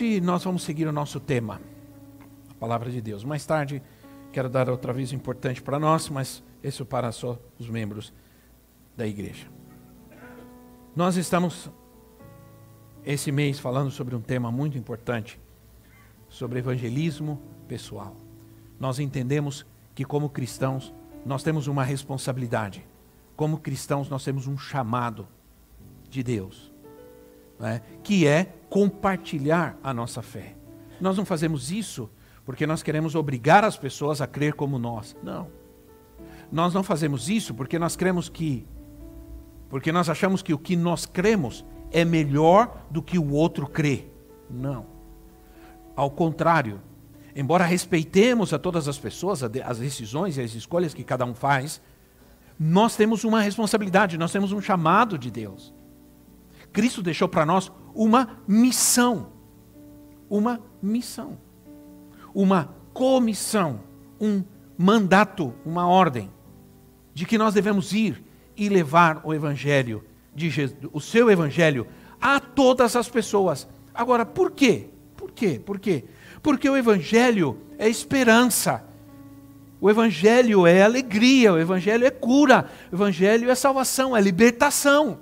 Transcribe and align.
Hoje 0.00 0.20
nós 0.20 0.44
vamos 0.44 0.62
seguir 0.62 0.86
o 0.86 0.92
nosso 0.92 1.18
tema, 1.18 1.60
a 2.48 2.54
palavra 2.54 2.88
de 2.88 3.00
Deus. 3.00 3.24
Mais 3.24 3.44
tarde 3.44 3.82
quero 4.32 4.48
dar 4.48 4.70
outro 4.70 4.92
aviso 4.92 5.12
importante 5.12 5.60
para 5.60 5.76
nós, 5.76 6.08
mas 6.08 6.40
isso 6.62 6.86
para 6.86 7.10
só 7.10 7.36
os 7.58 7.68
membros 7.68 8.12
da 8.96 9.04
igreja. 9.04 9.48
Nós 10.94 11.16
estamos 11.16 11.68
esse 13.04 13.32
mês 13.32 13.58
falando 13.58 13.90
sobre 13.90 14.14
um 14.14 14.20
tema 14.20 14.52
muito 14.52 14.78
importante, 14.78 15.36
sobre 16.28 16.60
evangelismo 16.60 17.42
pessoal. 17.66 18.14
Nós 18.78 19.00
entendemos 19.00 19.66
que 19.96 20.04
como 20.04 20.30
cristãos 20.30 20.94
nós 21.26 21.42
temos 21.42 21.66
uma 21.66 21.82
responsabilidade. 21.82 22.86
Como 23.34 23.58
cristãos 23.58 24.08
nós 24.08 24.22
temos 24.22 24.46
um 24.46 24.56
chamado 24.56 25.26
de 26.08 26.22
Deus, 26.22 26.67
né, 27.58 27.82
que 28.02 28.26
é 28.26 28.54
compartilhar 28.68 29.76
a 29.82 29.92
nossa 29.92 30.22
fé. 30.22 30.54
Nós 31.00 31.16
não 31.16 31.24
fazemos 31.24 31.70
isso 31.70 32.10
porque 32.44 32.66
nós 32.66 32.82
queremos 32.82 33.14
obrigar 33.14 33.64
as 33.64 33.76
pessoas 33.76 34.20
a 34.20 34.26
crer 34.26 34.54
como 34.54 34.78
nós. 34.78 35.16
Não. 35.22 35.48
Nós 36.50 36.72
não 36.72 36.82
fazemos 36.82 37.28
isso 37.28 37.54
porque 37.54 37.78
nós 37.78 37.94
cremos 37.94 38.28
que 38.28 38.66
porque 39.68 39.92
nós 39.92 40.08
achamos 40.08 40.40
que 40.42 40.54
o 40.54 40.58
que 40.58 40.74
nós 40.74 41.04
cremos 41.04 41.64
é 41.90 42.04
melhor 42.04 42.86
do 42.90 43.02
que 43.02 43.18
o 43.18 43.32
outro 43.32 43.66
crê. 43.66 44.06
Não. 44.48 44.86
Ao 45.94 46.10
contrário, 46.10 46.80
embora 47.36 47.64
respeitemos 47.64 48.54
a 48.54 48.58
todas 48.58 48.88
as 48.88 48.98
pessoas, 48.98 49.42
as 49.42 49.78
decisões 49.78 50.38
e 50.38 50.40
as 50.40 50.54
escolhas 50.54 50.94
que 50.94 51.04
cada 51.04 51.26
um 51.26 51.34
faz, 51.34 51.82
nós 52.58 52.96
temos 52.96 53.24
uma 53.24 53.40
responsabilidade, 53.40 54.16
nós 54.16 54.32
temos 54.32 54.52
um 54.52 54.60
chamado 54.60 55.18
de 55.18 55.30
Deus. 55.30 55.74
Cristo 56.72 57.02
deixou 57.02 57.28
para 57.28 57.46
nós 57.46 57.70
uma 57.94 58.40
missão. 58.46 59.32
Uma 60.30 60.60
missão. 60.82 61.38
Uma 62.34 62.74
comissão. 62.92 63.80
Um 64.20 64.42
mandato, 64.76 65.52
uma 65.64 65.86
ordem. 65.86 66.30
De 67.12 67.26
que 67.26 67.38
nós 67.38 67.54
devemos 67.54 67.92
ir 67.92 68.22
e 68.56 68.68
levar 68.68 69.20
o 69.24 69.32
Evangelho, 69.32 70.04
de 70.34 70.50
Jesus, 70.50 70.78
o 70.92 71.00
seu 71.00 71.30
Evangelho, 71.30 71.86
a 72.20 72.38
todas 72.40 72.94
as 72.96 73.08
pessoas. 73.08 73.68
Agora, 73.94 74.24
por 74.24 74.50
quê? 74.50 74.90
Por 75.16 75.32
quê? 75.32 75.60
Por 75.64 75.78
quê? 75.78 76.04
Porque 76.42 76.68
o 76.68 76.76
Evangelho 76.76 77.58
é 77.78 77.88
esperança. 77.88 78.84
O 79.80 79.88
Evangelho 79.88 80.66
é 80.66 80.82
alegria, 80.82 81.52
o 81.52 81.58
Evangelho 81.58 82.04
é 82.04 82.10
cura, 82.10 82.68
o 82.90 82.96
Evangelho 82.96 83.50
é 83.50 83.54
salvação, 83.54 84.16
é 84.16 84.20
libertação. 84.20 85.20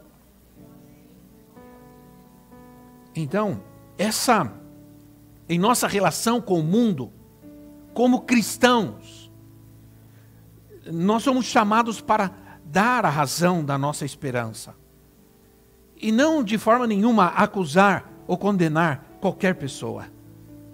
Então, 3.17 3.63
essa 3.97 4.53
em 5.49 5.59
nossa 5.59 5.89
relação 5.89 6.41
com 6.41 6.61
o 6.61 6.63
mundo, 6.63 7.13
como 7.95 8.23
cristãos, 8.23 9.33
nós 10.93 11.23
somos 11.23 11.47
chamados 11.47 12.01
para 12.01 12.31
dar 12.65 13.07
a 13.07 13.09
razão 13.09 13.65
da 13.65 13.79
nossa 13.79 14.05
esperança. 14.05 14.75
E 15.97 16.13
não 16.13 16.45
de 16.45 16.59
forma 16.59 16.87
nenhuma 16.87 17.29
acusar 17.29 18.13
ou 18.27 18.37
condenar 18.37 19.17
qualquer 19.21 19.55
pessoa. 19.55 20.07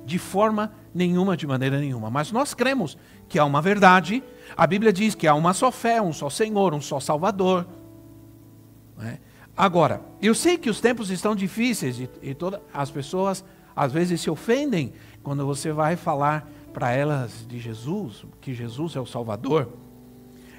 De 0.05 0.19
forma 0.19 0.73
nenhuma, 0.93 1.37
de 1.37 1.47
maneira 1.47 1.79
nenhuma. 1.79 2.11
Mas 2.11 2.33
nós 2.33 2.55
cremos 2.55 2.99
que 3.29 3.39
há 3.39 3.45
uma 3.45 3.63
verdade. 3.63 4.23
A 4.57 4.67
Bíblia 4.67 4.93
diz 4.93 5.15
que 5.15 5.29
há 5.29 5.35
uma 5.35 5.55
só 5.55 5.71
fé, 5.71 6.03
um 6.03 6.13
só 6.13 6.29
Senhor, 6.29 6.75
um 6.75 6.81
só 6.81 6.99
Salvador. 6.99 7.67
É? 9.01 9.19
Agora, 9.57 10.01
eu 10.21 10.35
sei 10.35 10.57
que 10.57 10.71
os 10.71 10.81
tempos 10.81 11.11
estão 11.11 11.37
difíceis 11.37 12.01
e, 12.01 12.09
e 12.23 12.35
todas 12.35 12.61
as 12.73 12.91
pessoas 12.91 13.45
às 13.77 13.93
vezes 13.93 14.21
se 14.21 14.31
ofendem 14.31 14.93
quando 15.23 15.45
você 15.47 15.73
vai 15.73 15.97
falar 15.97 16.49
para 16.73 16.93
elas 16.93 17.47
de 17.47 17.59
Jesus, 17.59 18.25
que 18.41 18.55
Jesus 18.55 18.97
é 18.97 19.01
o 19.01 19.07
Salvador. 19.07 19.69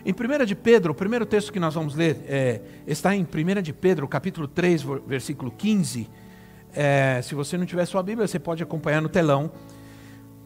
Em 0.06 0.12
1 0.12 0.46
de 0.46 0.56
Pedro, 0.56 0.92
o 0.92 0.96
primeiro 0.96 1.26
texto 1.26 1.52
que 1.52 1.60
nós 1.60 1.74
vamos 1.74 1.96
ler 1.96 2.24
é, 2.28 2.62
está 2.86 3.16
em 3.16 3.24
1 3.24 3.62
de 3.62 3.74
Pedro, 3.74 4.08
capítulo 4.08 4.48
3, 4.48 4.84
versículo 5.08 5.50
15. 5.50 6.10
É, 6.76 7.22
se 7.24 7.34
você 7.34 7.58
não 7.58 7.66
tiver 7.66 7.86
sua 7.86 8.04
Bíblia, 8.04 8.28
você 8.28 8.38
pode 8.38 8.62
acompanhar 8.62 9.02
no 9.02 9.10
telão. 9.10 9.52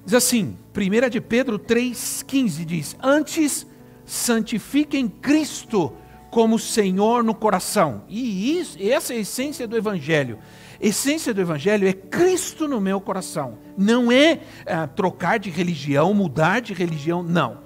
Diz 0.05 0.13
assim, 0.13 0.55
1 0.75 1.09
de 1.09 1.19
Pedro 1.19 1.57
3,15 1.59 2.65
diz: 2.65 2.95
Antes 3.01 3.65
santifiquem 4.05 5.07
Cristo 5.09 5.91
como 6.37 6.59
Senhor 6.59 7.23
no 7.23 7.33
coração. 7.33 8.03
E 8.07 8.59
isso, 8.59 8.77
essa 8.79 9.11
é 9.11 9.17
a 9.17 9.21
essência 9.21 9.67
do 9.67 9.75
Evangelho. 9.75 10.37
Essência 10.79 11.33
do 11.33 11.41
Evangelho 11.41 11.87
é 11.87 11.93
Cristo 11.93 12.67
no 12.67 12.79
meu 12.79 13.01
coração. 13.01 13.57
Não 13.75 14.11
é, 14.11 14.41
é 14.63 14.85
trocar 14.85 15.39
de 15.39 15.49
religião, 15.49 16.13
mudar 16.13 16.59
de 16.59 16.75
religião, 16.75 17.23
não. 17.23 17.61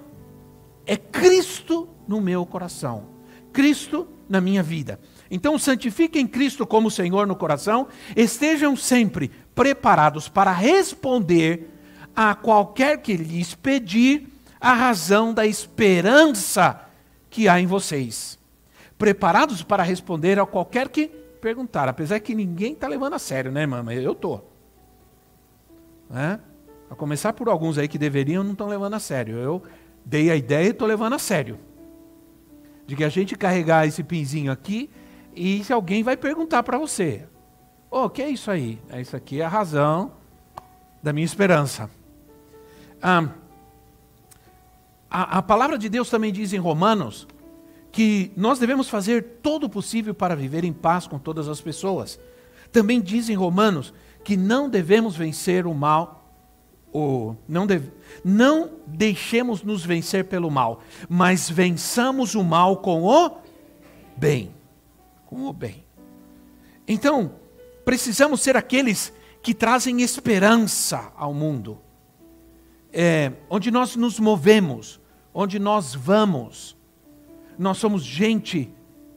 É 0.86 0.96
Cristo 0.96 1.86
no 2.08 2.18
meu 2.18 2.46
coração. 2.46 3.08
Cristo 3.52 4.08
na 4.26 4.40
minha 4.40 4.62
vida. 4.62 4.98
Então, 5.30 5.58
santifiquem 5.58 6.26
Cristo 6.26 6.66
como 6.66 6.90
Senhor 6.90 7.26
no 7.26 7.36
coração, 7.36 7.88
estejam 8.16 8.74
sempre 8.74 9.30
preparados 9.54 10.30
para 10.30 10.50
responder 10.50 11.68
a 12.16 12.34
qualquer 12.34 13.02
que 13.02 13.18
lhes 13.18 13.54
pedir 13.54 14.28
a 14.58 14.72
razão 14.72 15.34
da 15.34 15.46
esperança 15.46 16.80
que 17.28 17.46
há 17.50 17.60
em 17.60 17.66
vocês 17.66 18.40
preparados 19.02 19.64
para 19.64 19.82
responder 19.82 20.38
a 20.38 20.46
qualquer 20.46 20.88
que 20.88 21.08
perguntar. 21.08 21.88
Apesar 21.88 22.20
que 22.20 22.36
ninguém 22.36 22.72
está 22.72 22.86
levando 22.86 23.14
a 23.14 23.18
sério, 23.18 23.50
né? 23.50 23.66
Mas 23.66 24.00
eu 24.00 24.12
estou. 24.12 24.48
É? 26.14 26.38
A 26.88 26.94
começar 26.94 27.32
por 27.32 27.48
alguns 27.48 27.78
aí 27.78 27.88
que 27.88 27.98
deveriam 27.98 28.44
não 28.44 28.52
estão 28.52 28.68
levando 28.68 28.94
a 28.94 29.00
sério. 29.00 29.38
Eu 29.38 29.60
dei 30.04 30.30
a 30.30 30.36
ideia 30.36 30.68
e 30.68 30.70
estou 30.70 30.86
levando 30.86 31.14
a 31.14 31.18
sério. 31.18 31.58
De 32.86 32.94
que 32.94 33.02
a 33.02 33.08
gente 33.08 33.34
carregar 33.34 33.88
esse 33.88 34.04
pinzinho 34.04 34.52
aqui 34.52 34.88
e 35.34 35.64
se 35.64 35.72
alguém 35.72 36.04
vai 36.04 36.16
perguntar 36.16 36.62
para 36.62 36.78
você: 36.78 37.26
Ô, 37.90 38.04
oh, 38.04 38.08
que 38.08 38.22
é 38.22 38.28
isso 38.28 38.52
aí? 38.52 38.80
É 38.88 39.00
isso 39.00 39.16
aqui 39.16 39.40
é 39.40 39.44
a 39.44 39.48
razão 39.48 40.12
da 41.02 41.12
minha 41.12 41.26
esperança. 41.26 41.90
Ah, 43.02 43.30
a, 45.10 45.38
a 45.38 45.42
palavra 45.42 45.76
de 45.76 45.88
Deus 45.88 46.08
também 46.08 46.32
diz 46.32 46.52
em 46.52 46.58
Romanos 46.58 47.26
que 47.92 48.32
nós 48.34 48.58
devemos 48.58 48.88
fazer 48.88 49.22
todo 49.42 49.64
o 49.64 49.68
possível 49.68 50.14
para 50.14 50.34
viver 50.34 50.64
em 50.64 50.72
paz 50.72 51.06
com 51.06 51.18
todas 51.18 51.46
as 51.46 51.60
pessoas. 51.60 52.18
Também 52.72 53.00
diz 53.00 53.28
em 53.28 53.34
Romanos 53.34 53.92
que 54.24 54.34
não 54.34 54.68
devemos 54.68 55.14
vencer 55.14 55.66
o 55.66 55.74
mal, 55.74 56.26
ou 56.90 57.36
não, 57.46 57.66
deve, 57.66 57.92
não 58.24 58.70
deixemos 58.86 59.62
nos 59.62 59.84
vencer 59.84 60.24
pelo 60.24 60.50
mal, 60.50 60.82
mas 61.08 61.50
vençamos 61.50 62.34
o 62.34 62.42
mal 62.42 62.78
com 62.78 63.04
o 63.04 63.36
bem. 64.16 64.50
Com 65.26 65.44
o 65.44 65.52
bem. 65.52 65.84
Então, 66.88 67.34
precisamos 67.84 68.40
ser 68.40 68.56
aqueles 68.56 69.12
que 69.42 69.52
trazem 69.52 70.00
esperança 70.00 71.12
ao 71.16 71.34
mundo. 71.34 71.78
É, 72.90 73.32
onde 73.50 73.70
nós 73.70 73.96
nos 73.96 74.18
movemos, 74.18 75.00
onde 75.34 75.58
nós 75.58 75.94
vamos 75.94 76.76
nós 77.62 77.78
somos 77.78 78.02
gente 78.02 78.70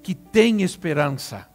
que 0.03 0.13
tem 0.13 0.61
esperança 0.61 1.47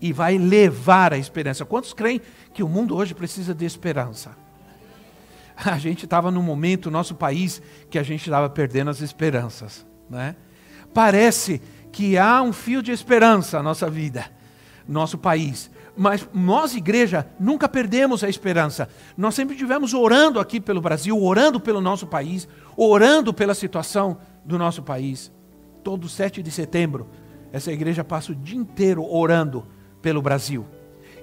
e 0.00 0.12
vai 0.12 0.36
levar 0.36 1.12
a 1.12 1.18
esperança. 1.18 1.64
Quantos 1.64 1.94
creem 1.94 2.20
que 2.52 2.62
o 2.62 2.68
mundo 2.68 2.96
hoje 2.96 3.14
precisa 3.14 3.54
de 3.54 3.64
esperança? 3.64 4.36
A 5.56 5.78
gente 5.78 6.04
estava 6.04 6.30
num 6.30 6.42
momento, 6.42 6.90
nosso 6.90 7.14
país, 7.14 7.62
que 7.88 7.98
a 7.98 8.02
gente 8.02 8.22
estava 8.26 8.50
perdendo 8.50 8.90
as 8.90 9.00
esperanças. 9.00 9.86
Né? 10.10 10.36
Parece 10.92 11.62
que 11.90 12.18
há 12.18 12.42
um 12.42 12.52
fio 12.52 12.82
de 12.82 12.92
esperança 12.92 13.56
na 13.56 13.62
nossa 13.62 13.88
vida, 13.88 14.30
nosso 14.86 15.16
país. 15.16 15.70
Mas 15.96 16.28
nós, 16.34 16.74
igreja, 16.74 17.26
nunca 17.40 17.66
perdemos 17.70 18.22
a 18.22 18.28
esperança. 18.28 18.86
Nós 19.16 19.34
sempre 19.34 19.54
estivemos 19.54 19.94
orando 19.94 20.38
aqui 20.38 20.60
pelo 20.60 20.82
Brasil, 20.82 21.18
orando 21.18 21.58
pelo 21.58 21.80
nosso 21.80 22.06
país, 22.06 22.46
orando 22.76 23.32
pela 23.32 23.54
situação 23.54 24.18
do 24.44 24.58
nosso 24.58 24.82
país. 24.82 25.32
Todo 25.86 26.08
7 26.08 26.42
de 26.42 26.50
setembro, 26.50 27.06
essa 27.52 27.70
igreja 27.70 28.02
passa 28.02 28.32
o 28.32 28.34
dia 28.34 28.58
inteiro 28.58 29.08
orando 29.08 29.64
pelo 30.02 30.20
Brasil. 30.20 30.66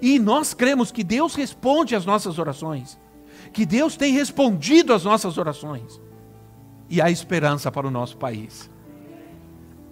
E 0.02 0.18
nós 0.18 0.54
cremos 0.54 0.90
que 0.90 1.04
Deus 1.04 1.36
responde 1.36 1.98
às 1.98 2.06
nossas 2.06 2.40
orações, 2.40 2.98
que 3.52 3.66
Deus 3.66 3.98
tem 3.98 4.14
respondido 4.14 4.94
às 4.94 5.04
nossas 5.04 5.38
orações, 5.38 6.00
e 6.90 7.02
há 7.02 7.12
esperança 7.12 7.70
para 7.70 7.86
o 7.86 7.92
nosso 7.92 8.16
país. 8.16 8.72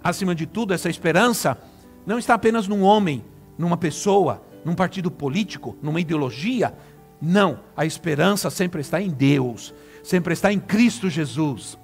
Acima 0.02 0.34
de 0.34 0.46
tudo, 0.46 0.72
essa 0.72 0.88
esperança 0.88 1.58
não 2.06 2.18
está 2.18 2.32
apenas 2.32 2.66
num 2.66 2.80
homem, 2.80 3.22
numa 3.58 3.76
pessoa, 3.76 4.42
num 4.64 4.74
partido 4.74 5.10
político, 5.10 5.76
numa 5.82 6.00
ideologia. 6.00 6.74
Não, 7.20 7.60
a 7.76 7.84
esperança 7.84 8.48
sempre 8.48 8.80
está 8.80 9.02
em 9.02 9.10
Deus, 9.10 9.74
sempre 10.02 10.32
está 10.32 10.50
em 10.50 10.58
Cristo 10.58 11.10
Jesus. 11.10 11.76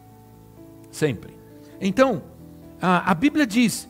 Sempre. 0.91 1.37
Então, 1.82 2.23
a, 2.81 3.11
a 3.11 3.15
Bíblia 3.15 3.47
diz 3.47 3.89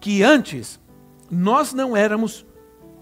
que 0.00 0.22
antes 0.22 0.80
nós 1.30 1.72
não 1.72 1.96
éramos 1.96 2.44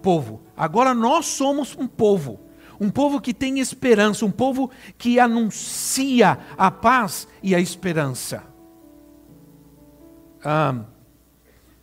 povo, 0.01 0.41
agora 0.55 0.93
nós 0.93 1.25
somos 1.25 1.75
um 1.77 1.87
povo. 1.87 2.39
Um 2.79 2.89
povo 2.89 3.21
que 3.21 3.31
tem 3.31 3.59
esperança, 3.59 4.25
um 4.25 4.31
povo 4.31 4.71
que 4.97 5.19
anuncia 5.19 6.39
a 6.57 6.71
paz 6.71 7.27
e 7.43 7.53
a 7.53 7.59
esperança. 7.59 8.43
Ah, 10.43 10.85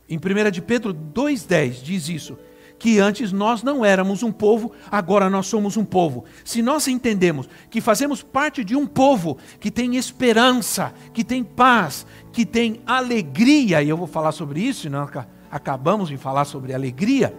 em 0.09 0.17
1 0.17 0.51
de 0.51 0.61
Pedro 0.61 0.93
2,10 0.93 1.83
diz 1.83 2.09
isso 2.09 2.37
que 2.79 3.01
antes 3.01 3.33
nós 3.33 3.63
não 3.63 3.85
éramos 3.85 4.23
um 4.23 4.31
povo, 4.31 4.73
agora 4.91 5.29
nós 5.29 5.47
somos 5.47 5.77
um 5.77 5.85
povo. 5.85 6.25
Se 6.45 6.63
nós 6.63 6.87
entendemos 6.87 7.49
que 7.69 7.81
fazemos 7.81 8.23
parte 8.23 8.63
de 8.63 8.77
um 8.77 8.87
povo 8.87 9.37
que 9.59 9.71
tem 9.71 9.97
esperança, 9.97 10.95
que 11.13 11.25
tem 11.25 11.43
paz, 11.43 12.07
que 12.39 12.47
tem 12.47 12.81
alegria, 12.87 13.83
e 13.83 13.89
eu 13.89 13.97
vou 13.97 14.07
falar 14.07 14.31
sobre 14.31 14.61
isso, 14.61 14.89
nós 14.89 15.11
acabamos 15.51 16.09
de 16.09 16.17
falar 16.17 16.45
sobre 16.45 16.73
alegria. 16.73 17.37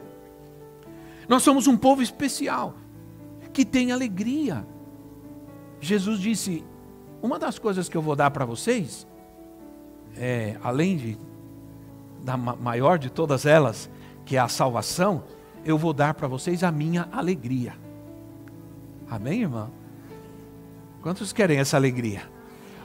Nós 1.25 1.42
somos 1.42 1.68
um 1.68 1.78
povo 1.78 2.01
especial, 2.01 2.74
que 3.54 3.63
tem 3.63 3.94
alegria. 3.94 4.68
Jesus 5.80 6.19
disse: 6.19 6.66
Uma 7.22 7.40
das 7.40 7.57
coisas 7.57 7.88
que 7.88 7.96
eu 7.96 8.01
vou 8.01 8.13
dar 8.13 8.30
para 8.31 8.44
vocês, 8.44 9.07
é, 10.18 10.57
além 10.62 10.98
de, 10.98 11.18
da 12.22 12.36
maior 12.36 13.00
de 13.00 13.10
todas 13.10 13.45
elas, 13.45 13.90
que 14.25 14.36
é 14.36 14.40
a 14.40 14.50
salvação, 14.50 15.24
eu 15.63 15.78
vou 15.78 15.94
dar 15.94 16.13
para 16.13 16.28
vocês 16.28 16.62
a 16.62 16.74
minha 16.74 17.07
alegria. 17.10 17.74
Amém, 19.10 19.44
irmão? 19.44 19.72
Quantos 21.02 21.31
querem 21.31 21.57
essa 21.57 21.78
alegria? 21.78 22.38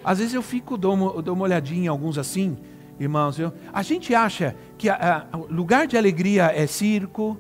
Às 0.05 0.19
vezes 0.19 0.35
eu 0.35 0.43
fico, 0.43 0.77
dou 0.77 0.95
uma, 0.95 1.23
dou 1.23 1.35
uma 1.35 1.45
olhadinha 1.45 1.87
em 1.87 1.89
alguns 1.89 2.19
assim, 2.19 2.59
irmãos. 3.01 3.39
Eu, 3.39 3.53
a 3.73 3.83
gente 3.83 4.15
acha 4.15 4.55
que 4.77 4.89
o 4.91 5.47
lugar 5.53 5.87
de 5.87 5.97
alegria 5.97 6.53
é 6.55 6.67
circo, 6.67 7.39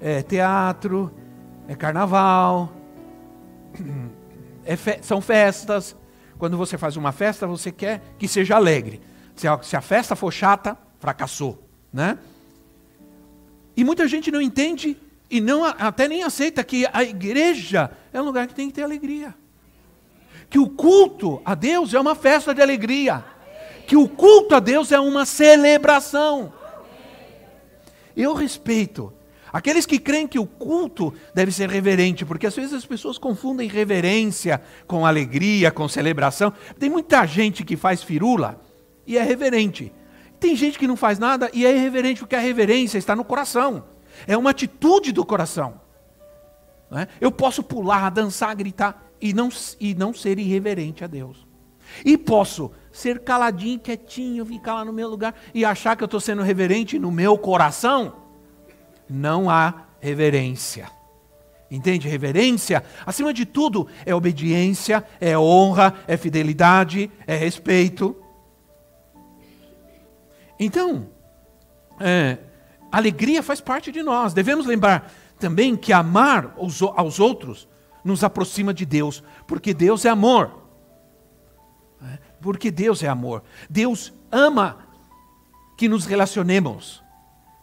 é 0.00 0.22
teatro, 0.22 1.12
é 1.68 1.74
carnaval, 1.76 2.72
é 4.64 4.76
fe, 4.76 4.98
são 5.02 5.20
festas. 5.20 5.96
Quando 6.36 6.56
você 6.56 6.76
faz 6.76 6.96
uma 6.96 7.12
festa, 7.12 7.46
você 7.46 7.70
quer 7.70 8.02
que 8.18 8.26
seja 8.26 8.56
alegre. 8.56 9.00
Se 9.36 9.46
a, 9.46 9.62
se 9.62 9.76
a 9.76 9.80
festa 9.80 10.16
for 10.16 10.32
chata, 10.32 10.76
fracassou, 10.98 11.62
né? 11.92 12.18
E 13.76 13.84
muita 13.84 14.08
gente 14.08 14.30
não 14.30 14.40
entende 14.40 14.96
e 15.30 15.40
não 15.40 15.64
até 15.64 16.08
nem 16.08 16.24
aceita 16.24 16.64
que 16.64 16.86
a 16.92 17.04
igreja 17.04 17.90
é 18.12 18.20
um 18.20 18.24
lugar 18.24 18.46
que 18.48 18.54
tem 18.54 18.68
que 18.68 18.74
ter 18.74 18.82
alegria. 18.82 19.34
Que 20.50 20.58
o 20.58 20.68
culto 20.68 21.40
a 21.44 21.54
Deus 21.54 21.94
é 21.94 22.00
uma 22.00 22.16
festa 22.16 22.52
de 22.52 22.60
alegria. 22.60 23.24
Que 23.86 23.96
o 23.96 24.08
culto 24.08 24.56
a 24.56 24.60
Deus 24.60 24.90
é 24.90 24.98
uma 24.98 25.24
celebração. 25.24 26.52
Eu 28.16 28.34
respeito 28.34 29.12
aqueles 29.52 29.86
que 29.86 29.98
creem 29.98 30.26
que 30.26 30.38
o 30.38 30.46
culto 30.46 31.14
deve 31.32 31.52
ser 31.52 31.70
reverente, 31.70 32.24
porque 32.24 32.46
às 32.48 32.54
vezes 32.54 32.72
as 32.72 32.84
pessoas 32.84 33.16
confundem 33.16 33.68
reverência 33.68 34.60
com 34.88 35.06
alegria, 35.06 35.70
com 35.70 35.88
celebração. 35.88 36.52
Tem 36.78 36.90
muita 36.90 37.24
gente 37.26 37.64
que 37.64 37.76
faz 37.76 38.02
firula 38.02 38.60
e 39.06 39.16
é 39.16 39.22
reverente. 39.22 39.92
Tem 40.40 40.56
gente 40.56 40.78
que 40.78 40.86
não 40.88 40.96
faz 40.96 41.18
nada 41.18 41.48
e 41.52 41.64
é 41.64 41.74
irreverente, 41.74 42.20
porque 42.20 42.36
a 42.36 42.40
reverência 42.40 42.98
está 42.98 43.14
no 43.14 43.24
coração. 43.24 43.84
É 44.26 44.36
uma 44.36 44.50
atitude 44.50 45.12
do 45.12 45.24
coração. 45.24 45.80
É? 46.92 47.06
Eu 47.20 47.30
posso 47.30 47.62
pular, 47.62 48.10
dançar, 48.10 48.54
gritar 48.56 49.09
e 49.20 49.32
não, 49.32 49.48
e 49.78 49.94
não 49.94 50.14
ser 50.14 50.38
irreverente 50.38 51.04
a 51.04 51.06
Deus. 51.06 51.46
E 52.04 52.16
posso 52.16 52.70
ser 52.92 53.20
caladinho, 53.20 53.78
quietinho, 53.78 54.46
ficar 54.46 54.74
lá 54.74 54.84
no 54.84 54.92
meu 54.92 55.08
lugar 55.08 55.34
e 55.54 55.64
achar 55.64 55.96
que 55.96 56.02
eu 56.02 56.06
estou 56.06 56.20
sendo 56.20 56.42
reverente 56.42 56.98
no 56.98 57.10
meu 57.10 57.36
coração. 57.36 58.14
Não 59.08 59.50
há 59.50 59.86
reverência. 60.00 60.90
Entende? 61.70 62.08
Reverência, 62.08 62.84
acima 63.06 63.32
de 63.32 63.46
tudo, 63.46 63.86
é 64.04 64.14
obediência, 64.14 65.04
é 65.20 65.38
honra, 65.38 65.94
é 66.08 66.16
fidelidade, 66.16 67.10
é 67.26 67.36
respeito. 67.36 68.16
Então, 70.58 71.08
é, 72.00 72.38
alegria 72.90 73.42
faz 73.42 73.60
parte 73.60 73.92
de 73.92 74.02
nós. 74.02 74.32
Devemos 74.34 74.66
lembrar 74.66 75.12
também 75.38 75.76
que 75.76 75.92
amar 75.92 76.54
aos, 76.58 76.82
aos 76.82 77.20
outros 77.20 77.68
nos 78.04 78.24
aproxima 78.24 78.72
de 78.72 78.84
Deus, 78.84 79.22
porque 79.46 79.74
Deus 79.74 80.04
é 80.04 80.08
amor. 80.08 80.68
É, 82.02 82.18
porque 82.40 82.70
Deus 82.70 83.02
é 83.02 83.08
amor. 83.08 83.42
Deus 83.68 84.12
ama 84.30 84.78
que 85.76 85.88
nos 85.88 86.06
relacionemos, 86.06 87.02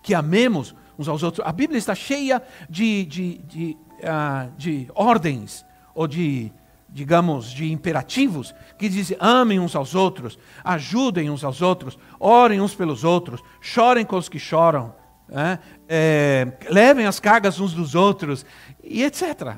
que 0.03 0.13
amemos 0.13 0.75
uns 0.97 1.07
aos 1.07 1.23
outros. 1.23 1.45
A 1.47 1.51
Bíblia 1.51 1.77
está 1.77 1.95
cheia 1.95 2.41
de, 2.69 3.05
de, 3.05 3.37
de, 3.39 3.77
uh, 3.99 4.51
de 4.57 4.87
ordens 4.93 5.65
ou 5.93 6.07
de 6.07 6.51
digamos, 6.89 7.51
de 7.51 7.71
imperativos, 7.71 8.55
que 8.77 8.87
dizem 8.87 9.17
amem 9.19 9.59
uns 9.59 9.75
aos 9.75 9.93
outros, 9.93 10.39
ajudem 10.63 11.29
uns 11.29 11.43
aos 11.43 11.61
outros, 11.61 11.97
orem 12.19 12.61
uns 12.61 12.73
pelos 12.73 13.03
outros, 13.03 13.43
chorem 13.61 14.05
com 14.05 14.15
os 14.15 14.29
que 14.29 14.39
choram, 14.39 14.95
né? 15.27 15.59
é, 15.87 16.47
levem 16.69 17.05
as 17.05 17.19
cargas 17.19 17.59
uns 17.59 17.73
dos 17.73 17.93
outros, 17.93 18.45
e 18.83 19.03
etc. 19.03 19.57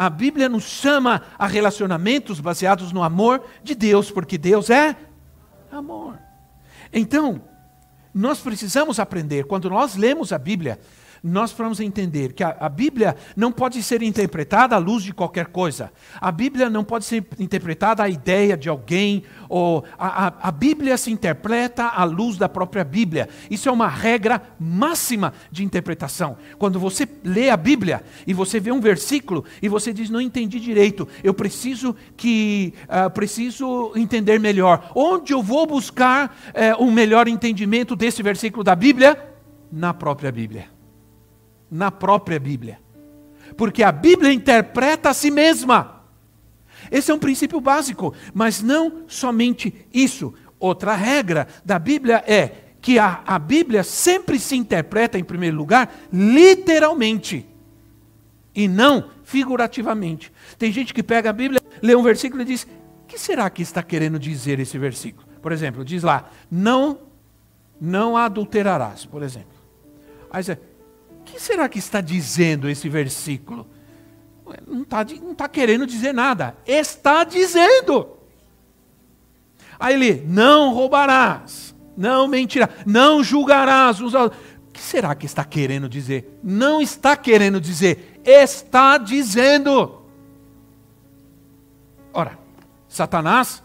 A 0.00 0.08
Bíblia 0.08 0.48
nos 0.48 0.64
chama 0.64 1.20
a 1.38 1.46
relacionamentos 1.46 2.40
baseados 2.40 2.90
no 2.90 3.02
amor 3.02 3.44
de 3.62 3.74
Deus, 3.74 4.10
porque 4.10 4.38
Deus 4.38 4.70
é 4.70 4.96
amor. 5.70 6.18
Então, 6.90 7.42
nós 8.14 8.40
precisamos 8.40 8.98
aprender, 8.98 9.44
quando 9.44 9.68
nós 9.68 9.96
lemos 9.96 10.32
a 10.32 10.38
Bíblia, 10.38 10.80
nós 11.22 11.52
vamos 11.52 11.80
entender 11.80 12.32
que 12.32 12.42
a, 12.42 12.56
a, 12.60 12.68
Bíblia 12.68 13.16
não 13.36 13.52
pode 13.52 13.82
ser 13.82 14.02
interpretada 14.02 14.74
à 14.74 14.78
luz 14.78 15.02
de 15.02 15.12
qualquer 15.12 15.46
coisa. 15.46 15.92
A 16.20 16.32
Bíblia 16.32 16.70
não 16.70 16.82
pode 16.82 17.04
ser 17.04 17.24
interpretada 17.38 18.02
à 18.02 18.08
ideia 18.08 18.56
de 18.56 18.68
alguém, 18.68 19.22
ou 19.48 19.84
a, 19.98 20.26
a, 20.26 20.48
a 20.48 20.50
Bíblia 20.50 20.96
se 20.96 21.10
interpreta 21.10 21.84
à 21.84 22.04
luz 22.04 22.36
da 22.36 22.48
própria 22.48 22.84
Bíblia. 22.84 23.28
Isso 23.50 23.68
é 23.68 23.72
uma 23.72 23.88
regra 23.88 24.42
máxima 24.58 25.34
de 25.50 25.62
interpretação. 25.62 26.36
Quando 26.58 26.80
você 26.80 27.06
lê 27.22 27.50
a 27.50 27.56
Bíblia 27.56 28.02
e 28.26 28.32
você 28.32 28.58
vê 28.58 28.72
um 28.72 28.80
versículo 28.80 29.44
e 29.60 29.68
você 29.68 29.92
diz, 29.92 30.08
não 30.08 30.20
entendi 30.20 30.58
direito, 30.58 31.06
eu 31.22 31.34
preciso 31.34 31.94
que 32.16 32.72
uh, 32.84 33.10
preciso 33.10 33.92
entender 33.94 34.38
melhor. 34.40 34.90
Onde 34.94 35.34
eu 35.34 35.42
vou 35.42 35.66
buscar 35.66 36.36
uh, 36.78 36.82
um 36.82 36.90
melhor 36.90 37.28
entendimento 37.28 37.94
desse 37.94 38.22
versículo 38.22 38.64
da 38.64 38.74
Bíblia? 38.74 39.18
Na 39.70 39.92
própria 39.92 40.32
Bíblia 40.32 40.79
na 41.70 41.90
própria 41.90 42.38
Bíblia. 42.38 42.78
Porque 43.56 43.82
a 43.82 43.92
Bíblia 43.92 44.32
interpreta 44.32 45.10
a 45.10 45.14
si 45.14 45.30
mesma. 45.30 46.02
Esse 46.90 47.10
é 47.10 47.14
um 47.14 47.18
princípio 47.18 47.60
básico, 47.60 48.14
mas 48.32 48.62
não 48.62 49.04
somente 49.06 49.86
isso. 49.92 50.34
Outra 50.58 50.94
regra 50.94 51.46
da 51.64 51.78
Bíblia 51.78 52.22
é 52.26 52.52
que 52.80 52.98
a, 52.98 53.22
a 53.26 53.38
Bíblia 53.38 53.82
sempre 53.82 54.38
se 54.38 54.56
interpreta, 54.56 55.18
em 55.18 55.24
primeiro 55.24 55.56
lugar, 55.56 55.94
literalmente, 56.12 57.46
e 58.54 58.66
não 58.66 59.10
figurativamente. 59.22 60.32
Tem 60.58 60.72
gente 60.72 60.92
que 60.92 61.02
pega 61.02 61.30
a 61.30 61.32
Bíblia, 61.32 61.60
lê 61.82 61.94
um 61.94 62.02
versículo 62.02 62.42
e 62.42 62.46
diz: 62.46 62.66
o 63.02 63.06
que 63.06 63.18
será 63.18 63.48
que 63.50 63.62
está 63.62 63.82
querendo 63.82 64.18
dizer 64.18 64.58
esse 64.58 64.78
versículo? 64.78 65.26
Por 65.42 65.52
exemplo, 65.52 65.84
diz 65.84 66.02
lá: 66.02 66.30
não, 66.50 66.98
não 67.80 68.16
adulterarás, 68.16 69.04
por 69.04 69.22
exemplo. 69.22 69.60
Aí 70.30 70.42
você, 70.42 70.58
que 71.30 71.40
será 71.40 71.68
que 71.68 71.78
está 71.78 72.00
dizendo 72.00 72.68
esse 72.68 72.88
versículo? 72.88 73.66
Não 74.66 74.82
está 74.82 75.04
não 75.04 75.34
tá 75.34 75.48
querendo 75.48 75.86
dizer 75.86 76.12
nada. 76.12 76.56
Está 76.66 77.24
dizendo. 77.24 78.16
Aí 79.78 79.94
ele, 79.94 80.24
não 80.26 80.74
roubarás, 80.74 81.74
não 81.96 82.28
mentirás, 82.28 82.70
não 82.84 83.22
julgarás. 83.22 84.00
O 84.00 84.30
que 84.72 84.80
será 84.80 85.14
que 85.14 85.26
está 85.26 85.44
querendo 85.44 85.88
dizer? 85.88 86.38
Não 86.42 86.82
está 86.82 87.16
querendo 87.16 87.60
dizer, 87.60 88.20
está 88.24 88.98
dizendo. 88.98 90.02
Ora, 92.12 92.38
Satanás 92.88 93.62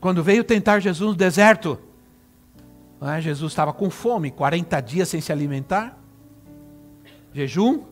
Quando 0.00 0.22
veio 0.22 0.42
tentar 0.42 0.80
Jesus 0.80 1.08
no 1.08 1.14
deserto, 1.14 1.78
é? 3.00 3.20
Jesus 3.20 3.52
estava 3.52 3.72
com 3.72 3.90
fome, 3.90 4.30
40 4.30 4.80
dias 4.80 5.08
sem 5.08 5.20
se 5.20 5.32
alimentar, 5.32 5.98
jejum. 7.32 7.84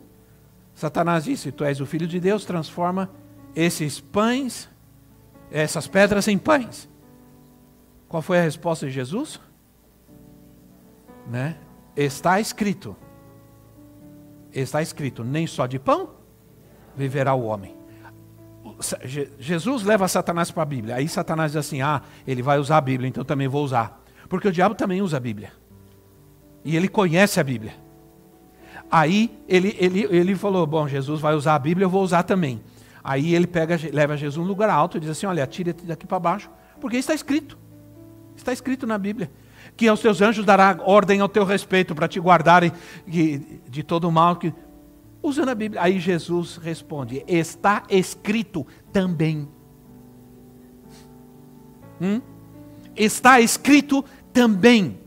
Satanás 0.74 1.24
disse: 1.24 1.52
Tu 1.52 1.64
és 1.64 1.80
o 1.80 1.86
filho 1.86 2.06
de 2.06 2.20
Deus, 2.20 2.44
transforma 2.44 3.10
esses 3.54 4.00
pães, 4.00 4.68
essas 5.50 5.86
pedras 5.86 6.28
em 6.28 6.38
pães. 6.38 6.88
Qual 8.08 8.22
foi 8.22 8.38
a 8.38 8.42
resposta 8.42 8.86
de 8.86 8.92
Jesus? 8.92 9.40
Né? 11.28 11.56
Está 11.96 12.40
escrito. 12.40 12.96
Está 14.52 14.82
escrito: 14.82 15.22
nem 15.22 15.46
só 15.46 15.66
de 15.66 15.78
pão 15.78 16.10
viverá 16.96 17.34
o 17.34 17.44
homem. 17.44 17.76
Jesus 19.38 19.84
leva 19.84 20.08
Satanás 20.08 20.50
para 20.50 20.62
a 20.62 20.66
Bíblia. 20.66 20.96
Aí 20.96 21.08
Satanás 21.08 21.52
diz 21.52 21.56
assim: 21.56 21.82
Ah, 21.82 22.02
ele 22.26 22.42
vai 22.42 22.58
usar 22.58 22.78
a 22.78 22.80
Bíblia, 22.80 23.08
então 23.08 23.24
também 23.24 23.48
vou 23.48 23.64
usar. 23.64 24.02
Porque 24.28 24.48
o 24.48 24.52
diabo 24.52 24.74
também 24.74 25.02
usa 25.02 25.16
a 25.16 25.20
Bíblia. 25.20 25.52
E 26.64 26.76
ele 26.76 26.88
conhece 26.88 27.40
a 27.40 27.44
Bíblia. 27.44 27.74
Aí 28.90 29.30
ele, 29.48 29.76
ele, 29.78 30.06
ele 30.10 30.34
falou: 30.34 30.66
Bom, 30.66 30.88
Jesus 30.88 31.20
vai 31.20 31.34
usar 31.34 31.54
a 31.54 31.58
Bíblia, 31.58 31.84
eu 31.84 31.90
vou 31.90 32.02
usar 32.02 32.24
também. 32.24 32.60
Aí 33.02 33.34
ele 33.34 33.46
pega, 33.46 33.78
leva 33.92 34.16
Jesus 34.16 34.36
num 34.36 34.48
lugar 34.48 34.68
alto 34.68 34.96
e 34.96 35.00
diz 35.00 35.10
assim: 35.10 35.26
Olha, 35.26 35.44
atire-te 35.44 35.84
daqui 35.84 36.06
para 36.06 36.18
baixo, 36.18 36.50
porque 36.80 36.96
está 36.96 37.14
escrito. 37.14 37.56
Está 38.36 38.52
escrito 38.52 38.86
na 38.86 38.98
Bíblia. 38.98 39.30
Que 39.76 39.86
aos 39.86 40.00
teus 40.00 40.20
anjos 40.20 40.44
dará 40.44 40.78
ordem 40.84 41.20
ao 41.20 41.28
teu 41.28 41.44
respeito 41.44 41.94
para 41.94 42.08
te 42.08 42.18
guardarem 42.18 42.72
de, 43.06 43.60
de 43.68 43.82
todo 43.82 44.10
mal. 44.10 44.36
Que... 44.36 44.52
Usando 45.22 45.50
a 45.50 45.54
Bíblia. 45.54 45.80
Aí 45.82 46.00
Jesus 46.00 46.56
responde: 46.56 47.22
Está 47.28 47.84
escrito 47.88 48.66
também. 48.92 49.48
Hum? 52.00 52.20
Está 52.96 53.40
escrito 53.40 54.04
também. 54.32 54.98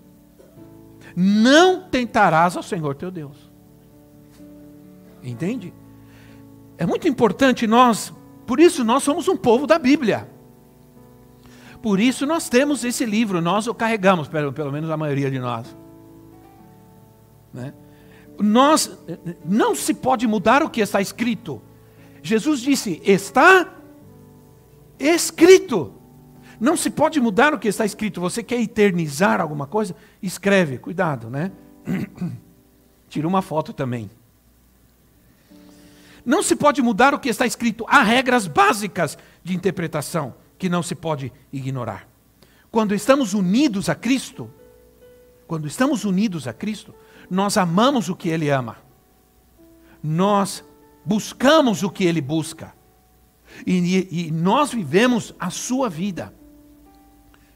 Não 1.16 1.82
tentarás 1.82 2.56
ao 2.56 2.64
Senhor 2.64 2.96
teu 2.96 3.12
Deus. 3.12 3.53
Entende? 5.24 5.74
É 6.78 6.86
muito 6.86 7.08
importante 7.08 7.66
nós, 7.66 8.14
por 8.46 8.60
isso 8.60 8.84
nós 8.84 9.04
somos 9.04 9.28
um 9.28 9.38
povo 9.38 9.66
da 9.66 9.80
Bíblia. 9.80 10.30
Por 11.82 12.00
isso 12.00 12.26
nós 12.26 12.50
temos 12.50 12.84
esse 12.84 13.06
livro, 13.06 13.42
nós 13.42 13.68
o 13.68 13.74
carregamos, 13.74 14.28
pelo, 14.28 14.52
pelo 14.54 14.72
menos 14.72 14.90
a 14.90 14.98
maioria 14.98 15.30
de 15.30 15.40
nós. 15.40 15.76
Né? 17.54 17.74
Nós 18.40 18.98
não 19.46 19.76
se 19.76 19.94
pode 19.94 20.26
mudar 20.28 20.64
o 20.64 20.70
que 20.70 20.82
está 20.82 21.00
escrito. 21.02 21.62
Jesus 22.22 22.62
disse: 22.62 23.02
está 23.04 23.70
escrito. 24.98 25.94
Não 26.60 26.78
se 26.78 26.90
pode 26.90 27.20
mudar 27.20 27.54
o 27.54 27.60
que 27.60 27.68
está 27.68 27.86
escrito. 27.86 28.22
Você 28.22 28.42
quer 28.42 28.60
eternizar 28.62 29.42
alguma 29.42 29.68
coisa? 29.68 29.96
Escreve, 30.22 30.78
cuidado, 30.78 31.30
né? 31.30 31.52
Tira 33.10 33.28
uma 33.28 33.42
foto 33.42 33.74
também. 33.74 34.10
Não 36.26 36.42
se 36.42 36.56
pode 36.56 36.82
mudar 36.82 37.14
o 37.14 37.20
que 37.20 37.30
está 37.30 37.46
escrito. 37.46 37.86
Há 37.88 38.02
regras 38.02 38.48
básicas 38.48 39.18
de 39.44 39.56
interpretação 39.56 40.36
que 40.58 40.70
não 40.70 40.82
se 40.82 40.96
pode 40.96 41.32
ignorar. 41.52 42.08
Quando 42.72 42.96
estamos 42.96 43.34
unidos 43.34 43.90
a 43.90 43.96
Cristo, 43.96 44.50
quando 45.46 45.68
estamos 45.68 46.06
unidos 46.06 46.48
a 46.48 46.54
Cristo, 46.54 46.96
nós 47.30 47.58
amamos 47.58 48.10
o 48.10 48.16
que 48.16 48.30
Ele 48.30 48.50
ama. 48.50 48.78
Nós 50.02 50.64
buscamos 51.06 51.84
o 51.84 51.90
que 51.90 52.06
Ele 52.06 52.22
busca. 52.22 52.74
E, 53.68 54.28
e, 54.28 54.32
nós 54.32 54.74
vivemos 54.74 55.36
a 55.40 55.50
sua 55.50 55.90
vida. 55.90 56.34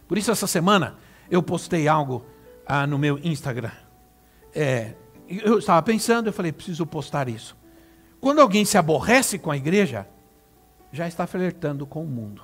Por 0.08 0.18
isso, 0.18 0.30
essa 0.30 0.46
semana, 0.46 0.98
eu 1.30 1.42
postei 1.42 1.88
algo 1.88 2.26
ah, 2.66 2.86
no 2.86 3.00
meu 3.00 3.18
Instagram. 3.24 3.72
É, 4.54 4.94
eu 5.28 5.58
estava 5.58 5.82
pensando, 5.82 6.28
eu 6.28 6.34
falei, 6.34 6.52
preciso 6.52 6.86
postar 6.86 7.28
isso. 7.28 7.58
Quando 8.20 8.42
alguém 8.42 8.66
se 8.66 8.78
aborrece 8.78 9.38
com 9.38 9.52
a 9.52 9.58
igreja, 9.58 10.08
já 10.92 11.08
está 11.08 11.28
flertando 11.28 11.86
com 11.86 12.04
o 12.04 12.08
mundo. 12.08 12.42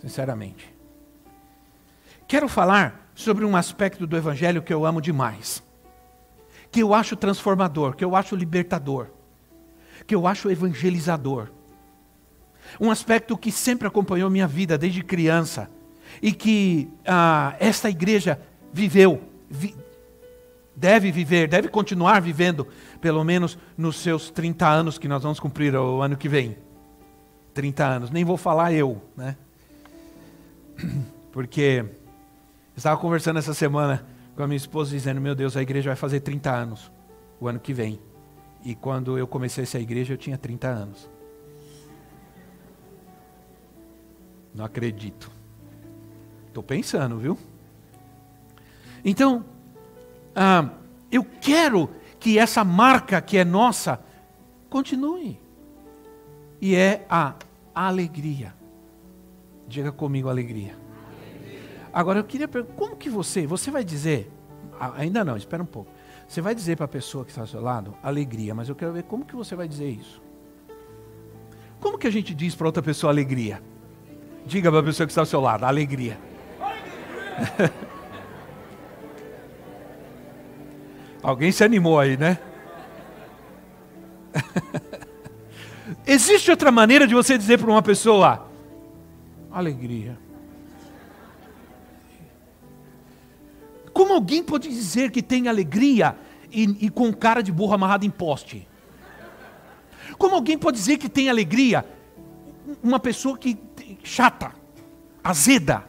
Sinceramente. 0.00 0.74
Quero 2.26 2.48
falar 2.48 3.10
sobre 3.14 3.44
um 3.44 3.56
aspecto 3.56 4.06
do 4.06 4.16
evangelho 4.16 4.62
que 4.62 4.72
eu 4.72 4.84
amo 4.84 5.00
demais. 5.00 5.62
Que 6.70 6.82
eu 6.82 6.94
acho 6.94 7.16
transformador, 7.16 7.96
que 7.96 8.04
eu 8.04 8.14
acho 8.14 8.36
libertador, 8.36 9.08
que 10.06 10.14
eu 10.14 10.26
acho 10.26 10.50
evangelizador. 10.50 11.48
Um 12.78 12.90
aspecto 12.90 13.36
que 13.36 13.50
sempre 13.50 13.88
acompanhou 13.88 14.28
minha 14.28 14.46
vida 14.46 14.76
desde 14.76 15.02
criança 15.02 15.70
e 16.20 16.32
que 16.32 16.90
ah, 17.06 17.56
esta 17.58 17.88
igreja 17.88 18.40
viveu, 18.72 19.22
vi, 19.48 19.74
deve 20.78 21.10
viver, 21.10 21.48
deve 21.48 21.68
continuar 21.68 22.20
vivendo, 22.20 22.66
pelo 23.00 23.24
menos 23.24 23.58
nos 23.76 23.96
seus 23.96 24.30
30 24.30 24.66
anos 24.66 24.96
que 24.96 25.08
nós 25.08 25.22
vamos 25.22 25.40
cumprir 25.40 25.74
o 25.74 26.00
ano 26.00 26.16
que 26.16 26.28
vem. 26.28 26.56
30 27.52 27.84
anos, 27.84 28.10
nem 28.10 28.24
vou 28.24 28.36
falar 28.36 28.72
eu, 28.72 29.02
né? 29.16 29.36
Porque 31.32 31.84
estava 32.76 32.96
conversando 33.00 33.38
essa 33.38 33.52
semana 33.52 34.06
com 34.36 34.42
a 34.44 34.46
minha 34.46 34.56
esposa 34.56 34.92
dizendo: 34.92 35.20
Meu 35.20 35.34
Deus, 35.34 35.56
a 35.56 35.62
igreja 35.62 35.90
vai 35.90 35.96
fazer 35.96 36.20
30 36.20 36.50
anos 36.50 36.92
o 37.40 37.48
ano 37.48 37.58
que 37.58 37.74
vem. 37.74 37.98
E 38.64 38.74
quando 38.74 39.18
eu 39.18 39.26
comecei 39.26 39.64
essa 39.64 39.78
igreja, 39.80 40.14
eu 40.14 40.18
tinha 40.18 40.38
30 40.38 40.68
anos. 40.68 41.10
Não 44.54 44.64
acredito. 44.64 45.30
Estou 46.46 46.62
pensando, 46.62 47.18
viu? 47.18 47.36
Então, 49.04 49.44
ah, 50.40 50.70
eu 51.10 51.24
quero 51.24 51.90
que 52.20 52.38
essa 52.38 52.62
marca 52.62 53.20
que 53.20 53.36
é 53.36 53.44
nossa 53.44 54.00
continue. 54.70 55.40
E 56.60 56.76
é 56.76 57.04
a 57.10 57.34
alegria. 57.74 58.54
Diga 59.66 59.90
comigo 59.90 60.28
alegria. 60.28 60.76
Agora 61.92 62.20
eu 62.20 62.24
queria 62.24 62.46
perguntar, 62.46 62.74
como 62.74 62.96
que 62.96 63.10
você, 63.10 63.48
você 63.48 63.68
vai 63.68 63.82
dizer, 63.82 64.30
ainda 64.96 65.24
não, 65.24 65.36
espera 65.36 65.60
um 65.60 65.66
pouco. 65.66 65.90
Você 66.28 66.40
vai 66.40 66.54
dizer 66.54 66.76
para 66.76 66.84
a 66.84 66.88
pessoa 66.88 67.24
que 67.24 67.30
está 67.30 67.40
ao 67.40 67.46
seu 67.48 67.60
lado, 67.60 67.96
alegria, 68.00 68.54
mas 68.54 68.68
eu 68.68 68.76
quero 68.76 68.92
ver 68.92 69.02
como 69.04 69.24
que 69.24 69.34
você 69.34 69.56
vai 69.56 69.66
dizer 69.66 69.88
isso. 69.88 70.22
Como 71.80 71.98
que 71.98 72.06
a 72.06 72.12
gente 72.12 72.32
diz 72.32 72.54
para 72.54 72.66
outra 72.68 72.82
pessoa 72.82 73.12
alegria? 73.12 73.60
Diga 74.46 74.70
para 74.70 74.80
a 74.80 74.84
pessoa 74.84 75.04
que 75.04 75.10
está 75.10 75.22
ao 75.22 75.26
seu 75.26 75.40
lado, 75.40 75.64
alegria. 75.64 76.16
alegria. 76.60 77.88
Alguém 81.22 81.50
se 81.52 81.64
animou 81.64 81.98
aí, 81.98 82.16
né? 82.16 82.38
Existe 86.06 86.50
outra 86.50 86.70
maneira 86.70 87.06
de 87.06 87.14
você 87.14 87.36
dizer 87.36 87.58
para 87.58 87.70
uma 87.70 87.82
pessoa: 87.82 88.48
alegria. 89.50 90.18
Como 93.92 94.12
alguém 94.12 94.44
pode 94.44 94.68
dizer 94.68 95.10
que 95.10 95.22
tem 95.22 95.48
alegria 95.48 96.16
e, 96.52 96.86
e 96.86 96.90
com 96.90 97.12
cara 97.12 97.42
de 97.42 97.50
burro 97.50 97.74
amarrado 97.74 98.06
em 98.06 98.10
poste? 98.10 98.66
Como 100.16 100.34
alguém 100.34 100.56
pode 100.56 100.76
dizer 100.76 100.98
que 100.98 101.08
tem 101.08 101.28
alegria? 101.28 101.84
Uma 102.82 103.00
pessoa 103.00 103.36
que 103.36 103.58
chata, 104.04 104.52
azeda. 105.22 105.84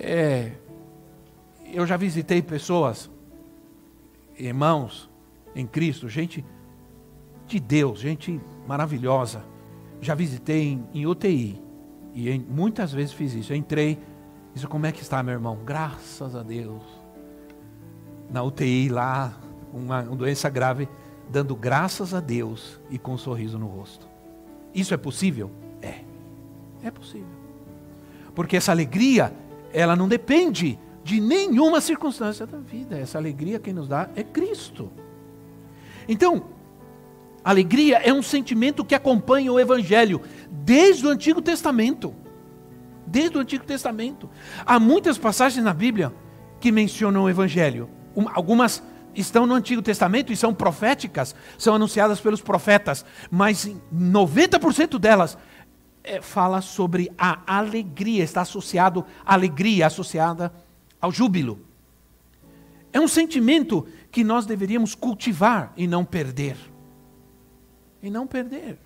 É, 0.00 0.52
eu 1.72 1.86
já 1.86 1.96
visitei 1.96 2.42
pessoas, 2.42 3.10
irmãos 4.38 5.08
em 5.54 5.66
Cristo, 5.66 6.08
gente 6.08 6.44
de 7.46 7.58
Deus, 7.58 7.98
gente 7.98 8.40
maravilhosa. 8.66 9.42
Já 10.00 10.14
visitei 10.14 10.68
em, 10.68 10.86
em 10.94 11.06
UTI 11.06 11.60
e 12.14 12.30
em, 12.30 12.40
muitas 12.40 12.92
vezes 12.92 13.12
fiz 13.12 13.34
isso. 13.34 13.52
Eu 13.52 13.56
entrei, 13.56 13.98
disse: 14.54 14.66
Como 14.66 14.86
é 14.86 14.92
que 14.92 15.02
está, 15.02 15.22
meu 15.22 15.34
irmão? 15.34 15.58
Graças 15.64 16.36
a 16.36 16.42
Deus. 16.42 16.82
Na 18.30 18.42
UTI 18.42 18.88
lá, 18.88 19.36
uma, 19.72 20.02
uma 20.02 20.16
doença 20.16 20.48
grave, 20.48 20.88
dando 21.30 21.56
graças 21.56 22.14
a 22.14 22.20
Deus 22.20 22.78
e 22.90 22.98
com 22.98 23.14
um 23.14 23.18
sorriso 23.18 23.58
no 23.58 23.66
rosto. 23.66 24.06
Isso 24.74 24.94
é 24.94 24.96
possível? 24.96 25.50
É. 25.82 26.00
É 26.82 26.90
possível. 26.90 27.26
Porque 28.34 28.56
essa 28.56 28.70
alegria, 28.70 29.32
ela 29.72 29.96
não 29.96 30.06
depende 30.06 30.78
de 31.08 31.22
nenhuma 31.22 31.80
circunstância 31.80 32.46
da 32.46 32.58
vida. 32.58 32.98
Essa 32.98 33.16
alegria 33.16 33.58
quem 33.58 33.72
nos 33.72 33.88
dá 33.88 34.10
é 34.14 34.22
Cristo. 34.22 34.92
Então, 36.06 36.44
alegria 37.42 37.96
é 37.96 38.12
um 38.12 38.22
sentimento 38.22 38.84
que 38.84 38.94
acompanha 38.94 39.50
o 39.50 39.58
Evangelho 39.58 40.20
desde 40.50 41.06
o 41.06 41.08
Antigo 41.08 41.40
Testamento. 41.40 42.14
Desde 43.06 43.38
o 43.38 43.40
Antigo 43.40 43.64
Testamento. 43.64 44.28
Há 44.66 44.78
muitas 44.78 45.16
passagens 45.16 45.64
na 45.64 45.72
Bíblia 45.72 46.12
que 46.60 46.70
mencionam 46.70 47.24
o 47.24 47.30
Evangelho. 47.30 47.88
Algumas 48.34 48.82
estão 49.14 49.46
no 49.46 49.54
Antigo 49.54 49.80
Testamento 49.80 50.30
e 50.30 50.36
são 50.36 50.52
proféticas, 50.52 51.34
são 51.56 51.74
anunciadas 51.74 52.20
pelos 52.20 52.42
profetas, 52.42 53.02
mas 53.30 53.66
90% 53.90 54.98
delas 54.98 55.38
é, 56.04 56.20
fala 56.20 56.60
sobre 56.60 57.10
a 57.16 57.38
alegria, 57.46 58.22
está 58.22 58.42
associado 58.42 59.06
à 59.24 59.32
alegria, 59.32 59.86
associada 59.86 60.52
ao 61.00 61.12
júbilo. 61.12 61.60
É 62.92 63.00
um 63.00 63.08
sentimento 63.08 63.86
que 64.10 64.24
nós 64.24 64.46
deveríamos 64.46 64.94
cultivar 64.94 65.72
e 65.76 65.86
não 65.86 66.04
perder. 66.04 66.56
E 68.02 68.10
não 68.10 68.26
perder. 68.26 68.78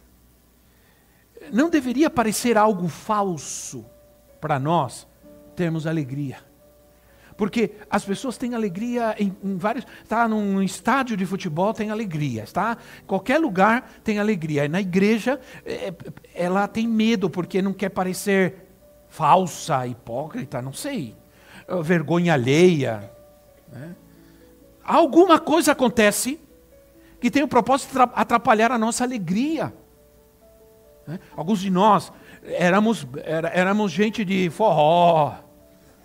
Não 1.52 1.70
deveria 1.70 2.10
parecer 2.10 2.56
algo 2.56 2.88
falso 2.88 3.84
para 4.40 4.58
nós 4.58 5.06
termos 5.54 5.86
alegria. 5.86 6.38
Porque 7.36 7.72
as 7.88 8.04
pessoas 8.04 8.36
têm 8.36 8.54
alegria 8.54 9.14
em, 9.18 9.34
em 9.42 9.56
vários. 9.56 9.86
Está 10.02 10.28
num 10.28 10.62
estádio 10.62 11.16
de 11.16 11.24
futebol, 11.24 11.72
tem 11.72 11.90
alegria. 11.90 12.42
Está 12.42 12.76
qualquer 13.06 13.38
lugar 13.38 13.90
tem 14.04 14.18
alegria. 14.18 14.64
E 14.64 14.68
na 14.68 14.80
igreja, 14.80 15.40
é, 15.64 15.92
ela 16.34 16.68
tem 16.68 16.86
medo 16.86 17.30
porque 17.30 17.62
não 17.62 17.72
quer 17.72 17.88
parecer 17.88 18.68
falsa, 19.08 19.86
hipócrita, 19.86 20.60
não 20.60 20.72
sei. 20.72 21.16
Vergonha 21.80 22.34
alheia. 22.34 23.10
Né? 23.70 23.94
Alguma 24.84 25.38
coisa 25.38 25.72
acontece 25.72 26.40
que 27.20 27.30
tem 27.30 27.42
o 27.42 27.48
propósito 27.48 27.92
de 27.92 28.02
atrapalhar 28.14 28.72
a 28.72 28.78
nossa 28.78 29.04
alegria. 29.04 29.72
Né? 31.06 31.18
Alguns 31.36 31.60
de 31.60 31.70
nós 31.70 32.12
éramos, 32.44 33.06
era, 33.24 33.48
éramos 33.48 33.92
gente 33.92 34.24
de 34.24 34.50
forró, 34.50 35.34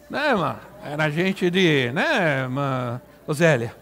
né, 0.10 0.34
mano? 0.36 0.60
Era 0.84 1.10
gente 1.10 1.50
de, 1.50 1.92
né, 1.92 2.48
mano? 2.48 3.02
Zélia? 3.34 3.76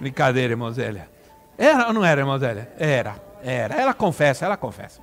Brincadeira, 0.00 0.54
irmã 0.54 0.72
Zélia. 0.72 1.08
Era 1.58 1.88
ou 1.88 1.92
não 1.92 2.02
era, 2.02 2.22
irmã 2.22 2.38
Zélia? 2.38 2.72
Era, 2.78 3.16
era. 3.42 3.74
Ela 3.74 3.92
confessa, 3.92 4.46
ela 4.46 4.56
confessa. 4.56 5.02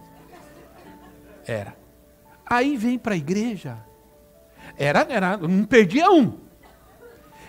Era. 1.45 1.76
Aí 2.49 2.77
vem 2.77 2.97
para 2.97 3.13
a 3.13 3.17
igreja. 3.17 3.77
Era, 4.77 5.05
era, 5.09 5.37
não 5.37 5.65
perdia 5.65 6.09
um. 6.09 6.39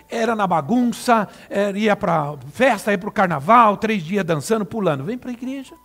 Era 0.09 0.35
na 0.35 0.47
bagunça, 0.47 1.27
era, 1.49 1.77
ia 1.77 1.95
para 1.95 2.35
festa, 2.51 2.91
ia 2.91 2.97
para 2.97 3.09
o 3.09 3.11
carnaval, 3.11 3.77
três 3.77 4.03
dias 4.03 4.25
dançando, 4.25 4.65
pulando. 4.65 5.03
Vem 5.03 5.17
para 5.17 5.29
a 5.29 5.33
igreja. 5.33 5.75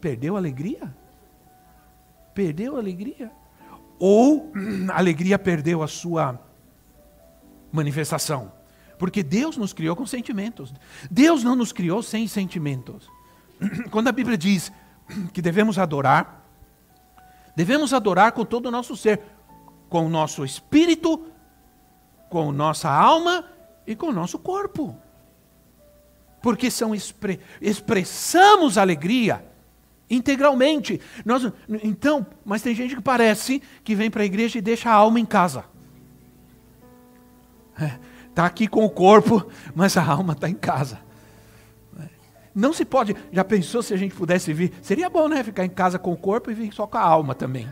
Perdeu 0.00 0.36
a 0.36 0.38
alegria? 0.38 0.94
Perdeu 2.34 2.76
a 2.76 2.78
alegria? 2.78 3.30
Ou 3.98 4.50
a 4.90 4.98
alegria 4.98 5.38
perdeu 5.38 5.82
a 5.82 5.88
sua 5.88 6.40
manifestação? 7.70 8.52
Porque 8.98 9.22
Deus 9.22 9.56
nos 9.56 9.72
criou 9.72 9.94
com 9.94 10.06
sentimentos. 10.06 10.72
Deus 11.10 11.44
não 11.44 11.54
nos 11.54 11.72
criou 11.72 12.02
sem 12.02 12.26
sentimentos. 12.26 13.10
Quando 13.90 14.08
a 14.08 14.12
Bíblia 14.12 14.38
diz 14.38 14.72
que 15.34 15.42
devemos 15.42 15.78
adorar, 15.78 16.39
devemos 17.60 17.92
adorar 17.92 18.32
com 18.32 18.42
todo 18.42 18.66
o 18.66 18.70
nosso 18.70 18.96
ser, 18.96 19.20
com 19.90 20.06
o 20.06 20.08
nosso 20.08 20.46
espírito, 20.46 21.26
com 22.30 22.50
nossa 22.50 22.88
alma 22.88 23.44
e 23.86 23.94
com 23.94 24.06
o 24.06 24.12
nosso 24.12 24.38
corpo. 24.38 24.96
Porque 26.40 26.70
são 26.70 26.94
expre 26.94 27.38
expressamos 27.60 28.78
alegria 28.78 29.44
integralmente. 30.08 31.02
Nós, 31.22 31.52
então, 31.82 32.26
mas 32.46 32.62
tem 32.62 32.74
gente 32.74 32.96
que 32.96 33.02
parece 33.02 33.62
que 33.84 33.94
vem 33.94 34.10
para 34.10 34.22
a 34.22 34.24
igreja 34.24 34.56
e 34.56 34.62
deixa 34.62 34.88
a 34.88 34.94
alma 34.94 35.20
em 35.20 35.26
casa. 35.26 35.66
Está 37.74 37.84
é, 37.84 38.00
tá 38.34 38.46
aqui 38.46 38.66
com 38.66 38.86
o 38.86 38.90
corpo, 38.90 39.46
mas 39.74 39.98
a 39.98 40.02
alma 40.02 40.32
está 40.32 40.48
em 40.48 40.54
casa. 40.54 40.98
Não 42.54 42.72
se 42.72 42.84
pode. 42.84 43.14
Já 43.32 43.44
pensou 43.44 43.82
se 43.82 43.94
a 43.94 43.96
gente 43.96 44.14
pudesse 44.14 44.52
vir? 44.52 44.72
Seria 44.82 45.08
bom, 45.08 45.28
né? 45.28 45.42
Ficar 45.42 45.64
em 45.64 45.70
casa 45.70 45.98
com 45.98 46.12
o 46.12 46.16
corpo 46.16 46.50
e 46.50 46.54
vir 46.54 46.72
só 46.72 46.86
com 46.86 46.98
a 46.98 47.02
alma 47.02 47.34
também. 47.34 47.68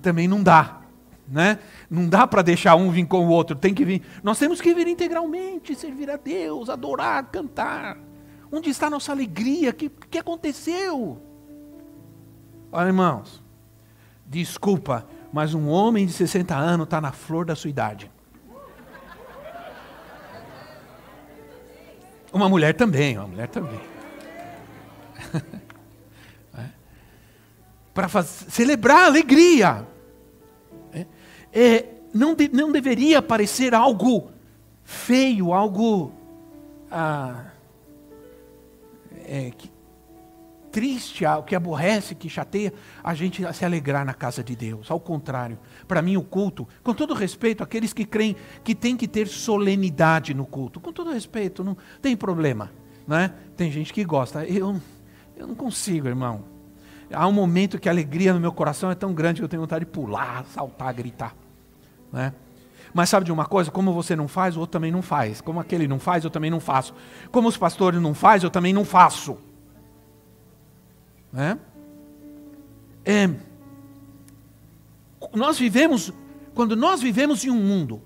Também 0.00 0.28
não 0.28 0.42
dá. 0.42 0.80
Né? 1.28 1.58
Não 1.88 2.08
dá 2.08 2.26
para 2.26 2.42
deixar 2.42 2.74
um 2.76 2.90
vir 2.90 3.06
com 3.06 3.26
o 3.26 3.28
outro, 3.28 3.56
tem 3.56 3.72
que 3.72 3.84
vir. 3.84 4.02
Nós 4.22 4.38
temos 4.38 4.60
que 4.60 4.74
vir 4.74 4.86
integralmente, 4.86 5.74
servir 5.74 6.10
a 6.10 6.16
Deus, 6.16 6.68
adorar, 6.68 7.24
cantar. 7.30 7.96
Onde 8.50 8.68
está 8.68 8.88
a 8.88 8.90
nossa 8.90 9.12
alegria? 9.12 9.70
O 9.70 9.74
que, 9.74 9.88
que 9.88 10.18
aconteceu? 10.18 11.22
Olha, 12.70 12.88
irmãos, 12.88 13.42
desculpa, 14.26 15.06
mas 15.32 15.54
um 15.54 15.68
homem 15.68 16.04
de 16.06 16.12
60 16.12 16.54
anos 16.54 16.84
está 16.84 17.00
na 17.00 17.12
flor 17.12 17.46
da 17.46 17.54
sua 17.54 17.70
idade. 17.70 18.10
Uma 22.32 22.48
mulher 22.48 22.74
também, 22.74 23.18
uma 23.18 23.26
mulher 23.26 23.48
também. 23.48 23.80
é. 26.56 26.64
Para 27.92 28.08
celebrar 28.22 29.04
a 29.04 29.06
alegria. 29.06 29.86
É. 30.92 31.06
É, 31.52 31.88
não, 32.14 32.34
de, 32.34 32.48
não 32.48 32.72
deveria 32.72 33.20
parecer 33.20 33.74
algo 33.74 34.30
feio, 34.84 35.52
algo 35.52 36.12
ah, 36.90 37.46
é, 39.26 39.50
que, 39.50 39.71
triste, 40.72 41.24
o 41.26 41.42
que 41.42 41.54
aborrece, 41.54 42.14
que 42.14 42.28
chateia, 42.28 42.72
a 43.04 43.14
gente 43.14 43.44
se 43.52 43.64
alegrar 43.64 44.04
na 44.04 44.14
casa 44.14 44.42
de 44.42 44.56
Deus. 44.56 44.90
Ao 44.90 44.98
contrário, 44.98 45.58
para 45.86 46.00
mim 46.00 46.16
o 46.16 46.22
culto, 46.22 46.66
com 46.82 46.94
todo 46.94 47.12
respeito, 47.12 47.62
aqueles 47.62 47.92
que 47.92 48.06
creem 48.06 48.34
que 48.64 48.74
tem 48.74 48.96
que 48.96 49.06
ter 49.06 49.28
solenidade 49.28 50.32
no 50.32 50.46
culto, 50.46 50.80
com 50.80 50.90
todo 50.90 51.12
respeito, 51.12 51.62
não 51.62 51.76
tem 52.00 52.16
problema, 52.16 52.72
né? 53.06 53.34
Tem 53.56 53.70
gente 53.70 53.92
que 53.92 54.02
gosta. 54.02 54.44
Eu, 54.46 54.80
eu 55.36 55.46
não 55.46 55.54
consigo, 55.54 56.08
irmão. 56.08 56.44
Há 57.12 57.28
um 57.28 57.32
momento 57.32 57.78
que 57.78 57.90
a 57.90 57.92
alegria 57.92 58.32
no 58.32 58.40
meu 58.40 58.52
coração 58.52 58.90
é 58.90 58.94
tão 58.94 59.12
grande 59.12 59.42
que 59.42 59.44
eu 59.44 59.48
tenho 59.48 59.60
vontade 59.60 59.84
de 59.84 59.90
pular, 59.90 60.46
saltar, 60.46 60.94
gritar, 60.94 61.36
né? 62.10 62.32
Mas 62.94 63.08
sabe 63.08 63.24
de 63.24 63.32
uma 63.32 63.46
coisa? 63.46 63.70
Como 63.70 63.92
você 63.92 64.16
não 64.16 64.28
faz, 64.28 64.56
o 64.56 64.60
outro 64.60 64.72
também 64.72 64.90
não 64.90 65.02
faz. 65.02 65.40
Como 65.40 65.60
aquele 65.60 65.86
não 65.86 65.98
faz, 65.98 66.24
eu 66.24 66.30
também 66.30 66.50
não 66.50 66.60
faço. 66.60 66.94
Como 67.30 67.48
os 67.48 67.56
pastores 67.56 68.00
não 68.00 68.14
fazem, 68.14 68.46
eu 68.46 68.50
também 68.50 68.72
não 68.72 68.84
faço. 68.84 69.38
Né? 71.32 71.58
É, 73.04 73.30
nós 75.34 75.58
vivemos, 75.58 76.12
quando 76.54 76.76
nós 76.76 77.00
vivemos 77.00 77.44
em 77.44 77.50
um 77.50 77.60
mundo 77.60 78.02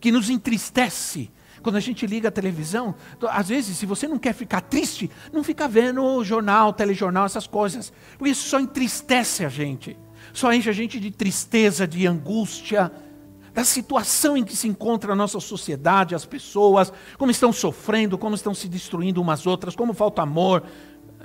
que 0.00 0.10
nos 0.10 0.28
entristece, 0.28 1.30
quando 1.62 1.76
a 1.76 1.80
gente 1.80 2.06
liga 2.06 2.28
a 2.28 2.32
televisão, 2.32 2.94
às 3.30 3.48
vezes, 3.48 3.76
se 3.76 3.86
você 3.86 4.08
não 4.08 4.18
quer 4.18 4.32
ficar 4.32 4.60
triste, 4.60 5.10
não 5.32 5.44
fica 5.44 5.68
vendo 5.68 6.24
jornal, 6.24 6.72
telejornal, 6.72 7.26
essas 7.26 7.46
coisas, 7.46 7.92
porque 8.16 8.32
isso 8.32 8.48
só 8.48 8.58
entristece 8.58 9.44
a 9.44 9.48
gente, 9.48 9.96
só 10.32 10.52
enche 10.52 10.68
a 10.68 10.72
gente 10.72 10.98
de 10.98 11.10
tristeza, 11.10 11.86
de 11.86 12.06
angústia, 12.06 12.92
da 13.52 13.64
situação 13.64 14.36
em 14.36 14.44
que 14.44 14.54
se 14.54 14.68
encontra 14.68 15.12
a 15.12 15.16
nossa 15.16 15.40
sociedade, 15.40 16.14
as 16.14 16.24
pessoas, 16.24 16.92
como 17.16 17.30
estão 17.30 17.52
sofrendo, 17.52 18.16
como 18.16 18.34
estão 18.34 18.54
se 18.54 18.68
destruindo 18.68 19.20
umas 19.20 19.46
outras, 19.46 19.74
como 19.74 19.92
falta 19.92 20.22
amor. 20.22 20.62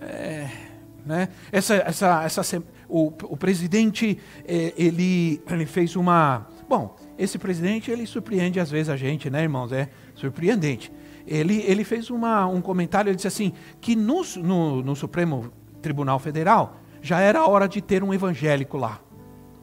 É 0.02 0.73
né? 1.06 1.30
Essa, 1.52 1.76
essa, 1.76 2.24
essa, 2.24 2.64
o, 2.88 3.08
o 3.08 3.38
presidente, 3.38 4.18
eh, 4.46 4.74
ele, 4.78 5.42
ele 5.50 5.66
fez 5.66 5.96
uma... 5.96 6.48
Bom, 6.68 6.96
esse 7.18 7.38
presidente, 7.38 7.92
ele 7.92 8.06
surpreende 8.06 8.60
às 8.60 8.72
vezes 8.72 8.90
a 8.90 8.96
gente, 8.96 9.30
né, 9.30 9.44
irmãos? 9.44 9.72
É 9.72 9.90
surpreendente. 10.16 10.92
Ele, 11.26 11.62
ele 11.62 11.84
fez 11.84 12.10
uma, 12.10 12.46
um 12.48 12.62
comentário, 12.62 13.10
ele 13.10 13.16
disse 13.16 13.28
assim, 13.28 13.54
que 13.80 13.96
no, 13.96 14.24
no, 14.38 14.82
no 14.82 14.96
Supremo 14.96 15.52
Tribunal 15.82 16.20
Federal 16.20 16.78
já 17.02 17.20
era 17.20 17.46
hora 17.46 17.68
de 17.68 17.82
ter 17.82 18.04
um 18.04 18.14
evangélico 18.14 18.78
lá, 18.78 19.00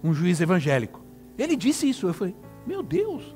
um 0.02 0.12
juiz 0.12 0.40
evangélico. 0.40 1.04
Ele 1.38 1.56
disse 1.56 1.88
isso, 1.88 2.06
eu 2.06 2.14
falei, 2.14 2.34
meu 2.66 2.82
Deus, 2.82 3.34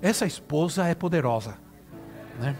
essa 0.00 0.26
esposa 0.26 0.86
é 0.86 0.94
poderosa. 0.94 1.58
Né? 2.38 2.56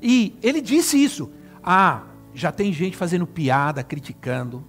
E 0.00 0.36
ele 0.42 0.60
disse 0.60 1.02
isso. 1.02 1.30
Ah, 1.62 2.04
já 2.38 2.52
tem 2.52 2.72
gente 2.72 2.96
fazendo 2.96 3.26
piada, 3.26 3.82
criticando. 3.82 4.64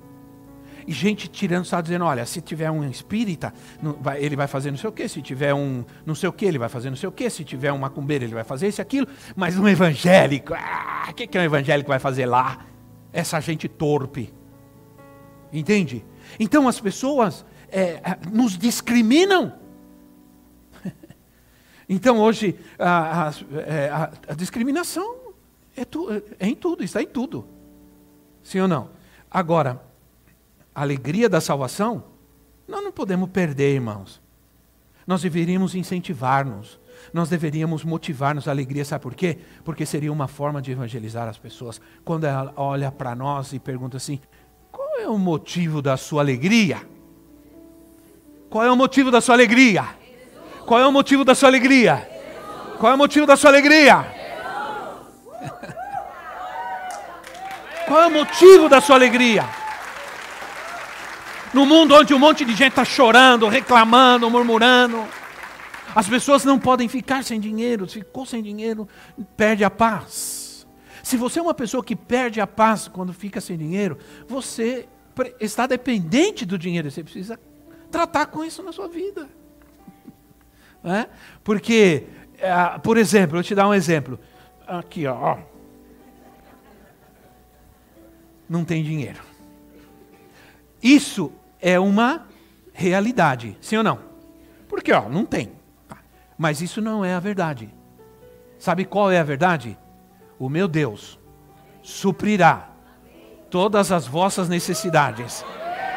E 0.88 0.91
gente 0.91 1.27
tirando, 1.27 1.65
só 1.65 1.79
dizendo, 1.82 2.03
olha, 2.03 2.25
se 2.25 2.41
tiver 2.41 2.71
um 2.71 2.84
espírita, 2.89 3.53
ele 4.17 4.36
vai 4.36 4.47
fazer 4.47 4.71
não 4.71 4.77
sei 4.77 4.89
o 4.89 4.93
quê, 4.93 5.08
se 5.08 5.21
tiver 5.21 5.53
um 5.53 5.86
não 6.03 6.15
sei 6.15 6.27
o 6.27 6.34
quê, 6.34 6.45
ele 6.45 6.58
vai 6.58 6.67
fazer 6.67 6.89
não 6.89 6.97
sei 6.97 7.08
o 7.08 7.12
quê, 7.12 7.29
se 7.29 7.43
tiver 7.43 7.71
um 7.71 7.77
macumbeiro, 7.77 8.25
ele 8.25 8.34
vai 8.34 8.43
fazer 8.43 8.67
isso 8.67 8.82
e 8.82 8.84
aquilo, 8.84 9.08
mas 9.36 9.55
um 9.55 9.67
evangélico, 9.67 10.53
ah, 10.55 11.08
o 11.12 11.13
que, 11.13 11.27
que 11.27 11.38
um 11.38 11.43
evangélico 11.43 11.89
vai 11.89 11.99
fazer 11.99 12.25
lá? 12.25 12.65
Essa 13.13 13.39
gente 13.39 13.67
torpe. 13.67 14.34
Entende? 15.53 16.03
Então 16.39 16.67
as 16.67 16.79
pessoas 16.79 17.45
é, 17.69 17.82
é 17.82 18.17
nos 18.32 18.58
discriminam. 18.58 19.53
então 21.88 22.17
hoje 22.17 22.55
a, 22.79 23.27
a, 23.27 23.34
é, 23.60 23.89
a, 23.89 24.12
a 24.29 24.34
discriminação 24.34 25.34
é, 25.77 25.86
tu, 25.86 26.10
é 26.39 26.47
em 26.47 26.55
tudo, 26.55 26.84
está 26.84 26.99
em 26.99 27.08
tudo. 27.08 27.59
Sim 28.43 28.62
ou 28.62 28.67
não? 28.67 28.89
Agora, 29.30 29.82
a 30.73 30.82
alegria 30.82 31.28
da 31.28 31.41
salvação, 31.41 32.04
nós 32.67 32.84
não 32.84 32.91
podemos 32.91 33.30
perder, 33.30 33.75
irmãos. 33.75 34.21
Nós 35.06 35.21
deveríamos 35.21 35.75
incentivar-nos. 35.75 36.80
nós 37.13 37.30
deveríamos 37.30 37.84
motivar-nos 37.84 38.47
à 38.47 38.52
alegria, 38.52 38.86
sabe 38.86 39.02
por 39.02 39.15
quê? 39.15 39.39
Porque 39.63 39.86
seria 39.86 40.12
uma 40.12 40.28
forma 40.28 40.62
de 40.62 40.71
evangelizar 40.71 41.28
as 41.28 41.38
pessoas. 41.38 41.82
Quando 42.06 42.25
ela 42.25 42.54
olha 42.56 42.91
para 42.91 43.15
nós 43.15 43.54
e 43.54 43.60
pergunta 43.60 43.97
assim: 43.97 44.19
qual 44.71 44.99
é 44.99 45.08
o 45.08 45.17
motivo 45.17 45.82
da 45.82 45.97
sua 45.97 46.21
alegria? 46.21 46.82
Qual 48.49 48.63
é 48.63 48.71
o 48.71 48.75
motivo 48.75 49.12
da 49.12 49.21
sua 49.21 49.36
alegria? 49.36 49.86
Qual 50.65 50.80
é 50.80 50.86
o 50.86 50.91
motivo 50.91 51.23
da 51.23 51.34
sua 51.34 51.49
alegria? 51.49 52.08
Qual 52.80 52.91
é 52.91 52.95
o 52.95 52.97
motivo 52.97 53.25
da 53.25 53.36
sua 53.36 53.49
alegria? 53.49 54.06
Qual 57.89 58.04
é 58.04 58.06
o 58.06 58.12
motivo 58.12 58.69
da 58.69 58.80
sua 58.80 58.97
alegria? 58.97 59.49
No 61.52 61.65
mundo 61.65 61.95
onde 61.95 62.13
um 62.13 62.19
monte 62.19 62.45
de 62.45 62.52
gente 62.52 62.69
está 62.69 62.86
chorando, 62.86 63.47
reclamando, 63.47 64.30
murmurando, 64.30 65.08
as 65.95 66.08
pessoas 66.08 66.45
não 66.45 66.60
podem 66.60 66.88
ficar 66.88 67.23
sem 67.23 67.39
dinheiro. 67.39 67.89
Se 67.89 67.95
ficou 67.95 68.28
sem 68.28 68.43
dinheiro, 68.43 68.88
perde 69.36 69.63
a 69.63 69.71
paz. 69.71 70.67
Se 71.02 71.17
você 71.17 71.39
é 71.39 71.41
uma 71.41 71.56
pessoa 71.56 71.84
que 71.84 71.95
perde 71.95 72.39
a 72.39 72.45
paz 72.45 72.88
quando 72.88 73.12
fica 73.12 73.41
sem 73.41 73.58
dinheiro, 73.58 73.97
você 74.28 74.88
está 75.39 75.65
dependente 75.65 76.45
do 76.45 76.60
dinheiro. 76.60 76.91
Você 76.91 77.04
precisa 77.04 77.39
tratar 77.89 78.28
com 78.28 78.45
isso 78.45 78.62
na 78.62 78.71
sua 78.71 78.88
vida. 78.88 79.28
É? 80.82 81.08
Porque, 81.43 82.06
é, 82.38 82.80
por 82.80 82.97
exemplo, 82.97 83.38
eu 83.38 83.43
te 83.43 83.54
dar 83.54 83.67
um 83.67 83.73
exemplo. 83.73 84.17
Aqui, 84.65 85.06
ó. 85.06 85.39
Não 88.49 88.65
tem 88.65 88.83
dinheiro. 88.83 89.21
Isso 90.81 91.31
é 91.62 91.79
uma 91.79 92.25
realidade, 92.73 93.55
sim 93.62 93.77
ou 93.77 93.83
não? 93.83 93.99
Porque, 94.67 94.91
ó, 94.91 95.07
não 95.07 95.25
tem. 95.25 95.51
Mas 96.38 96.62
isso 96.62 96.81
não 96.81 97.05
é 97.05 97.13
a 97.13 97.19
verdade. 97.19 97.69
Sabe 98.57 98.85
qual 98.85 99.12
é 99.12 99.19
a 99.19 99.23
verdade? 99.23 99.77
O 100.39 100.49
meu 100.49 100.67
Deus 100.67 101.19
suprirá 101.83 102.69
todas 103.49 103.91
as 103.91 104.07
vossas 104.07 104.47
necessidades, 104.47 105.43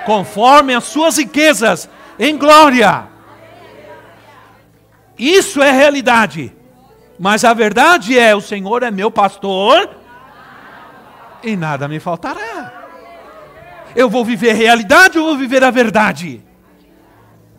conforme 0.04 0.74
as 0.74 0.84
suas 0.84 1.16
riquezas 1.16 1.88
em 2.18 2.36
glória. 2.36 3.08
Isso 5.18 5.62
é 5.62 5.70
realidade. 5.70 6.52
Mas 7.18 7.44
a 7.44 7.54
verdade 7.54 8.18
é: 8.18 8.34
o 8.34 8.40
Senhor 8.40 8.82
é 8.82 8.90
meu 8.90 9.10
pastor 9.10 10.01
e 11.42 11.56
nada 11.56 11.88
me 11.88 12.00
faltará. 12.00 12.88
Eu 13.94 14.08
vou 14.08 14.24
viver 14.24 14.52
realidade 14.52 15.18
ou 15.18 15.26
vou 15.26 15.36
viver 15.36 15.62
a 15.62 15.70
verdade? 15.70 16.42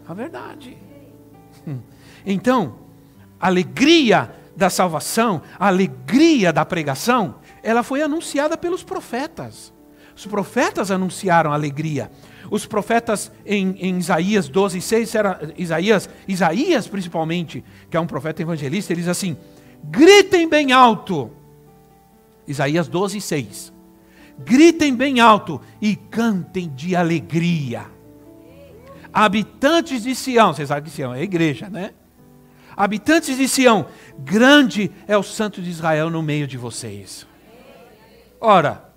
A 0.08 0.14
verdade. 0.14 0.78
Então, 2.26 2.80
a 3.40 3.48
alegria 3.48 4.34
da 4.56 4.70
salvação, 4.70 5.42
a 5.60 5.68
alegria 5.68 6.54
da 6.54 6.66
pregação, 6.66 7.36
ela 7.62 7.84
foi 7.84 8.02
anunciada 8.02 8.58
pelos 8.58 8.84
profetas. 8.84 9.74
Os 10.16 10.26
profetas 10.26 10.92
anunciaram 10.92 11.52
a 11.52 11.56
alegria. 11.56 12.12
Os 12.52 12.66
profetas 12.66 13.32
em, 13.46 13.76
em 13.80 13.98
Isaías 13.98 14.48
12, 14.48 14.80
6, 14.80 15.16
era, 15.16 15.54
Isaías, 15.58 16.10
Isaías 16.28 16.88
principalmente, 16.88 17.64
que 17.90 17.98
é 17.98 18.00
um 18.00 18.06
profeta 18.06 18.42
evangelista, 18.42 18.94
ele 18.94 19.02
diz 19.02 19.10
assim: 19.10 19.36
gritem 19.84 20.48
bem 20.48 20.72
alto. 20.72 21.32
Isaías 22.48 22.88
12, 22.88 23.20
6. 23.22 23.73
Gritem 24.40 24.96
bem 24.96 25.20
alto 25.20 25.62
e 25.82 25.96
cantem 25.96 26.70
de 26.74 26.96
alegria. 26.96 27.86
Habitantes 29.14 30.04
de 30.04 30.16
Sião, 30.16 30.54
vocês 30.54 30.70
sabem 30.70 30.84
que 30.84 30.90
Sião 30.90 31.14
é 31.14 31.20
a 31.20 31.24
igreja, 31.24 31.70
né? 31.70 31.92
Habitantes 32.76 33.38
de 33.38 33.48
Sião, 33.48 33.86
grande 34.18 34.92
é 35.08 35.16
o 35.16 35.22
Santo 35.22 35.62
de 35.62 35.70
Israel 35.70 36.10
no 36.10 36.24
meio 36.24 36.48
de 36.48 36.58
vocês. 36.58 37.28
Ora, 38.42 38.90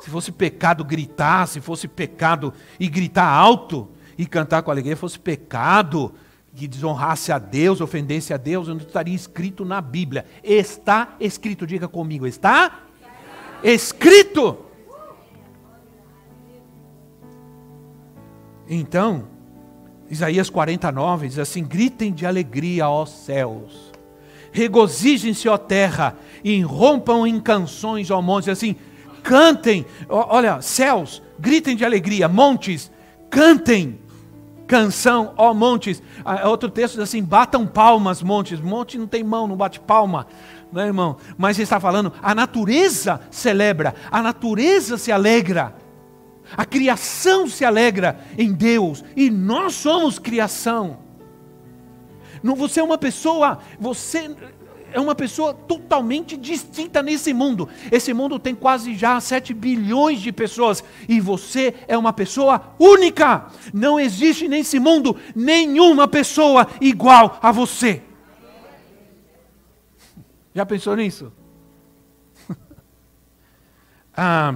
se 0.00 0.08
fosse 0.08 0.30
pecado 0.30 0.84
gritar, 0.84 1.46
se 1.48 1.60
fosse 1.60 1.88
pecado 1.88 2.54
e 2.78 2.88
gritar 2.88 3.26
alto 3.26 3.88
e 4.16 4.26
cantar 4.26 4.62
com 4.62 4.70
alegria, 4.70 4.96
fosse 4.96 5.18
pecado 5.18 6.14
que 6.54 6.68
desonrasse 6.68 7.32
a 7.32 7.38
Deus, 7.38 7.80
ofendesse 7.80 8.32
a 8.32 8.36
Deus, 8.36 8.68
não 8.68 8.76
estaria 8.76 9.14
escrito 9.14 9.64
na 9.64 9.80
Bíblia. 9.80 10.24
Está 10.42 11.16
escrito, 11.18 11.66
diga 11.66 11.88
comigo, 11.88 12.26
está 12.26 12.82
escrito. 13.62 14.58
Então, 18.68 19.24
Isaías 20.10 20.48
49 20.48 21.28
diz 21.28 21.38
assim: 21.38 21.64
gritem 21.64 22.12
de 22.12 22.26
alegria, 22.26 22.88
ó 22.88 23.04
céus, 23.04 23.92
regozijem-se, 24.50 25.48
ó 25.48 25.58
terra, 25.58 26.16
e 26.42 26.60
rompam 26.62 27.26
em 27.26 27.40
canções, 27.40 28.10
ó 28.10 28.20
montes, 28.22 28.48
assim, 28.48 28.76
cantem, 29.22 29.84
olha, 30.08 30.60
céus, 30.60 31.22
gritem 31.38 31.76
de 31.76 31.84
alegria, 31.84 32.28
montes, 32.28 32.90
cantem 33.30 34.00
canção, 34.72 35.34
ó 35.36 35.52
montes. 35.52 36.02
Ah, 36.24 36.48
outro 36.48 36.70
texto 36.70 36.94
diz 36.94 37.02
assim: 37.02 37.22
batam 37.22 37.66
palmas, 37.66 38.22
montes. 38.22 38.58
Monte 38.58 38.96
não 38.96 39.06
tem 39.06 39.22
mão, 39.22 39.46
não 39.46 39.54
bate 39.54 39.78
palma, 39.78 40.26
não 40.72 40.82
é, 40.82 40.86
irmão? 40.86 41.18
Mas 41.36 41.58
ele 41.58 41.64
está 41.64 41.78
falando, 41.78 42.12
a 42.22 42.34
natureza 42.34 43.20
celebra, 43.30 43.94
a 44.10 44.22
natureza 44.22 44.96
se 44.96 45.12
alegra. 45.12 45.76
A 46.56 46.64
criação 46.64 47.46
se 47.46 47.64
alegra 47.64 48.20
em 48.36 48.52
Deus 48.52 49.04
e 49.14 49.30
nós 49.30 49.74
somos 49.74 50.18
criação. 50.18 50.98
Não, 52.42 52.56
você 52.56 52.80
é 52.80 52.82
uma 52.82 52.98
pessoa, 52.98 53.58
você 53.78 54.34
é 54.92 55.00
uma 55.00 55.14
pessoa 55.14 55.54
totalmente 55.54 56.36
distinta 56.36 57.02
nesse 57.02 57.32
mundo. 57.32 57.68
Esse 57.90 58.12
mundo 58.12 58.38
tem 58.38 58.54
quase 58.54 58.94
já 58.94 59.20
7 59.20 59.54
bilhões 59.54 60.20
de 60.20 60.32
pessoas 60.32 60.82
e 61.08 61.20
você 61.20 61.74
é 61.86 61.96
uma 61.96 62.12
pessoa 62.12 62.74
única. 62.78 63.46
Não 63.72 63.98
existe 63.98 64.48
nesse 64.48 64.78
mundo 64.78 65.16
nenhuma 65.34 66.08
pessoa 66.08 66.66
igual 66.80 67.38
a 67.42 67.52
você. 67.52 68.02
Já 70.54 70.66
pensou 70.66 70.94
nisso? 70.96 71.32
ah, 74.16 74.54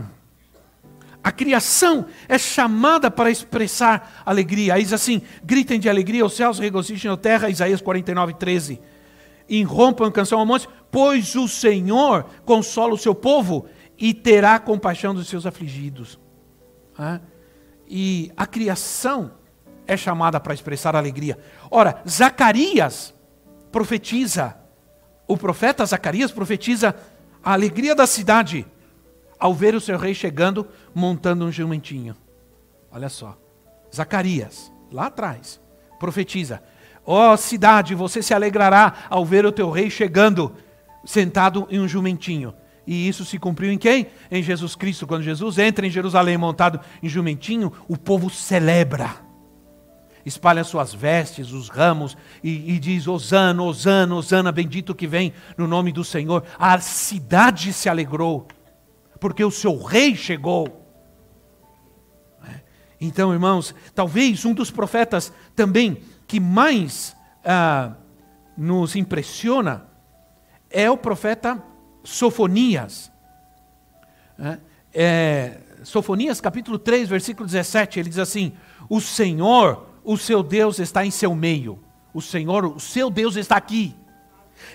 a 1.26 1.32
criação 1.32 2.06
é 2.28 2.38
chamada 2.38 3.10
para 3.10 3.30
expressar 3.30 4.22
alegria. 4.24 4.74
Aí 4.74 4.82
diz 4.84 4.92
assim: 4.92 5.22
gritem 5.42 5.80
de 5.80 5.88
alegria, 5.88 6.24
os 6.24 6.34
céus 6.34 6.58
regozijem 6.58 7.10
a 7.10 7.16
terra, 7.16 7.50
Isaías 7.50 7.80
49, 7.80 8.34
13. 8.34 8.80
Irrompam 9.48 10.10
canção 10.10 10.38
ao 10.38 10.46
monte, 10.46 10.68
pois 10.90 11.34
o 11.34 11.48
Senhor 11.48 12.24
consola 12.44 12.94
o 12.94 12.98
seu 12.98 13.14
povo 13.14 13.66
e 13.98 14.12
terá 14.12 14.58
compaixão 14.58 15.14
dos 15.14 15.28
seus 15.28 15.46
afligidos. 15.46 16.18
E 17.88 18.30
a 18.36 18.46
criação 18.46 19.32
é 19.86 19.96
chamada 19.96 20.38
para 20.40 20.54
expressar 20.54 20.94
alegria. 20.94 21.38
Ora, 21.70 22.02
Zacarias 22.08 23.14
profetiza, 23.70 24.56
o 25.26 25.36
profeta 25.36 25.84
Zacarias 25.84 26.30
profetiza 26.30 26.94
a 27.42 27.52
alegria 27.52 27.94
da 27.94 28.06
cidade 28.06 28.66
ao 29.38 29.52
ver 29.54 29.74
o 29.74 29.80
seu 29.80 29.98
rei 29.98 30.14
chegando 30.14 30.66
montando 30.94 31.44
um 31.44 31.52
jumentinho. 31.52 32.16
Olha 32.90 33.08
só. 33.08 33.36
Zacarias, 33.94 34.72
lá 34.90 35.06
atrás, 35.06 35.60
profetiza: 35.98 36.62
Ó 37.04 37.32
oh, 37.32 37.36
cidade, 37.36 37.94
você 37.94 38.22
se 38.22 38.34
alegrará 38.34 39.06
ao 39.08 39.24
ver 39.24 39.44
o 39.44 39.52
teu 39.52 39.70
rei 39.70 39.90
chegando 39.90 40.54
sentado 41.04 41.66
em 41.70 41.80
um 41.80 41.88
jumentinho. 41.88 42.54
E 42.86 43.08
isso 43.08 43.24
se 43.24 43.38
cumpriu 43.38 43.72
em 43.72 43.78
quem? 43.78 44.06
Em 44.30 44.42
Jesus 44.42 44.76
Cristo. 44.76 45.06
Quando 45.06 45.22
Jesus 45.22 45.58
entra 45.58 45.86
em 45.86 45.90
Jerusalém 45.90 46.38
montado 46.38 46.80
em 47.02 47.08
jumentinho, 47.08 47.72
o 47.88 47.96
povo 47.96 48.30
celebra. 48.30 49.25
Espalha 50.26 50.64
suas 50.64 50.92
vestes, 50.92 51.52
os 51.52 51.68
ramos, 51.68 52.16
e, 52.42 52.74
e 52.74 52.78
diz: 52.80 53.06
Osana, 53.06 53.62
Osana, 53.62 54.16
Osana, 54.16 54.50
bendito 54.50 54.92
que 54.92 55.06
vem 55.06 55.32
no 55.56 55.68
nome 55.68 55.92
do 55.92 56.02
Senhor. 56.02 56.42
A 56.58 56.80
cidade 56.80 57.72
se 57.72 57.88
alegrou 57.88 58.48
porque 59.20 59.44
o 59.44 59.52
seu 59.52 59.80
rei 59.80 60.16
chegou. 60.16 60.84
Então, 63.00 63.32
irmãos, 63.32 63.74
talvez 63.94 64.44
um 64.44 64.52
dos 64.52 64.70
profetas 64.70 65.32
também 65.54 66.02
que 66.26 66.40
mais 66.40 67.14
ah, 67.44 67.92
nos 68.56 68.96
impressiona 68.96 69.86
é 70.68 70.90
o 70.90 70.96
profeta 70.96 71.62
Sofonias. 72.02 73.12
É, 74.92 75.60
Sofonias 75.84 76.40
capítulo 76.40 76.78
3, 76.78 77.08
versículo 77.08 77.46
17, 77.46 78.00
ele 78.00 78.08
diz 78.08 78.18
assim: 78.18 78.54
O 78.88 79.00
Senhor, 79.00 79.86
o 80.06 80.16
seu 80.16 80.42
Deus, 80.42 80.78
está 80.78 81.04
em 81.04 81.10
seu 81.10 81.34
meio. 81.34 81.78
O 82.14 82.22
Senhor, 82.22 82.64
o 82.64 82.80
seu 82.80 83.10
Deus 83.10 83.36
está 83.36 83.56
aqui, 83.56 83.94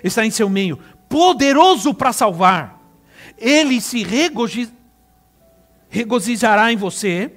está 0.04 0.24
em 0.24 0.30
seu 0.30 0.48
meio, 0.48 0.78
poderoso 1.10 1.92
para 1.94 2.14
salvar 2.14 2.82
ele 3.42 3.82
se 3.82 4.04
regozijará 5.90 6.72
em 6.72 6.78
você, 6.78 7.34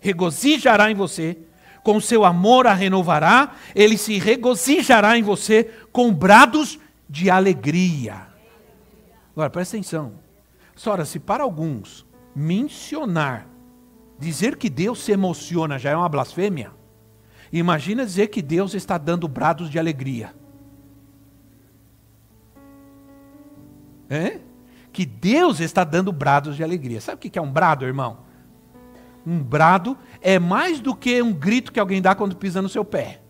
regozijará 0.00 0.90
em 0.90 0.94
você, 0.94 1.36
com 1.82 2.00
seu 2.00 2.24
amor 2.24 2.66
a 2.66 2.72
renovará, 2.72 3.52
ele 3.74 3.98
se 3.98 4.18
regozijará 4.18 5.18
em 5.18 5.22
você 5.22 5.64
com 5.92 6.10
brados 6.12 6.80
de 7.08 7.28
alegria. 7.28 8.26
Agora, 9.32 9.50
presta 9.50 9.76
atenção. 9.76 10.14
Sora, 10.74 11.04
se 11.04 11.20
para 11.20 11.44
alguns 11.44 12.06
mencionar, 12.34 13.46
dizer 14.18 14.56
que 14.56 14.70
Deus 14.70 15.04
se 15.04 15.12
emociona 15.12 15.78
já 15.78 15.90
é 15.90 15.96
uma 15.96 16.08
blasfêmia, 16.08 16.72
imagina 17.58 18.04
dizer 18.04 18.28
que 18.28 18.42
Deus 18.42 18.74
está 18.74 18.98
dando 18.98 19.28
brados 19.28 19.70
de 19.70 19.78
alegria. 19.78 20.34
É? 24.08 24.40
Que 24.92 25.04
Deus 25.04 25.60
está 25.60 25.84
dando 25.84 26.12
brados 26.12 26.56
de 26.56 26.62
alegria. 26.62 27.00
Sabe 27.00 27.16
o 27.16 27.30
que 27.30 27.38
é 27.38 27.42
um 27.42 27.50
brado, 27.50 27.84
irmão? 27.84 28.18
Um 29.26 29.42
brado 29.42 29.96
é 30.20 30.38
mais 30.38 30.80
do 30.80 30.94
que 30.94 31.20
um 31.22 31.32
grito 31.32 31.72
que 31.72 31.80
alguém 31.80 32.02
dá 32.02 32.14
quando 32.14 32.36
pisa 32.36 32.60
no 32.60 32.68
seu 32.68 32.84
pé. 32.84 33.20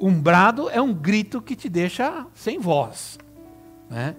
Um 0.00 0.18
brado 0.20 0.70
é 0.70 0.80
um 0.80 0.94
grito 0.94 1.42
que 1.42 1.54
te 1.54 1.68
deixa 1.68 2.26
sem 2.32 2.58
voz. 2.58 3.18
Né? 3.90 4.16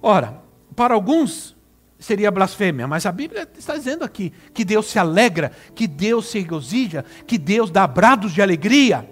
Ora, 0.00 0.42
para 0.76 0.94
alguns 0.94 1.56
seria 2.02 2.30
blasfêmia, 2.30 2.86
mas 2.86 3.06
a 3.06 3.12
Bíblia 3.12 3.48
está 3.56 3.76
dizendo 3.76 4.04
aqui 4.04 4.32
que 4.52 4.64
Deus 4.64 4.86
se 4.86 4.98
alegra, 4.98 5.52
que 5.74 5.86
Deus 5.86 6.26
se 6.26 6.38
regozija, 6.40 7.04
que 7.26 7.38
Deus 7.38 7.70
dá 7.70 7.86
brados 7.86 8.32
de 8.32 8.42
alegria. 8.42 9.08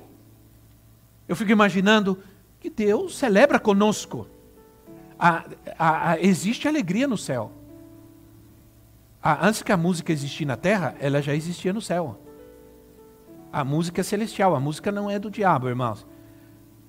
Eu 1.29 1.37
fico 1.37 1.53
imaginando 1.53 2.19
que 2.59 2.69
Deus 2.69 3.17
celebra 3.17 3.59
conosco. 3.59 4.27
A, 5.19 5.45
a, 5.79 6.11
a, 6.11 6.21
existe 6.21 6.67
alegria 6.67 7.07
no 7.07 7.17
céu. 7.17 7.53
antes 9.23 9.63
que 9.63 9.71
a 9.71 9.77
música 9.77 10.13
existisse 10.13 10.45
na 10.45 10.57
terra, 10.57 10.97
ela 10.99 11.23
já 11.23 11.35
existia 11.35 11.73
no 11.73 11.81
céu. 11.81 12.21
A 13.53 13.65
música 13.65 14.01
é 14.01 14.05
celestial, 14.05 14.55
a 14.55 14.61
música 14.61 14.91
não 14.91 15.11
é 15.11 15.19
do 15.19 15.31
diabo, 15.31 15.69
irmãos. 15.69 16.07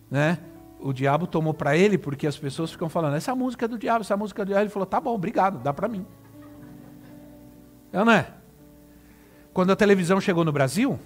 Né? 0.10 0.40
O 0.82 0.92
diabo 0.92 1.28
tomou 1.28 1.54
para 1.54 1.78
ele 1.78 1.98
porque 1.98 2.26
as 2.26 2.38
pessoas 2.38 2.72
ficam 2.72 2.90
falando: 2.90 3.16
essa 3.16 3.36
música 3.36 3.66
é 3.66 3.68
do 3.68 3.78
diabo, 3.78 4.02
essa 4.02 4.18
música 4.18 4.42
é 4.42 4.46
do 4.46 4.50
diabo. 4.50 4.64
Ele 4.64 4.70
falou: 4.70 4.86
tá 4.86 5.00
bom, 5.00 5.14
obrigado, 5.14 5.60
dá 5.60 5.74
para 5.74 5.88
mim. 5.88 6.06
É 7.94 8.04
não 8.04 8.12
é? 8.12 8.28
Quando 9.54 9.72
a 9.72 9.76
televisão 9.76 10.20
chegou 10.20 10.44
no 10.44 10.52
Brasil, 10.52 11.00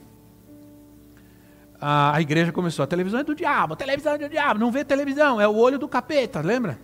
a, 1.79 2.19
igreja 2.21 2.51
começou: 2.51 2.83
a 2.83 2.87
televisão 2.87 3.19
é 3.19 3.23
do 3.23 3.35
diabo, 3.35 3.73
a 3.73 3.77
televisão 3.77 4.13
é 4.13 4.17
do 4.17 4.29
diabo, 4.29 4.59
não 4.59 4.71
vê 4.71 4.85
televisão, 4.85 5.41
é 5.41 5.47
o 5.47 5.55
olho 5.55 5.77
do 5.77 5.87
capeta, 5.87 6.41
lembra? 6.41 6.79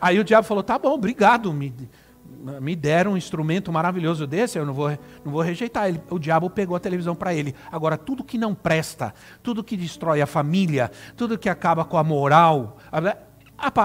Aí 0.00 0.18
o 0.18 0.24
diabo 0.24 0.46
falou: 0.46 0.62
tá 0.62 0.78
bom, 0.78 0.92
obrigado, 0.92 1.52
me, 1.52 1.74
me 2.60 2.76
deram 2.76 3.12
um 3.12 3.16
instrumento 3.16 3.72
maravilhoso 3.72 4.26
desse, 4.26 4.58
eu 4.58 4.66
não 4.66 4.74
vou, 4.74 4.90
não 5.24 5.32
vou 5.32 5.40
rejeitar. 5.40 5.88
Ele, 5.88 6.00
o 6.10 6.18
diabo 6.18 6.50
pegou 6.50 6.76
a 6.76 6.80
televisão 6.80 7.14
para 7.14 7.34
ele. 7.34 7.54
Agora, 7.72 7.96
tudo 7.96 8.22
que 8.22 8.36
não 8.36 8.54
presta, 8.54 9.14
tudo 9.42 9.64
que 9.64 9.76
destrói 9.76 10.20
a 10.20 10.26
família, 10.26 10.90
tudo 11.16 11.38
que 11.38 11.48
acaba 11.48 11.84
com 11.84 11.96
a 11.96 12.04
moral, 12.04 12.78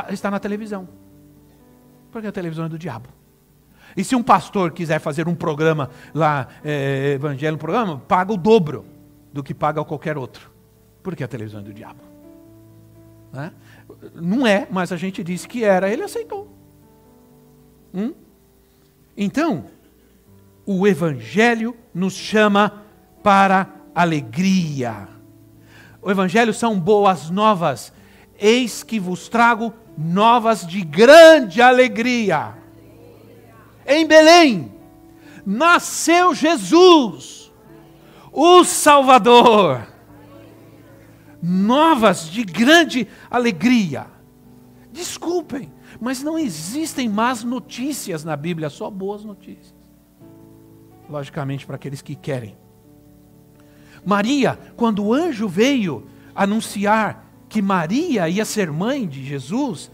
está 0.10 0.30
na 0.30 0.39
televisão. 0.39 0.89
Porque 2.12 2.28
a 2.28 2.32
televisão 2.32 2.65
é 2.65 2.69
do 2.69 2.78
diabo. 2.78 3.08
E 3.95 4.04
se 4.04 4.15
um 4.15 4.22
pastor 4.22 4.72
quiser 4.72 5.00
fazer 5.00 5.28
um 5.28 5.36
programa 5.36 5.89
lá, 6.13 6.48
é, 6.63 7.13
evangelho, 7.13 7.56
um 7.56 7.60
programa, 7.60 7.98
paga 8.08 8.34
o 8.34 8.38
dobro 8.38 8.86
do 9.32 9.41
que 9.41 9.54
paga 9.54 9.84
qualquer 9.84 10.17
outro. 10.17 10.52
Porque 11.02 11.24
a 11.24 11.28
televisão 11.28 11.62
é 11.62 11.63
do 11.63 11.74
diabo. 11.74 12.04
Né? 13.32 13.54
Não 14.15 14.45
é, 14.45 14.67
mas 14.69 14.91
a 14.91 14.98
gente 14.98 15.24
disse 15.24 15.48
que 15.48 15.63
era, 15.63 15.89
ele 15.89 16.04
aceitou. 16.04 16.56
Hum? 17.93 18.13
Então, 19.21 19.65
o 20.65 20.88
Evangelho 20.88 21.75
nos 21.93 22.13
chama 22.13 22.86
para 23.21 23.67
alegria. 23.93 25.10
O 26.01 26.10
Evangelho 26.10 26.53
são 26.53 26.79
boas 26.79 27.29
novas. 27.29 27.91
Eis 28.39 28.82
que 28.82 28.97
vos 28.97 29.27
trago 29.27 29.73
novas 29.97 30.65
de 30.65 30.79
grande 30.86 31.62
alegria. 31.62 32.53
Em 33.86 34.08
Belém 34.08 34.71
nasceu 35.45 36.34
Jesus, 36.34 37.51
o 38.32 38.63
Salvador. 38.63 39.86
Novas 41.43 42.29
de 42.29 42.45
grande 42.45 43.05
alegria. 43.29 44.08
Desculpem, 44.93 45.73
mas 45.99 46.23
não 46.23 46.39
existem 46.39 47.09
más 47.09 47.43
notícias 47.43 48.23
na 48.23 48.35
Bíblia, 48.35 48.69
só 48.69 48.89
boas 48.89 49.23
notícias. 49.23 49.73
Logicamente, 51.09 51.65
para 51.65 51.75
aqueles 51.75 52.01
que 52.01 52.15
querem. 52.15 52.57
Maria, 54.05 54.57
quando 54.77 55.03
o 55.03 55.13
anjo 55.13 55.47
veio 55.47 56.07
anunciar 56.33 57.25
que 57.49 57.62
Maria 57.62 58.29
ia 58.29 58.45
ser 58.45 58.71
mãe 58.71 59.07
de 59.07 59.25
Jesus, 59.25 59.91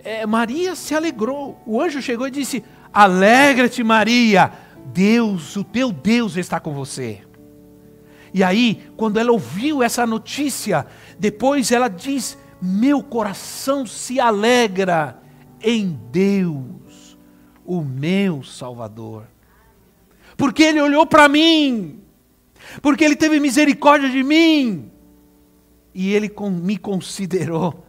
é, 0.00 0.26
Maria 0.26 0.74
se 0.74 0.94
alegrou. 0.94 1.60
O 1.64 1.80
anjo 1.80 2.02
chegou 2.02 2.26
e 2.26 2.30
disse: 2.30 2.64
Alegra-te, 2.92 3.84
Maria, 3.84 4.52
Deus, 4.86 5.54
o 5.56 5.62
teu 5.62 5.92
Deus 5.92 6.36
está 6.36 6.58
com 6.58 6.72
você. 6.72 7.22
E 8.34 8.42
aí, 8.42 8.90
quando 8.96 9.18
ela 9.18 9.30
ouviu 9.30 9.82
essa 9.82 10.06
notícia, 10.06 10.86
depois 11.18 11.70
ela 11.70 11.88
diz: 11.88 12.36
Meu 12.60 13.02
coração 13.02 13.86
se 13.86 14.18
alegra 14.18 15.20
em 15.60 15.98
Deus, 16.10 17.16
o 17.64 17.82
meu 17.82 18.42
Salvador. 18.42 19.26
Porque 20.36 20.62
Ele 20.62 20.80
olhou 20.80 21.06
para 21.06 21.28
mim, 21.28 22.00
porque 22.82 23.04
Ele 23.04 23.16
teve 23.16 23.40
misericórdia 23.40 24.10
de 24.10 24.22
mim, 24.22 24.90
e 25.94 26.12
Ele 26.12 26.32
me 26.62 26.76
considerou. 26.76 27.86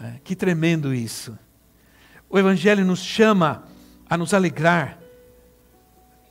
É, 0.00 0.20
que 0.24 0.34
tremendo 0.34 0.92
isso. 0.92 1.38
O 2.28 2.38
Evangelho 2.38 2.84
nos 2.84 3.00
chama 3.00 3.64
a 4.10 4.16
nos 4.16 4.34
alegrar. 4.34 4.98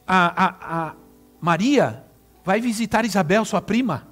A, 0.06 0.45
a, 0.45 0.88
a 0.88 0.95
Maria 1.39 2.04
vai 2.43 2.60
visitar 2.60 3.06
Isabel, 3.06 3.45
sua 3.45 3.62
prima. 3.62 4.08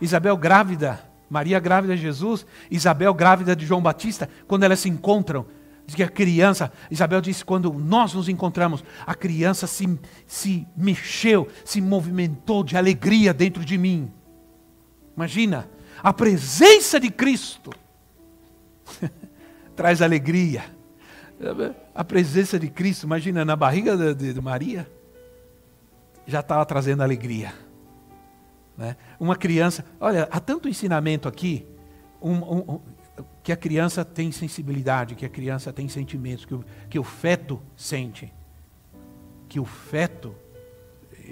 Isabel 0.00 0.36
grávida 0.36 1.11
Maria 1.32 1.58
grávida 1.58 1.96
de 1.96 2.02
Jesus, 2.02 2.44
Isabel 2.70 3.14
grávida 3.14 3.56
de 3.56 3.64
João 3.64 3.80
Batista, 3.80 4.28
quando 4.46 4.64
elas 4.64 4.80
se 4.80 4.90
encontram, 4.90 5.46
diz 5.86 5.94
que 5.94 6.02
a 6.02 6.08
criança, 6.08 6.70
Isabel 6.90 7.22
disse, 7.22 7.42
quando 7.42 7.72
nós 7.72 8.12
nos 8.12 8.28
encontramos, 8.28 8.84
a 9.06 9.14
criança 9.14 9.66
se, 9.66 9.98
se 10.26 10.66
mexeu, 10.76 11.48
se 11.64 11.80
movimentou 11.80 12.62
de 12.62 12.76
alegria 12.76 13.32
dentro 13.32 13.64
de 13.64 13.78
mim. 13.78 14.12
Imagina, 15.16 15.70
a 16.02 16.12
presença 16.12 17.00
de 17.00 17.10
Cristo 17.10 17.70
traz 19.74 20.02
alegria. 20.02 20.64
A 21.94 22.04
presença 22.04 22.58
de 22.58 22.68
Cristo, 22.68 23.04
imagina, 23.04 23.42
na 23.42 23.56
barriga 23.56 23.96
de, 24.14 24.34
de 24.34 24.40
Maria, 24.42 24.86
já 26.26 26.40
estava 26.40 26.66
trazendo 26.66 27.02
alegria. 27.02 27.54
Né? 28.82 28.96
Uma 29.20 29.36
criança, 29.36 29.84
olha, 30.00 30.28
há 30.28 30.40
tanto 30.40 30.68
ensinamento 30.68 31.28
aqui, 31.28 31.64
um, 32.20 32.32
um, 32.32 32.80
que 33.40 33.52
a 33.52 33.56
criança 33.56 34.04
tem 34.04 34.32
sensibilidade, 34.32 35.14
que 35.14 35.24
a 35.24 35.28
criança 35.28 35.72
tem 35.72 35.86
sentimentos, 35.86 36.44
que 36.44 36.52
o, 36.52 36.64
que 36.90 36.98
o 36.98 37.04
feto 37.04 37.62
sente. 37.76 38.32
Que 39.48 39.60
o 39.60 39.64
feto, 39.64 40.34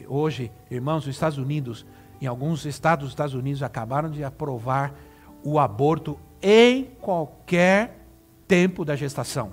hoje, 0.07 0.53
irmãos, 0.71 1.07
nos 1.07 1.17
Estados 1.17 1.39
Unidos, 1.39 1.85
em 2.21 2.27
alguns 2.29 2.65
estados 2.67 3.07
dos 3.07 3.13
Estados 3.13 3.35
Unidos, 3.35 3.65
acabaram 3.65 4.09
de 4.13 4.23
aprovar 4.23 4.95
o 5.43 5.59
aborto 5.59 6.21
em 6.41 6.85
qualquer 7.01 8.07
tempo 8.47 8.85
da 8.85 8.95
gestação. 8.95 9.51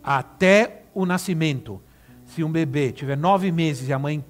Até 0.00 0.84
o 0.94 1.04
nascimento. 1.04 1.82
Se 2.24 2.44
um 2.44 2.52
bebê 2.52 2.92
tiver 2.92 3.16
nove 3.16 3.50
meses 3.50 3.88
e 3.88 3.92
a 3.92 3.98
mãe 3.98 4.24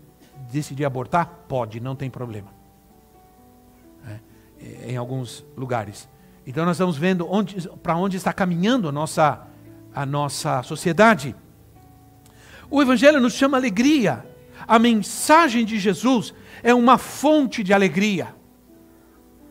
decidir 0.52 0.84
abortar, 0.84 1.26
pode, 1.48 1.80
não 1.80 1.96
tem 1.96 2.10
problema. 2.10 2.52
É, 4.60 4.92
em 4.92 4.96
alguns 4.96 5.44
lugares. 5.56 6.08
Então 6.46 6.64
nós 6.64 6.76
estamos 6.76 6.96
vendo 6.96 7.26
para 7.82 7.96
onde 7.96 8.16
está 8.16 8.32
caminhando 8.32 8.88
a 8.88 8.92
nossa, 8.92 9.46
a 9.94 10.06
nossa 10.06 10.62
sociedade. 10.62 11.34
O 12.70 12.80
Evangelho 12.80 13.20
nos 13.20 13.34
chama 13.34 13.56
alegria. 13.56 14.24
A 14.66 14.78
mensagem 14.78 15.64
de 15.64 15.78
Jesus 15.78 16.32
é 16.62 16.72
uma 16.72 16.96
fonte 16.96 17.62
de 17.62 17.72
alegria. 17.72 18.34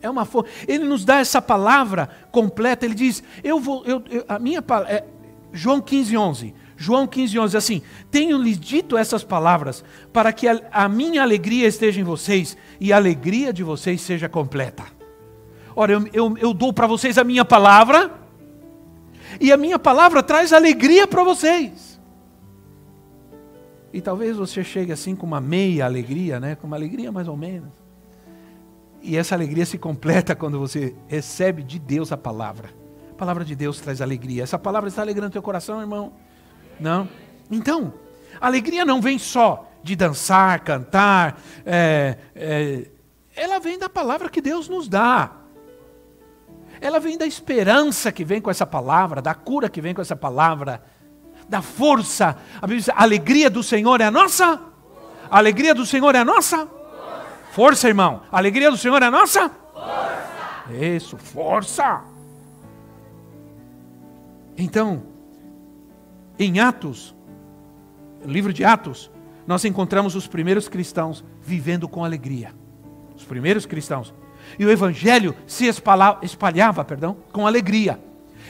É 0.01 0.09
uma 0.09 0.25
fonte. 0.25 0.49
Ele 0.67 0.85
nos 0.85 1.05
dá 1.05 1.17
essa 1.17 1.41
palavra 1.41 2.09
completa. 2.31 2.85
Ele 2.85 2.95
diz: 2.95 3.23
Eu 3.43 3.59
vou, 3.59 3.85
eu, 3.85 4.03
eu 4.09 4.25
a 4.27 4.39
minha 4.39 4.63
é, 4.87 5.03
João 5.51 5.81
15, 5.81 6.17
11. 6.17 6.55
João 6.81 7.05
15, 7.05 7.37
11, 7.37 7.57
assim: 7.57 7.81
Tenho-lhes 8.09 8.59
dito 8.59 8.97
essas 8.97 9.23
palavras 9.23 9.83
para 10.11 10.33
que 10.33 10.47
a, 10.47 10.59
a 10.71 10.89
minha 10.89 11.21
alegria 11.21 11.67
esteja 11.67 12.01
em 12.01 12.03
vocês 12.03 12.57
e 12.79 12.91
a 12.91 12.95
alegria 12.95 13.53
de 13.53 13.63
vocês 13.63 14.01
seja 14.01 14.27
completa. 14.27 14.83
Ora, 15.75 15.93
eu, 15.93 16.07
eu, 16.11 16.37
eu 16.39 16.53
dou 16.55 16.73
para 16.73 16.87
vocês 16.87 17.19
a 17.19 17.23
minha 17.23 17.45
palavra, 17.45 18.11
e 19.39 19.51
a 19.51 19.57
minha 19.57 19.77
palavra 19.77 20.23
traz 20.23 20.51
alegria 20.51 21.05
para 21.05 21.23
vocês. 21.23 22.01
E 23.93 24.01
talvez 24.01 24.35
você 24.35 24.63
chegue 24.63 24.91
assim 24.91 25.15
com 25.15 25.27
uma 25.27 25.39
meia 25.39 25.85
alegria, 25.85 26.39
né? 26.39 26.55
com 26.55 26.65
uma 26.65 26.75
alegria 26.77 27.11
mais 27.11 27.27
ou 27.27 27.37
menos. 27.37 27.69
E 29.03 29.15
essa 29.15 29.35
alegria 29.35 29.67
se 29.67 29.77
completa 29.77 30.35
quando 30.35 30.57
você 30.57 30.95
recebe 31.07 31.61
de 31.61 31.77
Deus 31.77 32.11
a 32.11 32.17
palavra. 32.17 32.69
A 33.11 33.15
palavra 33.15 33.45
de 33.45 33.55
Deus 33.55 33.79
traz 33.79 34.01
alegria. 34.01 34.41
Essa 34.41 34.57
palavra 34.57 34.89
está 34.89 35.03
alegrando 35.03 35.31
teu 35.31 35.41
coração, 35.43 35.79
irmão? 35.79 36.13
Não? 36.81 37.07
Então, 37.51 37.93
a 38.39 38.47
alegria 38.47 38.83
não 38.83 38.99
vem 38.99 39.19
só 39.19 39.71
de 39.83 39.95
dançar, 39.95 40.59
cantar, 40.61 41.39
é, 41.63 42.17
é, 42.35 42.87
ela 43.35 43.59
vem 43.59 43.77
da 43.77 43.87
palavra 43.87 44.29
que 44.29 44.41
Deus 44.41 44.67
nos 44.67 44.87
dá. 44.87 45.31
Ela 46.79 46.99
vem 46.99 47.17
da 47.17 47.25
esperança 47.27 48.11
que 48.11 48.25
vem 48.25 48.41
com 48.41 48.49
essa 48.49 48.65
palavra, 48.65 49.21
da 49.21 49.35
cura 49.35 49.69
que 49.69 49.79
vem 49.79 49.93
com 49.93 50.01
essa 50.01 50.15
palavra, 50.15 50.83
da 51.47 51.61
força. 51.61 52.35
A, 52.57 52.61
Bíblia 52.61 52.79
diz, 52.79 52.89
a 52.89 53.01
alegria 53.01 53.49
do 53.49 53.61
Senhor 53.61 54.01
é 54.01 54.05
a 54.05 54.11
nossa? 54.11 54.59
A 55.29 55.37
alegria 55.37 55.75
do 55.75 55.85
Senhor 55.85 56.15
é 56.15 56.19
a 56.19 56.25
nossa? 56.25 56.67
Força, 57.51 57.87
irmão. 57.87 58.23
A 58.31 58.37
alegria 58.37 58.71
do 58.71 58.77
Senhor 58.77 59.01
é 59.01 59.05
a 59.05 59.11
nossa? 59.11 59.49
Força. 59.49 60.73
Isso, 60.73 61.17
força. 61.17 62.01
Então, 64.57 65.10
em 66.45 66.59
Atos, 66.59 67.15
livro 68.25 68.51
de 68.51 68.63
Atos, 68.63 69.11
nós 69.45 69.63
encontramos 69.65 70.15
os 70.15 70.27
primeiros 70.27 70.67
cristãos 70.67 71.23
vivendo 71.41 71.87
com 71.87 72.03
alegria. 72.03 72.53
Os 73.15 73.23
primeiros 73.23 73.65
cristãos. 73.65 74.13
E 74.57 74.65
o 74.65 74.71
evangelho 74.71 75.35
se 75.45 75.65
espalhava, 75.67 76.83
perdão, 76.83 77.17
com 77.31 77.45
alegria. 77.45 77.99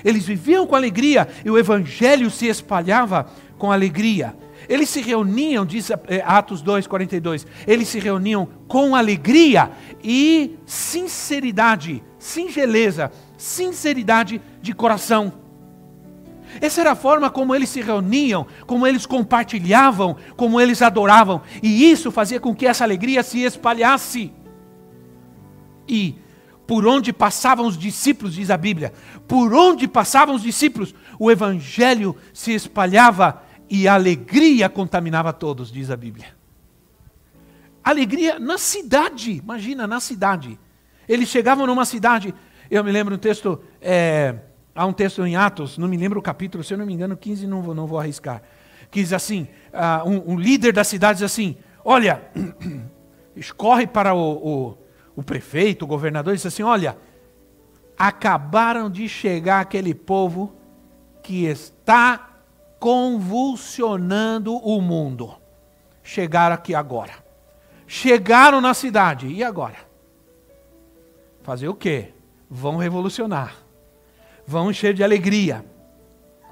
Eles 0.04 0.26
viviam 0.26 0.66
com 0.66 0.76
alegria 0.76 1.28
e 1.44 1.50
o 1.50 1.58
evangelho 1.58 2.30
se 2.30 2.48
espalhava 2.48 3.30
com 3.58 3.72
alegria. 3.72 4.36
Eles 4.70 4.90
se 4.90 5.02
reuniam, 5.02 5.66
diz 5.66 5.90
eh, 5.90 6.24
Atos 6.26 6.62
2, 6.62 6.88
42, 6.88 7.46
eles 7.68 7.88
se 7.88 8.00
reuniam 8.00 8.48
com 8.68 8.96
alegria 8.96 9.72
e 10.04 10.58
sinceridade, 10.66 12.04
singeleza, 12.18 13.12
sinceridade 13.38 14.42
de 14.62 14.74
coração. 14.74 15.41
Essa 16.60 16.82
era 16.82 16.92
a 16.92 16.96
forma 16.96 17.30
como 17.30 17.56
eles 17.56 17.70
se 17.70 17.82
reuniam, 17.82 18.46
como 18.66 18.86
eles 18.86 19.06
compartilhavam, 19.06 20.18
como 20.36 20.60
eles 20.60 20.82
adoravam, 20.82 21.42
e 21.62 21.90
isso 21.90 22.12
fazia 22.12 22.40
com 22.40 22.54
que 22.54 22.68
essa 22.68 22.84
alegria 22.84 23.24
se 23.24 23.42
espalhasse. 23.44 24.34
E 25.88 26.16
por 26.68 26.86
onde 26.88 27.12
passavam 27.12 27.68
os 27.68 27.78
discípulos, 27.78 28.36
diz 28.36 28.50
a 28.50 28.58
Bíblia, 28.58 28.94
por 29.28 29.54
onde 29.54 29.88
passavam 29.88 30.36
os 30.36 30.42
discípulos, 30.42 30.96
o 31.20 31.30
evangelho 31.30 32.16
se 32.34 32.54
espalhava 32.54 33.44
e 33.70 33.88
a 33.88 33.94
alegria 33.94 34.68
contaminava 34.70 35.32
todos, 35.32 35.72
diz 35.72 35.90
a 35.90 35.98
Bíblia. 35.98 36.28
Alegria 37.84 38.40
na 38.40 38.58
cidade, 38.58 39.32
imagina, 39.32 39.88
na 39.88 40.00
cidade. 40.00 40.60
Eles 41.08 41.30
chegavam 41.30 41.66
numa 41.66 41.84
cidade, 41.84 42.34
eu 42.70 42.84
me 42.84 42.92
lembro 42.92 43.16
um 43.16 43.18
texto, 43.18 43.62
é, 43.82 44.36
há 44.82 44.86
um 44.86 44.94
texto 44.94 45.24
em 45.26 45.36
Atos, 45.36 45.78
não 45.78 45.88
me 45.88 45.96
lembro 45.96 46.20
o 46.20 46.24
capítulo, 46.24 46.64
se 46.64 46.74
eu 46.74 46.78
não 46.78 46.88
me 46.88 46.94
engano, 46.94 47.16
15, 47.16 47.46
não 47.46 47.62
vou, 47.62 47.76
não 47.76 47.86
vou 47.86 48.00
arriscar, 48.00 48.42
que 48.90 49.00
diz 49.00 49.14
assim, 49.14 49.48
uh, 49.72 50.10
um, 50.10 50.34
um, 50.34 50.40
líder 50.40 50.74
da 50.74 50.84
cidade 50.84 51.20
diz 51.20 51.26
assim, 51.26 51.56
olha, 51.86 52.24
escorre 53.36 53.86
para 53.86 54.16
o, 54.16 54.32
o, 54.72 54.78
o 55.16 55.24
prefeito, 55.24 55.86
o 55.86 55.88
governador, 55.88 56.34
e 56.34 56.38
diz 56.38 56.48
assim, 56.48 56.64
olha, 56.64 56.98
acabaram 57.96 58.90
de 58.90 59.08
chegar 59.08 59.62
aquele 59.62 59.94
povo 59.94 60.56
que 61.22 61.46
está 61.46 62.40
convulsionando 62.80 64.56
o 64.56 64.82
mundo. 64.82 65.36
Chegaram 66.02 66.56
aqui 66.56 66.74
agora. 66.74 67.14
Chegaram 67.86 68.60
na 68.60 68.74
cidade. 68.74 69.28
E 69.28 69.44
agora? 69.44 69.78
Fazer 71.44 71.68
o 71.68 71.76
quê? 71.76 72.14
Vão 72.50 72.78
revolucionar. 72.78 73.61
Vão 74.46 74.70
encher 74.70 74.94
de 74.94 75.04
alegria. 75.04 75.66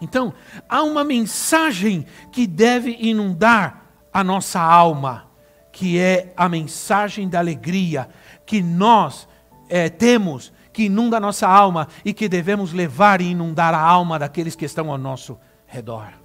Então, 0.02 0.34
há 0.68 0.82
uma 0.84 1.04
mensagem 1.04 2.06
que 2.32 2.48
deve 2.48 2.96
inundar 3.00 3.84
a 4.14 4.24
nossa 4.24 4.60
alma, 4.60 5.28
que 5.72 6.00
é 6.00 6.34
a 6.38 6.48
mensagem 6.48 7.28
da 7.28 7.40
alegria 7.40 8.10
que 8.46 8.62
nós 8.62 9.28
é, 9.68 9.90
temos, 9.90 10.54
que 10.72 10.84
inunda 10.84 11.18
a 11.18 11.20
nossa 11.20 11.48
alma 11.48 11.88
e 12.06 12.14
que 12.14 12.30
devemos 12.30 12.72
levar 12.72 13.20
e 13.22 13.32
inundar 13.32 13.74
a 13.74 13.82
alma 13.82 14.18
daqueles 14.18 14.56
que 14.56 14.66
estão 14.66 14.90
ao 14.90 14.98
nosso 14.98 15.38
redor 15.68 16.20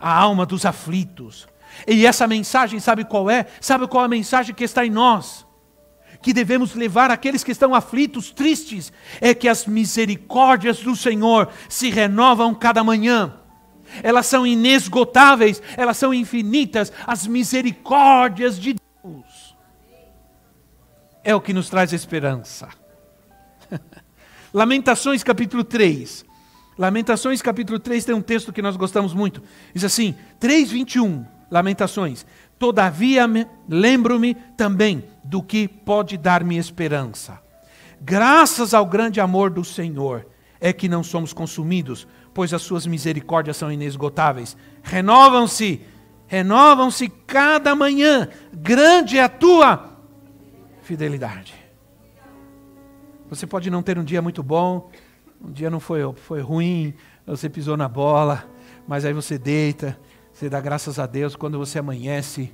a 0.00 0.12
alma 0.12 0.46
dos 0.46 0.64
aflitos. 0.64 1.46
E 1.86 2.06
essa 2.06 2.26
mensagem, 2.26 2.80
sabe 2.80 3.04
qual 3.04 3.30
é? 3.30 3.46
Sabe 3.60 3.86
qual 3.86 4.04
é 4.04 4.06
a 4.06 4.08
mensagem 4.08 4.54
que 4.54 4.64
está 4.64 4.84
em 4.84 4.90
nós? 4.90 5.45
Que 6.26 6.32
devemos 6.32 6.74
levar 6.74 7.08
aqueles 7.12 7.44
que 7.44 7.52
estão 7.52 7.72
aflitos, 7.72 8.32
tristes, 8.32 8.92
é 9.20 9.32
que 9.32 9.46
as 9.46 9.64
misericórdias 9.64 10.80
do 10.80 10.96
Senhor 10.96 11.48
se 11.68 11.88
renovam 11.88 12.52
cada 12.52 12.82
manhã. 12.82 13.32
Elas 14.02 14.26
são 14.26 14.44
inesgotáveis, 14.44 15.62
elas 15.76 15.96
são 15.96 16.12
infinitas, 16.12 16.92
as 17.06 17.28
misericórdias 17.28 18.58
de 18.58 18.74
Deus. 19.04 19.56
É 21.22 21.32
o 21.32 21.40
que 21.40 21.52
nos 21.52 21.70
traz 21.70 21.92
esperança. 21.92 22.70
Lamentações 24.52 25.22
capítulo 25.22 25.62
3. 25.62 26.26
Lamentações 26.76 27.40
capítulo 27.40 27.78
3 27.78 28.04
tem 28.04 28.16
um 28.16 28.20
texto 28.20 28.52
que 28.52 28.60
nós 28.60 28.76
gostamos 28.76 29.14
muito. 29.14 29.40
Diz 29.72 29.84
assim, 29.84 30.12
3:21, 30.40 31.24
Lamentações. 31.48 32.26
Todavia 32.58 33.26
lembro-me 33.68 34.34
também 34.56 35.04
do 35.22 35.42
que 35.42 35.68
pode 35.68 36.16
dar-me 36.16 36.56
esperança. 36.56 37.40
Graças 38.00 38.72
ao 38.72 38.86
grande 38.86 39.20
amor 39.20 39.50
do 39.50 39.64
Senhor 39.64 40.26
é 40.60 40.72
que 40.72 40.88
não 40.88 41.02
somos 41.02 41.32
consumidos, 41.32 42.06
pois 42.32 42.54
as 42.54 42.62
suas 42.62 42.86
misericórdias 42.86 43.56
são 43.56 43.70
inesgotáveis. 43.70 44.56
Renovam-se, 44.82 45.82
renovam-se 46.26 47.08
cada 47.08 47.74
manhã. 47.74 48.28
Grande 48.52 49.18
é 49.18 49.22
a 49.22 49.28
tua 49.28 49.96
fidelidade. 50.82 51.54
Você 53.28 53.46
pode 53.46 53.70
não 53.70 53.82
ter 53.82 53.98
um 53.98 54.04
dia 54.04 54.22
muito 54.22 54.42
bom, 54.42 54.90
um 55.42 55.50
dia 55.50 55.68
não 55.68 55.80
foi, 55.80 56.00
foi 56.14 56.40
ruim, 56.40 56.94
você 57.26 57.48
pisou 57.50 57.76
na 57.76 57.88
bola, 57.88 58.48
mas 58.86 59.04
aí 59.04 59.12
você 59.12 59.36
deita, 59.36 59.98
você 60.36 60.50
dá 60.50 60.60
graças 60.60 60.98
a 60.98 61.06
Deus 61.06 61.34
quando 61.34 61.56
você 61.56 61.78
amanhece. 61.78 62.52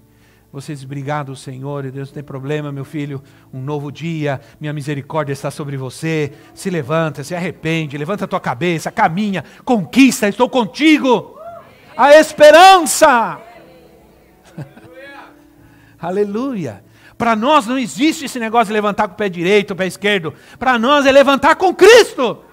Você 0.52 0.72
diz, 0.72 0.84
obrigado, 0.84 1.34
Senhor, 1.34 1.84
e 1.84 1.90
Deus 1.90 2.10
não 2.10 2.14
tem 2.14 2.22
problema, 2.22 2.70
meu 2.70 2.84
filho, 2.84 3.20
um 3.52 3.60
novo 3.60 3.90
dia, 3.90 4.40
minha 4.60 4.72
misericórdia 4.72 5.32
está 5.32 5.50
sobre 5.50 5.76
você. 5.76 6.30
Se 6.54 6.70
levanta, 6.70 7.24
se 7.24 7.34
arrepende, 7.34 7.98
levanta 7.98 8.24
a 8.24 8.28
tua 8.28 8.38
cabeça, 8.38 8.92
caminha, 8.92 9.42
conquista, 9.64 10.28
estou 10.28 10.48
contigo. 10.48 11.36
A 11.96 12.14
esperança. 12.14 13.40
Aleluia. 15.98 16.84
Para 17.18 17.34
nós 17.34 17.66
não 17.66 17.76
existe 17.76 18.26
esse 18.26 18.38
negócio 18.38 18.66
de 18.66 18.74
levantar 18.74 19.08
com 19.08 19.14
o 19.14 19.16
pé 19.16 19.28
direito, 19.28 19.72
o 19.72 19.76
pé 19.76 19.88
esquerdo. 19.88 20.32
Para 20.56 20.78
nós 20.78 21.04
é 21.04 21.10
levantar 21.10 21.56
com 21.56 21.74
Cristo. 21.74 22.44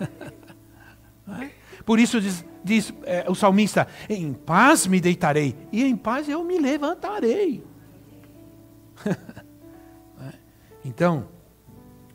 Por 1.84 2.00
isso 2.00 2.18
diz, 2.18 2.42
diz 2.64 2.92
é, 3.04 3.24
o 3.28 3.34
salmista: 3.34 3.86
em 4.08 4.32
paz 4.32 4.86
me 4.86 5.00
deitarei, 5.00 5.56
e 5.70 5.84
em 5.84 5.96
paz 5.96 6.28
eu 6.28 6.44
me 6.44 6.58
levantarei. 6.58 7.64
Então, 10.84 11.28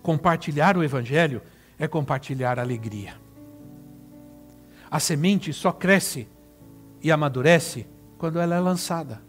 compartilhar 0.02 0.76
o 0.76 0.84
Evangelho 0.84 1.42
é 1.80 1.88
compartilhar 1.88 2.60
alegria. 2.60 3.16
A 4.90 5.00
semente 5.00 5.54
só 5.54 5.72
cresce 5.72 6.28
e 7.02 7.12
amadurece 7.12 7.88
quando 8.18 8.40
ela 8.40 8.56
é 8.56 8.60
lançada. 8.60 9.22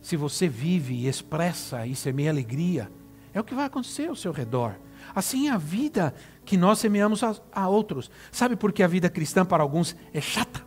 Se 0.00 0.16
você 0.16 0.48
vive 0.48 0.94
e 0.94 1.08
expressa 1.08 1.86
e 1.86 1.94
semeia 1.94 2.30
alegria, 2.30 2.90
é 3.32 3.40
o 3.40 3.44
que 3.44 3.54
vai 3.54 3.66
acontecer 3.66 4.08
ao 4.08 4.16
seu 4.16 4.32
redor. 4.32 4.74
Assim 5.14 5.48
a 5.48 5.56
vida 5.56 6.14
que 6.52 6.56
nós 6.58 6.80
semeamos 6.80 7.22
a, 7.22 7.34
a 7.50 7.66
outros. 7.66 8.10
Sabe 8.30 8.56
por 8.56 8.74
que 8.74 8.82
a 8.82 8.86
vida 8.86 9.08
cristã 9.08 9.42
para 9.42 9.62
alguns 9.62 9.96
é 10.12 10.20
chata? 10.20 10.62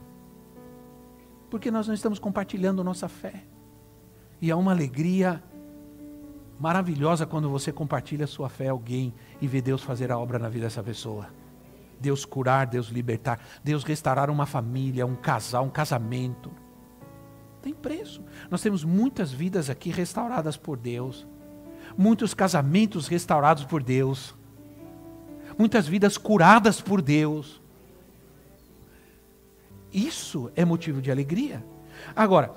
Porque 1.48 1.70
nós 1.70 1.88
não 1.88 1.94
estamos 1.94 2.18
compartilhando 2.18 2.84
nossa 2.84 3.08
fé. 3.08 3.44
E 4.42 4.50
há 4.50 4.58
uma 4.58 4.72
alegria 4.72 5.44
maravilhosa 6.60 7.28
quando 7.28 7.52
você 7.52 7.72
compartilha 7.72 8.26
sua 8.26 8.50
fé 8.50 8.68
a 8.68 8.72
alguém 8.72 9.14
e 9.40 9.48
vê 9.48 9.62
Deus 9.62 9.84
fazer 9.84 10.12
a 10.12 10.18
obra 10.18 10.40
na 10.40 10.50
vida 10.50 10.66
dessa 10.66 10.82
pessoa. 10.82 11.28
Deus 12.00 12.26
curar, 12.26 12.66
Deus 12.66 12.88
libertar, 12.88 13.40
Deus 13.64 13.84
restaurar 13.84 14.32
uma 14.32 14.48
família, 14.48 15.06
um 15.06 15.16
casal, 15.16 15.66
um 15.66 15.70
casamento. 15.70 16.52
Tem 17.62 17.76
preço. 17.76 18.24
Nós 18.50 18.64
temos 18.64 18.84
muitas 18.84 19.32
vidas 19.32 19.70
aqui 19.70 19.92
restauradas 19.92 20.58
por 20.58 20.78
Deus, 20.78 21.28
muitos 21.96 22.34
casamentos 22.34 23.08
restaurados 23.08 23.64
por 23.66 23.84
Deus 23.84 24.36
muitas 25.58 25.88
vidas 25.88 26.18
curadas 26.18 26.82
por 26.82 27.02
Deus. 27.02 27.62
Isso 29.94 30.52
é 30.56 30.66
motivo 30.66 31.02
de 31.02 31.10
alegria. 31.10 31.64
Agora, 32.16 32.54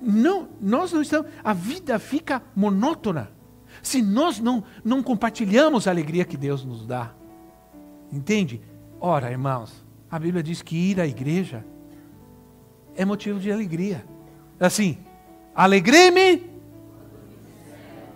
não, 0.00 0.48
nós 0.60 0.92
não 0.92 1.00
estamos. 1.00 1.30
A 1.42 1.52
vida 1.52 1.98
fica 1.98 2.42
monótona 2.54 3.30
se 3.82 4.02
nós 4.02 4.38
não, 4.38 4.62
não 4.84 5.02
compartilhamos 5.02 5.86
a 5.86 5.90
alegria 5.90 6.24
que 6.24 6.36
Deus 6.36 6.64
nos 6.64 6.86
dá. 6.86 7.12
Entende? 8.12 8.60
Ora, 9.00 9.30
irmãos, 9.30 9.72
a 10.10 10.18
Bíblia 10.18 10.42
diz 10.42 10.60
que 10.60 10.76
ir 10.76 11.00
à 11.00 11.06
igreja 11.06 11.64
é 12.94 13.04
motivo 13.04 13.40
de 13.40 13.50
alegria. 13.50 14.04
Assim, 14.60 14.98
alegrei-me 15.54 16.50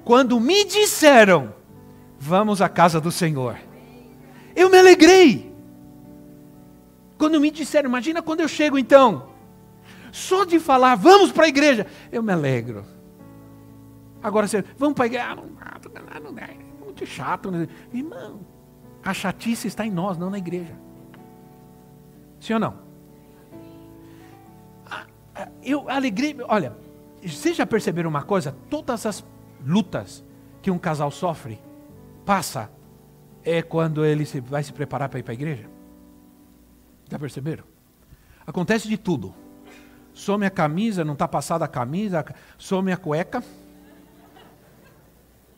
quando 0.04 0.38
me 0.38 0.64
disseram, 0.64 1.54
vamos 2.18 2.60
à 2.60 2.68
casa 2.68 3.00
do 3.00 3.10
Senhor. 3.10 3.56
Eu 4.56 4.70
me 4.70 4.78
alegrei. 4.78 5.54
Quando 7.18 7.38
me 7.38 7.50
disseram, 7.50 7.88
imagina 7.88 8.22
quando 8.22 8.40
eu 8.40 8.48
chego 8.48 8.78
então, 8.78 9.30
só 10.10 10.44
de 10.44 10.58
falar, 10.58 10.94
vamos 10.94 11.30
para 11.30 11.44
a 11.44 11.48
igreja, 11.48 11.86
eu 12.10 12.22
me 12.22 12.32
alegro. 12.32 12.84
Agora 14.22 14.48
você, 14.48 14.64
vamos 14.76 14.94
para 14.94 15.04
a 15.04 15.06
igreja, 15.06 15.26
ah, 15.30 15.36
não, 15.36 15.44
não, 15.44 16.32
não, 16.32 16.38
é 16.38 16.56
muito 16.82 17.06
chato. 17.06 17.50
Né? 17.50 17.68
Irmão, 17.92 18.40
a 19.04 19.12
chatice 19.14 19.68
está 19.68 19.86
em 19.86 19.90
nós, 19.90 20.18
não 20.18 20.30
na 20.30 20.38
igreja. 20.38 20.74
Sim 22.40 22.54
ou 22.54 22.60
não? 22.60 22.74
Ah, 24.90 25.06
ah, 25.34 25.48
eu 25.62 25.88
alegrei, 25.88 26.36
olha, 26.48 26.76
vocês 27.22 27.56
já 27.56 27.66
perceberam 27.66 28.10
uma 28.10 28.22
coisa? 28.22 28.56
Todas 28.68 29.06
as 29.06 29.24
lutas 29.64 30.24
que 30.60 30.70
um 30.70 30.78
casal 30.78 31.10
sofre, 31.10 31.60
passa, 32.24 32.70
é 33.46 33.62
quando 33.62 34.04
ele 34.04 34.24
vai 34.40 34.64
se 34.64 34.72
preparar 34.72 35.08
para 35.08 35.20
ir 35.20 35.22
para 35.22 35.32
a 35.32 35.34
igreja. 35.34 35.70
Já 37.08 37.16
perceberam? 37.16 37.62
Acontece 38.44 38.88
de 38.88 38.98
tudo. 38.98 39.32
Some 40.12 40.44
a 40.44 40.50
camisa, 40.50 41.04
não 41.04 41.12
está 41.12 41.28
passada 41.28 41.64
a 41.64 41.68
camisa, 41.68 42.24
some 42.58 42.90
a 42.90 42.96
cueca. 42.96 43.44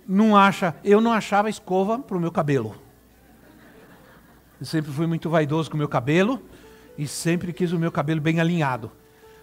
Não 0.07 0.37
acha, 0.37 0.77
eu 0.85 1.01
não 1.01 1.13
achava 1.13 1.49
escova 1.49 1.99
para 1.99 2.17
o 2.17 2.21
meu 2.21 2.31
cabelo. 2.31 2.77
Eu 4.61 4.67
sempre 4.67 4.93
fui 4.93 5.07
muito 5.07 5.31
vaidoso 5.31 5.71
com 5.71 5.77
o 5.77 5.79
meu 5.79 5.89
cabelo 5.89 6.43
e 6.97 7.07
sempre 7.07 7.55
quis 7.55 7.73
o 7.73 7.79
meu 7.79 7.91
cabelo 7.91 8.21
bem 8.21 8.39
alinhado. 8.39 8.91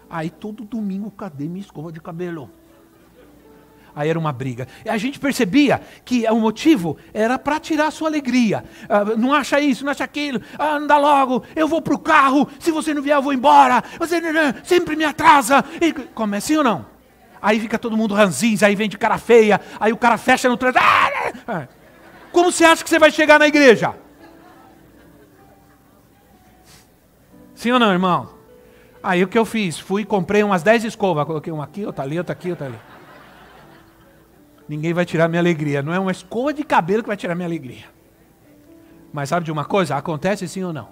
Aí 0.08 0.30
todo 0.30 0.64
domingo, 0.64 1.10
cadê 1.10 1.48
minha 1.48 1.64
escova 1.64 1.90
de 1.90 2.00
cabelo? 2.00 2.48
Aí 3.96 4.10
era 4.10 4.18
uma 4.18 4.30
briga. 4.30 4.68
E 4.84 4.90
a 4.90 4.98
gente 4.98 5.18
percebia 5.18 5.80
que 6.04 6.28
o 6.28 6.38
motivo 6.38 6.98
era 7.14 7.38
para 7.38 7.58
tirar 7.58 7.86
a 7.86 7.90
sua 7.90 8.08
alegria. 8.08 8.62
Ah, 8.90 9.06
não 9.16 9.32
acha 9.32 9.58
isso, 9.58 9.86
não 9.86 9.90
acha 9.90 10.04
aquilo. 10.04 10.38
Ah, 10.58 10.74
anda 10.74 10.98
logo, 10.98 11.42
eu 11.56 11.66
vou 11.66 11.80
para 11.80 11.94
o 11.94 11.98
carro. 11.98 12.46
Se 12.60 12.70
você 12.70 12.92
não 12.92 13.00
vier, 13.00 13.16
eu 13.16 13.22
vou 13.22 13.32
embora. 13.32 13.82
Você 13.98 14.20
sempre 14.64 14.96
me 14.96 15.04
atrasa. 15.04 15.64
E, 15.80 15.94
como 15.94 16.34
é 16.34 16.38
assim 16.38 16.56
ou 16.56 16.62
não? 16.62 16.84
Aí 17.40 17.58
fica 17.58 17.78
todo 17.78 17.96
mundo 17.96 18.12
ranzinza, 18.12 18.66
aí 18.66 18.74
vem 18.74 18.86
de 18.86 18.98
cara 18.98 19.16
feia. 19.16 19.58
Aí 19.80 19.94
o 19.94 19.96
cara 19.96 20.18
fecha 20.18 20.46
no 20.46 20.58
trânsito. 20.58 20.84
Ah, 21.48 21.66
como 22.30 22.52
você 22.52 22.66
acha 22.66 22.84
que 22.84 22.90
você 22.90 22.98
vai 22.98 23.10
chegar 23.10 23.38
na 23.38 23.48
igreja? 23.48 23.94
Sim 27.54 27.70
ou 27.70 27.78
não, 27.78 27.92
irmão? 27.92 28.28
Aí 29.02 29.24
o 29.24 29.28
que 29.28 29.38
eu 29.38 29.46
fiz? 29.46 29.78
Fui 29.78 30.02
e 30.02 30.04
comprei 30.04 30.42
umas 30.42 30.62
10 30.62 30.84
escovas. 30.84 31.24
Coloquei 31.24 31.50
uma 31.50 31.64
aqui, 31.64 31.86
outra 31.86 32.04
ali, 32.04 32.18
outra 32.18 32.34
aqui, 32.34 32.50
outra 32.50 32.66
ali 32.66 32.78
ninguém 34.68 34.92
vai 34.92 35.04
tirar 35.04 35.28
minha 35.28 35.40
alegria. 35.40 35.82
Não 35.82 35.92
é 35.92 35.98
uma 35.98 36.12
escova 36.12 36.52
de 36.52 36.64
cabelo 36.64 37.02
que 37.02 37.08
vai 37.08 37.16
tirar 37.16 37.34
minha 37.34 37.48
alegria. 37.48 37.84
Mas 39.12 39.28
sabe 39.28 39.44
de 39.44 39.52
uma 39.52 39.64
coisa? 39.64 39.96
Acontece 39.96 40.46
sim 40.46 40.62
ou 40.62 40.72
não? 40.72 40.88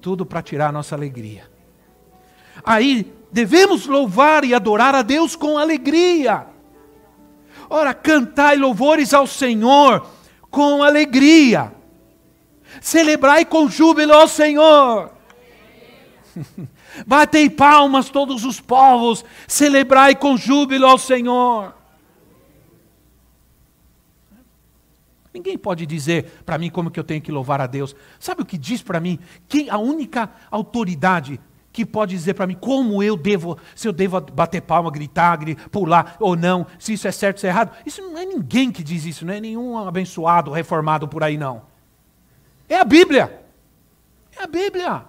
Tudo 0.00 0.26
para 0.26 0.42
tirar 0.42 0.68
a 0.68 0.72
nossa 0.72 0.94
alegria. 0.94 1.48
Aí 2.62 3.12
devemos 3.32 3.86
louvar 3.86 4.44
e 4.44 4.54
adorar 4.54 4.94
a 4.94 5.02
Deus 5.02 5.34
com 5.34 5.56
alegria. 5.56 6.46
Ora, 7.70 7.94
cantai 7.94 8.56
louvores 8.56 9.14
ao 9.14 9.26
Senhor 9.26 10.06
com 10.50 10.82
alegria. 10.82 11.72
Celebrai 12.80 13.44
com 13.44 13.68
júbilo 13.68 14.12
ao 14.12 14.28
Senhor. 14.28 15.10
Batei 17.06 17.50
palmas 17.50 18.08
todos 18.08 18.44
os 18.44 18.60
povos, 18.60 19.24
celebrai 19.48 20.14
com 20.14 20.36
júbilo 20.36 20.86
ao 20.86 20.98
Senhor. 20.98 21.74
Ninguém 25.32 25.58
pode 25.58 25.84
dizer 25.84 26.42
para 26.46 26.56
mim 26.56 26.70
como 26.70 26.92
que 26.92 27.00
eu 27.00 27.04
tenho 27.04 27.20
que 27.20 27.32
louvar 27.32 27.60
a 27.60 27.66
Deus. 27.66 27.96
Sabe 28.20 28.42
o 28.42 28.46
que 28.46 28.56
diz 28.56 28.80
para 28.80 29.00
mim? 29.00 29.18
Quem 29.48 29.68
a 29.68 29.78
única 29.78 30.30
autoridade 30.48 31.40
que 31.72 31.84
pode 31.84 32.14
dizer 32.14 32.34
para 32.34 32.46
mim 32.46 32.54
como 32.54 33.02
eu 33.02 33.16
devo, 33.16 33.58
se 33.74 33.88
eu 33.88 33.92
devo 33.92 34.20
bater 34.20 34.62
palma, 34.62 34.92
gritar, 34.92 35.40
pular 35.72 36.16
ou 36.20 36.36
não, 36.36 36.64
se 36.78 36.92
isso 36.92 37.08
é 37.08 37.10
certo, 37.10 37.40
se 37.40 37.48
é 37.48 37.50
errado. 37.50 37.76
Isso 37.84 38.00
não 38.00 38.16
é 38.16 38.24
ninguém 38.24 38.70
que 38.70 38.84
diz 38.84 39.04
isso, 39.04 39.26
não 39.26 39.34
é 39.34 39.40
nenhum 39.40 39.76
abençoado, 39.76 40.52
reformado 40.52 41.08
por 41.08 41.24
aí 41.24 41.36
não. 41.36 41.62
É 42.68 42.78
a 42.78 42.84
Bíblia. 42.84 43.44
É 44.38 44.44
a 44.44 44.46
Bíblia. 44.46 45.04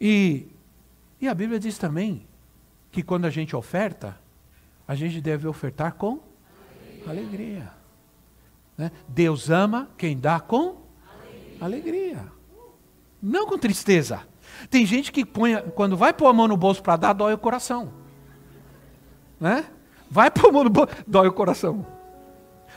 E, 0.00 0.46
e 1.20 1.28
a 1.28 1.34
Bíblia 1.34 1.58
diz 1.58 1.78
também 1.78 2.26
que 2.90 3.02
quando 3.02 3.24
a 3.24 3.30
gente 3.30 3.54
oferta, 3.54 4.18
a 4.86 4.94
gente 4.94 5.20
deve 5.20 5.46
ofertar 5.46 5.94
com 5.94 6.20
alegria. 7.06 7.10
alegria. 7.10 7.72
Né? 8.76 8.92
Deus 9.08 9.50
ama 9.50 9.88
quem 9.98 10.16
dá 10.16 10.38
com 10.38 10.76
alegria. 11.60 11.64
alegria. 11.64 12.32
Não 13.20 13.46
com 13.46 13.58
tristeza. 13.58 14.22
Tem 14.70 14.86
gente 14.86 15.12
que 15.12 15.24
põe, 15.24 15.56
quando 15.74 15.96
vai 15.96 16.12
pôr 16.12 16.28
a 16.28 16.32
mão 16.32 16.48
no 16.48 16.56
bolso 16.56 16.82
para 16.82 16.96
dar, 16.96 17.12
dói 17.12 17.34
o 17.34 17.38
coração. 17.38 17.92
Né? 19.40 19.64
Vai 20.10 20.30
pôr 20.30 20.48
a 20.48 20.52
mão 20.52 20.64
no 20.64 20.70
bolso, 20.70 20.94
dói 21.06 21.28
o 21.28 21.32
coração. 21.32 21.86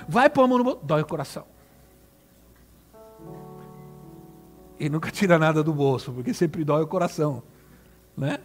Vai 0.08 0.30
pôr 0.30 0.44
a 0.44 0.48
mão 0.48 0.58
no 0.58 0.64
bolso, 0.64 0.80
dói 0.84 1.02
o 1.02 1.06
coração. 1.06 1.46
E 4.82 4.90
nunca 4.90 5.12
tira 5.12 5.38
nada 5.38 5.62
do 5.64 5.72
bolso, 5.72 6.12
porque 6.12 6.34
sempre 6.34 6.64
dói 6.64 6.82
o 6.82 6.88
coração. 6.88 7.44
Né? 8.18 8.40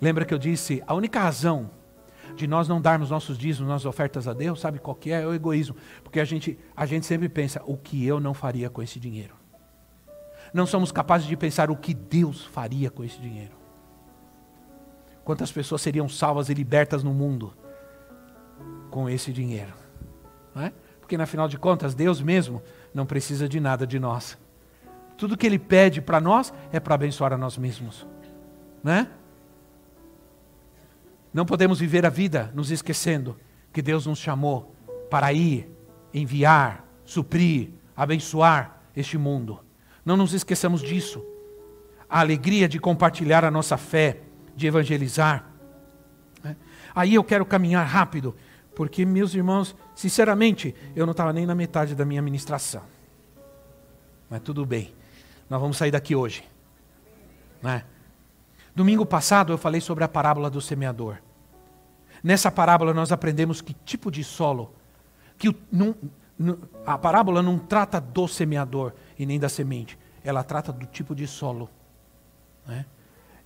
Lembra 0.00 0.24
que 0.24 0.32
eu 0.32 0.38
disse, 0.38 0.80
a 0.86 0.94
única 0.94 1.18
razão 1.18 1.68
de 2.36 2.46
nós 2.46 2.68
não 2.68 2.80
darmos 2.80 3.10
nossos 3.10 3.36
dízimos, 3.36 3.68
nossas 3.68 3.84
ofertas 3.84 4.28
a 4.28 4.32
Deus, 4.32 4.60
sabe 4.60 4.78
qual 4.78 4.94
que 4.94 5.10
é? 5.10 5.22
É 5.22 5.26
o 5.26 5.34
egoísmo. 5.34 5.74
Porque 6.04 6.20
a 6.20 6.24
gente, 6.24 6.56
a 6.76 6.86
gente 6.86 7.04
sempre 7.04 7.28
pensa, 7.28 7.60
o 7.66 7.76
que 7.76 8.06
eu 8.06 8.20
não 8.20 8.32
faria 8.32 8.70
com 8.70 8.80
esse 8.80 9.00
dinheiro? 9.00 9.34
Não 10.54 10.66
somos 10.66 10.92
capazes 10.92 11.26
de 11.26 11.36
pensar 11.36 11.68
o 11.68 11.76
que 11.76 11.92
Deus 11.92 12.44
faria 12.44 12.88
com 12.88 13.02
esse 13.02 13.18
dinheiro. 13.18 13.56
Quantas 15.24 15.50
pessoas 15.50 15.82
seriam 15.82 16.08
salvas 16.08 16.48
e 16.48 16.54
libertas 16.54 17.02
no 17.02 17.12
mundo 17.12 17.52
com 18.88 19.10
esse 19.10 19.32
dinheiro? 19.32 19.74
Não 20.54 20.62
é? 20.62 20.72
Porque, 21.00 21.18
na 21.18 21.26
final 21.26 21.48
de 21.48 21.58
contas, 21.58 21.92
Deus 21.92 22.20
mesmo 22.20 22.62
não 22.94 23.04
precisa 23.04 23.48
de 23.48 23.58
nada 23.58 23.84
de 23.84 23.98
nós. 23.98 24.38
Tudo 25.16 25.36
que 25.36 25.46
Ele 25.46 25.58
pede 25.58 26.00
para 26.00 26.20
nós 26.20 26.52
é 26.72 26.78
para 26.78 26.94
abençoar 26.94 27.32
a 27.32 27.38
nós 27.38 27.56
mesmos. 27.56 28.06
Né? 28.82 29.08
Não 31.32 31.44
podemos 31.44 31.78
viver 31.78 32.06
a 32.06 32.10
vida 32.10 32.50
nos 32.54 32.70
esquecendo 32.70 33.36
que 33.72 33.82
Deus 33.82 34.06
nos 34.06 34.18
chamou 34.18 34.74
para 35.10 35.32
ir, 35.32 35.70
enviar, 36.12 36.84
suprir, 37.04 37.70
abençoar 37.96 38.80
este 38.94 39.18
mundo. 39.18 39.60
Não 40.04 40.16
nos 40.16 40.32
esqueçamos 40.32 40.80
disso. 40.82 41.24
A 42.08 42.20
alegria 42.20 42.68
de 42.68 42.78
compartilhar 42.78 43.44
a 43.44 43.50
nossa 43.50 43.76
fé, 43.76 44.20
de 44.54 44.66
evangelizar. 44.66 45.44
Né? 46.42 46.56
Aí 46.94 47.14
eu 47.14 47.24
quero 47.24 47.44
caminhar 47.44 47.86
rápido, 47.86 48.34
porque, 48.74 49.04
meus 49.04 49.34
irmãos, 49.34 49.74
sinceramente, 49.94 50.74
eu 50.94 51.04
não 51.04 51.10
estava 51.10 51.32
nem 51.32 51.44
na 51.44 51.54
metade 51.54 51.94
da 51.94 52.04
minha 52.04 52.22
ministração. 52.22 52.82
Mas 54.30 54.40
tudo 54.40 54.64
bem. 54.64 54.94
Nós 55.48 55.60
vamos 55.60 55.76
sair 55.76 55.90
daqui 55.90 56.14
hoje. 56.14 56.44
Né? 57.62 57.84
Domingo 58.74 59.06
passado 59.06 59.52
eu 59.52 59.58
falei 59.58 59.80
sobre 59.80 60.04
a 60.04 60.08
parábola 60.08 60.50
do 60.50 60.60
semeador. 60.60 61.18
Nessa 62.22 62.50
parábola 62.50 62.92
nós 62.92 63.12
aprendemos 63.12 63.60
que 63.60 63.72
tipo 63.72 64.10
de 64.10 64.24
solo, 64.24 64.74
que 65.38 65.54
não, 65.70 65.94
não, 66.38 66.58
a 66.84 66.98
parábola 66.98 67.42
não 67.42 67.58
trata 67.58 68.00
do 68.00 68.26
semeador 68.26 68.92
e 69.18 69.24
nem 69.24 69.38
da 69.38 69.48
semente, 69.48 69.98
ela 70.22 70.42
trata 70.42 70.72
do 70.72 70.84
tipo 70.86 71.14
de 71.14 71.26
solo. 71.26 71.70
Né? 72.66 72.84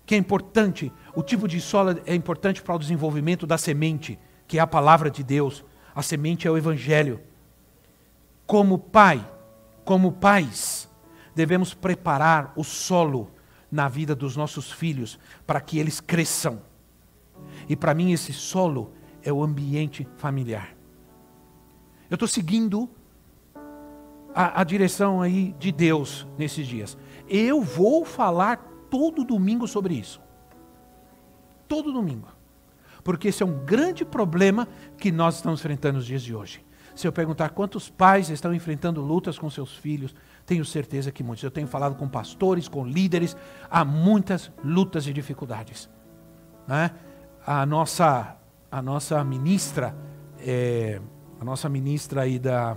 Que 0.06 0.14
é 0.16 0.18
importante, 0.18 0.92
o 1.14 1.22
tipo 1.22 1.46
de 1.46 1.60
solo 1.60 2.00
é 2.06 2.14
importante 2.14 2.62
para 2.62 2.74
o 2.74 2.78
desenvolvimento 2.78 3.46
da 3.46 3.58
semente, 3.58 4.18
que 4.48 4.58
é 4.58 4.60
a 4.60 4.66
palavra 4.66 5.10
de 5.10 5.22
Deus. 5.22 5.64
A 5.94 6.02
semente 6.02 6.48
é 6.48 6.50
o 6.50 6.58
evangelho. 6.58 7.20
Como 8.46 8.78
pai, 8.78 9.24
como 9.84 10.10
pais, 10.10 10.88
devemos 11.40 11.72
preparar 11.72 12.52
o 12.54 12.62
solo 12.62 13.30
na 13.72 13.88
vida 13.88 14.14
dos 14.14 14.36
nossos 14.36 14.70
filhos 14.70 15.18
para 15.46 15.58
que 15.58 15.78
eles 15.78 15.98
cresçam. 15.98 16.60
E 17.66 17.74
para 17.74 17.94
mim, 17.94 18.12
esse 18.12 18.30
solo 18.30 18.92
é 19.22 19.32
o 19.32 19.42
ambiente 19.42 20.06
familiar. 20.18 20.76
Eu 22.10 22.16
estou 22.16 22.28
seguindo 22.28 22.90
a, 24.34 24.60
a, 24.60 24.64
direção 24.64 25.22
aí 25.22 25.54
de 25.58 25.72
Deus 25.72 26.26
nesses 26.36 26.66
dias. 26.66 26.98
Eu 27.26 27.62
vou 27.62 28.04
falar 28.04 28.58
todo 28.90 29.24
domingo 29.24 29.66
sobre 29.66 29.94
isso. 29.94 30.20
Todo 31.66 31.90
domingo. 31.90 32.28
Porque 33.02 33.28
esse 33.28 33.42
é 33.42 33.46
um 33.46 33.64
grande 33.64 34.04
problema 34.04 34.68
que 34.98 35.10
nós 35.10 35.36
estamos 35.36 35.60
enfrentando 35.60 35.96
nos 35.96 36.06
dias 36.06 36.22
de 36.22 36.34
hoje. 36.34 36.62
Se 36.94 37.08
eu 37.08 37.12
perguntar 37.12 37.48
quantos 37.50 37.88
pais 37.88 38.28
estão 38.28 38.52
enfrentando 38.52 39.00
lutas 39.00 39.38
com 39.38 39.48
seus 39.48 39.74
filhos, 39.74 40.14
tenho 40.50 40.64
certeza 40.64 41.12
que 41.12 41.22
muitos. 41.22 41.44
Eu 41.44 41.50
tenho 41.52 41.68
falado 41.68 41.94
com 41.94 42.08
pastores, 42.08 42.66
com 42.66 42.84
líderes, 42.84 43.36
há 43.70 43.84
muitas 43.84 44.50
lutas 44.64 45.06
e 45.06 45.12
dificuldades. 45.12 45.88
Né? 46.66 46.90
A 47.46 47.64
nossa, 47.64 48.36
a 48.68 48.82
nossa 48.82 49.22
ministra, 49.22 49.94
é, 50.40 51.00
a 51.40 51.44
nossa 51.44 51.68
ministra 51.68 52.22
aí 52.22 52.36
da, 52.36 52.76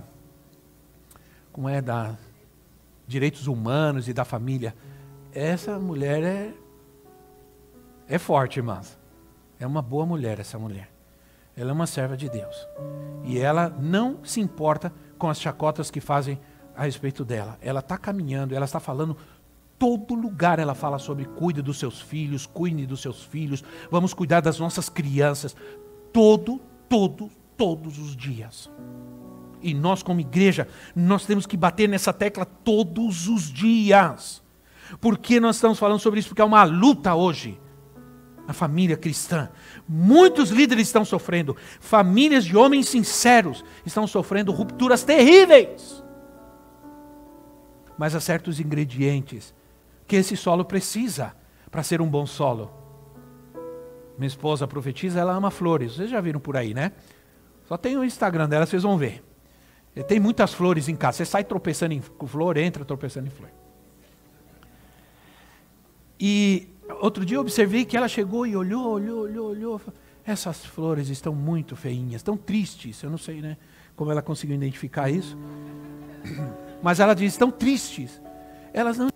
como 1.51 1.67
é 1.67 1.81
da 1.81 2.15
direitos 3.07 3.47
humanos 3.47 4.07
e 4.07 4.13
da 4.13 4.23
família, 4.23 4.75
essa 5.33 5.79
mulher 5.79 6.21
é 6.21 6.53
é 8.07 8.19
forte, 8.19 8.57
irmãs. 8.59 8.99
É 9.59 9.65
uma 9.65 9.81
boa 9.81 10.05
mulher 10.05 10.39
essa 10.39 10.59
mulher. 10.59 10.91
Ela 11.57 11.71
é 11.71 11.73
uma 11.73 11.87
serva 11.87 12.15
de 12.15 12.29
Deus. 12.29 12.67
E 13.23 13.39
ela 13.39 13.67
não 13.67 14.23
se 14.23 14.39
importa 14.39 14.93
com 15.17 15.27
as 15.27 15.41
chacotas 15.41 15.89
que 15.89 15.99
fazem 15.99 16.37
a 16.75 16.83
respeito 16.83 17.23
dela. 17.23 17.57
Ela 17.61 17.79
está 17.79 17.97
caminhando, 17.97 18.55
ela 18.55 18.65
está 18.65 18.79
falando 18.79 19.17
todo 19.77 20.15
lugar 20.15 20.59
ela 20.59 20.73
fala 20.73 20.97
sobre 20.97 21.25
cuide 21.25 21.61
dos 21.61 21.77
seus 21.77 21.99
filhos, 21.99 22.45
cuide 22.45 22.85
dos 22.85 23.01
seus 23.01 23.21
filhos, 23.21 23.61
vamos 23.91 24.13
cuidar 24.13 24.39
das 24.39 24.57
nossas 24.57 24.87
crianças, 24.87 25.55
todo, 26.13 26.61
todo, 26.87 27.29
todos 27.57 27.97
os 27.97 28.15
dias. 28.15 28.71
E 29.61 29.73
nós 29.73 30.03
como 30.03 30.21
igreja, 30.21 30.67
nós 30.95 31.25
temos 31.25 31.45
que 31.45 31.57
bater 31.57 31.89
nessa 31.89 32.13
tecla 32.13 32.45
todos 32.45 33.27
os 33.27 33.51
dias. 33.51 34.41
Por 35.01 35.17
que 35.17 35.39
nós 35.39 35.55
estamos 35.55 35.79
falando 35.79 35.99
sobre 35.99 36.19
isso? 36.19 36.29
Porque 36.29 36.41
é 36.41 36.45
uma 36.45 36.63
luta 36.63 37.15
hoje 37.15 37.59
na 38.45 38.53
família 38.53 38.97
cristã. 38.97 39.49
Muitos 39.87 40.49
líderes 40.49 40.87
estão 40.87 41.05
sofrendo, 41.05 41.55
famílias 41.79 42.43
de 42.45 42.55
homens 42.55 42.89
sinceros 42.89 43.63
estão 43.85 44.05
sofrendo 44.05 44.51
rupturas 44.51 45.03
terríveis. 45.03 46.02
Mas 47.97 48.15
há 48.15 48.19
certos 48.19 48.59
ingredientes 48.59 49.53
que 50.07 50.15
esse 50.15 50.35
solo 50.35 50.65
precisa 50.65 51.35
para 51.69 51.83
ser 51.83 52.01
um 52.01 52.07
bom 52.07 52.25
solo. 52.25 52.71
Minha 54.17 54.27
esposa 54.27 54.67
profetiza, 54.67 55.19
ela 55.19 55.33
ama 55.33 55.49
flores. 55.49 55.95
Vocês 55.95 56.09
já 56.09 56.21
viram 56.21 56.39
por 56.39 56.55
aí, 56.55 56.73
né? 56.73 56.91
Só 57.65 57.77
tem 57.77 57.97
o 57.97 58.03
Instagram 58.03 58.47
dela, 58.47 58.65
vocês 58.65 58.83
vão 58.83 58.97
ver. 58.97 59.23
Tem 60.07 60.19
muitas 60.19 60.53
flores 60.53 60.87
em 60.87 60.95
casa. 60.95 61.17
Você 61.17 61.25
sai 61.25 61.43
tropeçando 61.43 61.93
em 61.93 62.01
flor, 62.01 62.57
entra 62.57 62.83
tropeçando 62.83 63.27
em 63.27 63.31
flor. 63.31 63.49
E 66.19 66.69
outro 67.01 67.25
dia 67.25 67.37
eu 67.37 67.41
observei 67.41 67.85
que 67.85 67.97
ela 67.97 68.07
chegou 68.07 68.45
e 68.45 68.55
olhou, 68.55 68.91
olhou, 68.91 69.21
olhou, 69.21 69.49
olhou. 69.49 69.81
Essas 70.25 70.65
flores 70.65 71.09
estão 71.09 71.33
muito 71.33 71.75
feinhas, 71.75 72.15
estão 72.15 72.37
tristes. 72.37 73.01
Eu 73.03 73.09
não 73.09 73.17
sei, 73.17 73.41
né? 73.41 73.57
Como 73.95 74.11
ela 74.11 74.21
conseguiu 74.21 74.55
identificar 74.55 75.09
isso. 75.09 75.37
Mas 76.83 76.99
ela 76.99 77.15
diz: 77.15 77.31
estão 77.31 77.49
tristes. 77.49 78.21
Elas 78.73 78.97
não, 78.97 79.07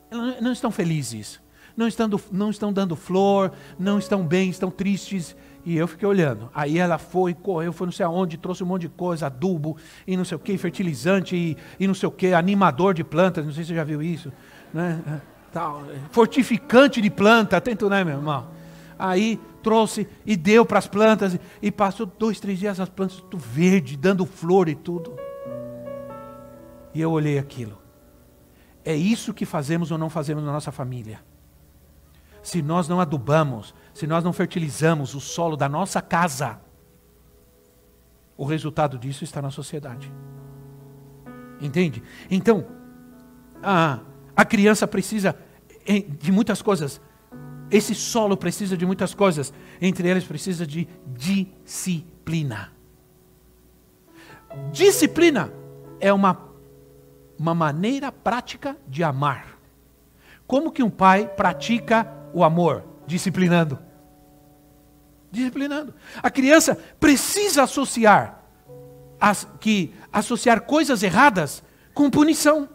não 0.41 0.53
estão 0.53 0.71
felizes. 0.71 1.39
Não 1.75 1.87
estão, 1.87 2.09
não 2.31 2.49
estão 2.49 2.73
dando 2.73 2.95
flor, 2.95 3.51
não 3.77 3.99
estão 3.99 4.25
bem, 4.25 4.49
estão 4.49 4.71
tristes. 4.71 5.35
E 5.63 5.77
eu 5.77 5.87
fiquei 5.87 6.07
olhando. 6.07 6.49
Aí 6.55 6.79
ela 6.79 6.97
foi, 6.97 7.33
correu, 7.33 7.73
foi 7.73 7.85
não 7.85 7.91
sei 7.91 8.05
aonde, 8.05 8.37
trouxe 8.37 8.63
um 8.63 8.67
monte 8.67 8.83
de 8.83 8.89
coisa, 8.89 9.27
adubo, 9.27 9.75
e 10.07 10.15
não 10.15 10.23
sei 10.23 10.37
o 10.37 10.39
que, 10.39 10.57
fertilizante, 10.57 11.35
e, 11.35 11.57
e 11.77 11.85
não 11.85 11.93
sei 11.93 12.07
o 12.07 12.11
que, 12.11 12.33
animador 12.33 12.93
de 12.93 13.03
plantas, 13.03 13.45
não 13.45 13.51
sei 13.51 13.63
se 13.63 13.69
você 13.69 13.75
já 13.75 13.83
viu 13.83 14.01
isso. 14.01 14.31
Né? 14.73 15.03
tal, 15.51 15.83
fortificante 16.09 17.01
de 17.01 17.09
planta, 17.09 17.59
tento, 17.59 17.89
né, 17.89 18.03
meu 18.03 18.15
irmão? 18.15 18.47
Aí 18.97 19.39
trouxe 19.61 20.07
e 20.25 20.37
deu 20.37 20.65
para 20.65 20.79
as 20.79 20.87
plantas, 20.87 21.37
e 21.61 21.69
passou 21.69 22.05
dois, 22.05 22.39
três 22.39 22.57
dias 22.57 22.79
as 22.79 22.89
plantas 22.89 23.17
tudo 23.17 23.37
verde, 23.37 23.97
dando 23.97 24.25
flor 24.25 24.69
e 24.69 24.75
tudo. 24.75 25.26
E 26.93 27.01
eu 27.01 27.11
olhei 27.11 27.37
aquilo. 27.37 27.77
É 28.83 28.95
isso 28.95 29.33
que 29.33 29.45
fazemos 29.45 29.91
ou 29.91 29.97
não 29.97 30.09
fazemos 30.09 30.43
na 30.43 30.51
nossa 30.51 30.71
família. 30.71 31.19
Se 32.41 32.61
nós 32.61 32.87
não 32.87 33.01
adubamos, 33.01 33.75
se 33.93 34.07
nós 34.07 34.23
não 34.23 34.31
fertilizamos 34.31 35.13
o 35.13 35.19
solo 35.19 35.57
da 35.57 35.67
nossa 35.67 36.01
casa, 36.01 36.61
o 38.37 38.45
resultado 38.45 38.97
disso 38.97 39.23
está 39.23 39.41
na 39.41 39.51
sociedade. 39.51 40.11
Entende? 41.59 42.01
Então, 42.29 42.65
a, 43.61 43.99
a 44.35 44.45
criança 44.45 44.87
precisa 44.87 45.35
de 46.19 46.31
muitas 46.31 46.61
coisas. 46.61 47.01
Esse 47.69 47.93
solo 47.93 48.37
precisa 48.37 48.77
de 48.77 48.85
muitas 48.85 49.13
coisas. 49.13 49.53
Entre 49.81 50.07
elas, 50.07 50.23
precisa 50.23 50.65
de 50.65 50.87
disciplina. 51.07 52.71
Disciplina 54.71 55.51
é 55.99 56.13
uma, 56.13 56.46
uma 57.37 57.53
maneira 57.53 58.11
prática 58.11 58.77
de 58.87 59.03
amar. 59.03 59.57
Como 60.45 60.71
que 60.71 60.81
um 60.81 60.89
pai 60.89 61.27
pratica 61.27 62.07
o 62.33 62.43
amor? 62.43 62.83
Disciplinando. 63.05 63.79
Disciplinando. 65.31 65.93
A 66.21 66.29
criança 66.29 66.77
precisa 66.99 67.63
associar 67.63 68.41
as, 69.19 69.47
que 69.59 69.93
associar 70.11 70.61
coisas 70.61 71.03
erradas 71.03 71.63
com 71.93 72.09
punição. 72.09 72.69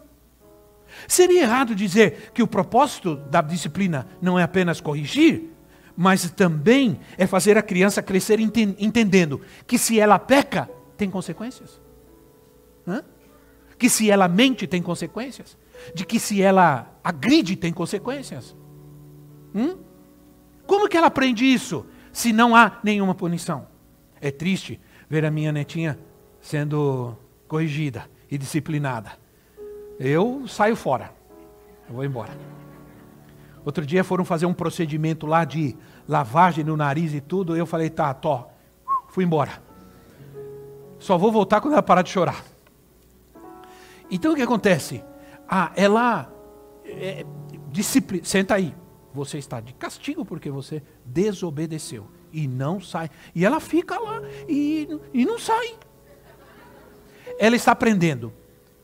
Seria 1.07 1.41
errado 1.41 1.75
dizer 1.75 2.31
que 2.33 2.43
o 2.43 2.47
propósito 2.47 3.15
da 3.15 3.41
disciplina 3.41 4.07
não 4.21 4.37
é 4.37 4.43
apenas 4.43 4.79
corrigir, 4.79 5.51
mas 5.95 6.29
também 6.31 6.99
é 7.17 7.25
fazer 7.25 7.57
a 7.57 7.61
criança 7.61 8.01
crescer 8.01 8.39
entendendo 8.39 9.41
que 9.65 9.77
se 9.77 9.99
ela 9.99 10.19
peca, 10.19 10.69
tem 10.95 11.09
consequências. 11.09 11.82
Que 13.83 13.89
se 13.89 14.09
ela 14.09 14.29
mente, 14.29 14.65
tem 14.65 14.81
consequências. 14.81 15.57
De 15.93 16.05
que 16.05 16.17
se 16.17 16.41
ela 16.41 16.89
agride, 17.03 17.57
tem 17.57 17.73
consequências. 17.73 18.55
Hum? 19.53 19.75
Como 20.65 20.87
que 20.87 20.95
ela 20.95 21.07
aprende 21.07 21.43
isso 21.43 21.85
se 22.13 22.31
não 22.31 22.55
há 22.55 22.79
nenhuma 22.81 23.13
punição? 23.13 23.67
É 24.21 24.31
triste 24.31 24.79
ver 25.09 25.25
a 25.25 25.29
minha 25.29 25.51
netinha 25.51 25.99
sendo 26.39 27.17
corrigida 27.45 28.09
e 28.31 28.37
disciplinada 28.37 29.21
eu 29.99 30.47
saio 30.47 30.77
fora. 30.77 31.11
Eu 31.89 31.95
vou 31.95 32.05
embora. 32.05 32.31
Outro 33.65 33.85
dia 33.85 34.01
foram 34.01 34.23
fazer 34.23 34.45
um 34.45 34.53
procedimento 34.53 35.27
lá 35.27 35.43
de 35.43 35.75
lavagem 36.07 36.63
no 36.63 36.77
nariz 36.77 37.13
e 37.13 37.19
tudo. 37.19 37.53
Eu 37.53 37.65
falei, 37.65 37.89
tá, 37.89 38.13
tô. 38.13 38.45
Fui 39.09 39.25
embora. 39.25 39.61
Só 40.99 41.17
vou 41.17 41.33
voltar 41.33 41.59
quando 41.59 41.73
ela 41.73 41.83
parar 41.83 42.01
de 42.01 42.11
chorar. 42.11 42.52
Então 44.13 44.33
o 44.33 44.35
que 44.35 44.43
acontece? 44.43 45.03
Ah, 45.49 45.71
ela. 45.75 46.31
É, 46.85 47.25
disciplina. 47.71 48.23
Senta 48.23 48.53
aí. 48.53 48.75
Você 49.11 49.39
está 49.39 49.59
de 49.59 49.73
castigo 49.73 50.23
porque 50.23 50.51
você 50.51 50.83
desobedeceu. 51.03 52.07
E 52.31 52.47
não 52.47 52.79
sai. 52.79 53.09
E 53.33 53.43
ela 53.43 53.59
fica 53.59 53.99
lá 53.99 54.21
e, 54.47 54.87
e 55.11 55.25
não 55.25 55.39
sai. 55.39 55.75
Ela 57.39 57.55
está 57.55 57.71
aprendendo 57.71 58.31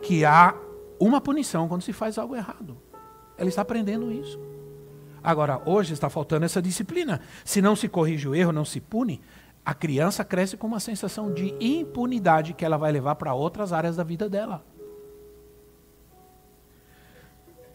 que 0.02 0.26
há 0.26 0.56
uma 1.00 1.22
punição 1.22 1.68
quando 1.68 1.84
se 1.84 1.94
faz 1.94 2.18
algo 2.18 2.36
errado. 2.36 2.76
Ela 3.38 3.50
está 3.50 3.62
aprendendo 3.62 4.12
isso. 4.12 4.40
Agora, 5.24 5.62
hoje 5.66 5.94
está 5.94 6.10
faltando 6.10 6.46
essa 6.46 6.62
disciplina. 6.62 7.22
Se 7.46 7.62
não 7.62 7.76
se 7.76 7.88
corrige 7.88 8.28
o 8.28 8.34
erro, 8.34 8.52
não 8.52 8.66
se 8.66 8.80
pune, 8.80 9.22
a 9.64 9.76
criança 9.76 10.24
cresce 10.24 10.58
com 10.58 10.66
uma 10.66 10.80
sensação 10.80 11.32
de 11.32 11.56
impunidade 11.60 12.54
que 12.54 12.66
ela 12.66 12.78
vai 12.78 12.92
levar 12.92 13.16
para 13.16 13.34
outras 13.36 13.72
áreas 13.72 13.96
da 13.96 14.04
vida 14.04 14.28
dela. 14.28 14.64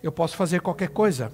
Eu 0.04 0.12
posso 0.12 0.36
fazer 0.36 0.60
qualquer 0.60 0.90
coisa, 0.90 1.32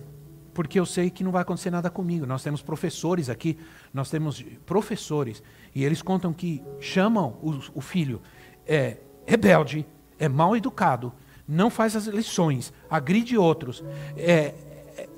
porque 0.55 0.79
eu 0.79 0.87
sei 0.87 1.11
que 1.11 1.25
não 1.25 1.33
vai 1.33 1.43
acontecer 1.43 1.73
nada 1.73 1.91
comigo. 1.91 2.25
Nós 2.25 2.41
temos 2.41 2.63
professores 2.63 3.29
aqui, 3.29 3.59
nós 3.93 4.09
temos 4.09 4.45
professores, 4.65 5.43
e 5.75 5.85
eles 5.85 6.01
contam 6.01 6.33
que 6.33 6.63
chamam 6.79 7.37
o, 7.43 7.59
o 7.75 7.81
filho 7.81 8.23
é 8.65 8.99
rebelde, 9.27 9.85
é 10.21 10.29
mal 10.29 10.57
educado, 10.57 11.13
não 11.49 11.69
faz 11.69 11.97
as 11.97 12.07
lições, 12.07 12.73
agride 12.89 13.37
outros, 13.37 13.83
é, 14.17 14.55
é, 14.97 15.09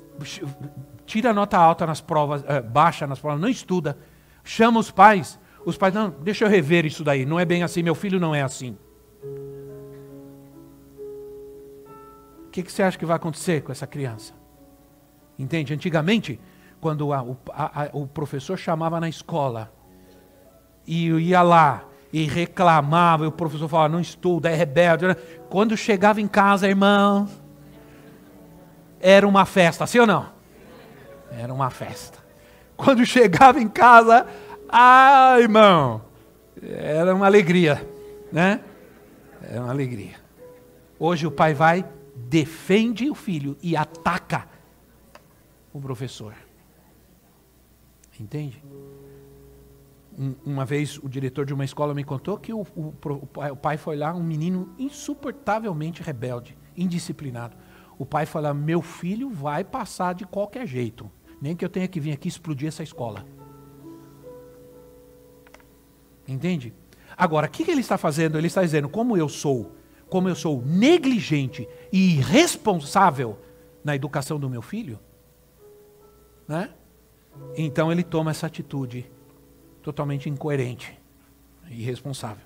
tira 1.05 1.31
nota 1.31 1.55
alta 1.55 1.85
nas 1.85 2.01
provas, 2.01 2.43
é, 2.47 2.59
baixa 2.59 3.05
nas 3.05 3.19
provas, 3.19 3.39
não 3.39 3.49
estuda, 3.49 3.99
chama 4.43 4.79
os 4.79 4.89
pais, 4.89 5.39
os 5.63 5.77
pais, 5.77 5.93
não, 5.93 6.09
deixa 6.09 6.45
eu 6.45 6.49
rever 6.49 6.87
isso 6.87 7.03
daí, 7.03 7.23
não 7.23 7.39
é 7.39 7.45
bem 7.45 7.61
assim, 7.61 7.83
meu 7.83 7.93
filho 7.93 8.19
não 8.19 8.33
é 8.33 8.41
assim. 8.41 8.75
Que, 12.53 12.61
que 12.61 12.71
você 12.71 12.83
acha 12.83 12.97
que 12.97 13.05
vai 13.05 13.15
acontecer 13.15 13.63
com 13.63 13.71
essa 13.71 13.87
criança? 13.87 14.31
Entende? 15.39 15.73
Antigamente, 15.73 16.39
quando 16.79 17.11
a, 17.11 17.23
o, 17.23 17.35
a, 17.49 17.89
o 17.93 18.05
professor 18.05 18.55
chamava 18.57 18.99
na 18.99 19.09
escola 19.09 19.73
e 20.85 21.07
ia 21.07 21.41
lá 21.41 21.83
e 22.11 22.27
reclamava, 22.27 23.23
e 23.23 23.27
o 23.27 23.31
professor 23.31 23.67
falava, 23.67 23.89
não 23.91 23.99
estuda, 23.99 24.51
é 24.51 24.53
rebelde. 24.53 25.05
Quando 25.49 25.75
chegava 25.75 26.21
em 26.21 26.27
casa, 26.27 26.67
irmão, 26.67 27.27
era 29.01 29.27
uma 29.27 29.45
festa, 29.45 29.87
sim 29.87 29.97
ou 29.97 30.05
não? 30.05 30.29
Era 31.31 31.51
uma 31.51 31.71
festa. 31.71 32.19
Quando 32.77 33.03
chegava 33.07 33.59
em 33.59 33.67
casa, 33.67 34.27
ai, 34.69 35.41
irmão, 35.41 36.03
era 36.61 37.15
uma 37.15 37.25
alegria, 37.25 37.83
né? 38.31 38.59
Era 39.41 39.61
uma 39.61 39.71
alegria. 39.71 40.21
Hoje 40.99 41.25
o 41.25 41.31
pai 41.31 41.55
vai, 41.55 41.83
defende 42.33 43.11
o 43.11 43.13
filho 43.13 43.55
e 43.61 43.77
ataca 43.77 44.49
o 45.71 45.79
professor. 45.79 46.33
Entende? 48.19 48.63
uma 50.45 50.63
vez 50.63 50.99
o 50.99 51.09
diretor 51.09 51.43
de 51.43 51.55
uma 51.55 51.65
escola 51.65 51.91
me 51.91 52.03
contou 52.03 52.37
que 52.37 52.53
o, 52.53 52.61
o, 52.75 52.93
o, 53.51 53.55
pai 53.55 53.77
foi 53.77 53.95
lá, 53.95 54.13
um 54.13 54.21
menino 54.21 54.71
insuportavelmente 54.77 56.03
rebelde, 56.03 56.55
indisciplinado. 56.77 57.57
O 57.97 58.05
pai 58.05 58.27
falou: 58.27 58.53
Meu 58.53 58.79
filho 58.81 59.29
vai 59.31 59.63
passar 59.63 60.13
de 60.13 60.23
qualquer 60.23 60.67
jeito, 60.67 61.09
nem 61.41 61.55
que 61.55 61.65
eu 61.65 61.69
tenha 61.69 61.87
que 61.87 61.99
vir 61.99 62.11
aqui 62.11 62.27
explodir 62.27 62.67
essa 62.67 62.83
escola. 62.83 63.25
Entende? 66.27 66.73
Agora, 67.17 67.47
o 67.47 67.49
que, 67.49 67.63
que 67.65 67.71
ele 67.71 67.81
está 67.81 67.97
fazendo? 67.97 68.37
Ele 68.37 68.47
está 68.47 68.61
dizendo: 68.61 68.87
Como 68.87 69.17
eu 69.17 69.27
sou, 69.27 69.75
como 70.13 70.29
eu 70.29 70.35
sou 70.35 70.61
negligente 70.63 71.67
e 71.91 72.17
irresponsável 72.17 73.35
na 73.83 73.95
educação 73.95 74.39
do 74.39 74.47
meu 74.47 74.61
filho, 74.61 74.99
né? 76.47 76.69
Então 77.57 77.91
ele 77.91 78.03
toma 78.03 78.29
essa 78.29 78.45
atitude 78.45 79.11
totalmente 79.81 80.29
incoerente 80.29 80.95
e 81.67 81.81
irresponsável. 81.81 82.45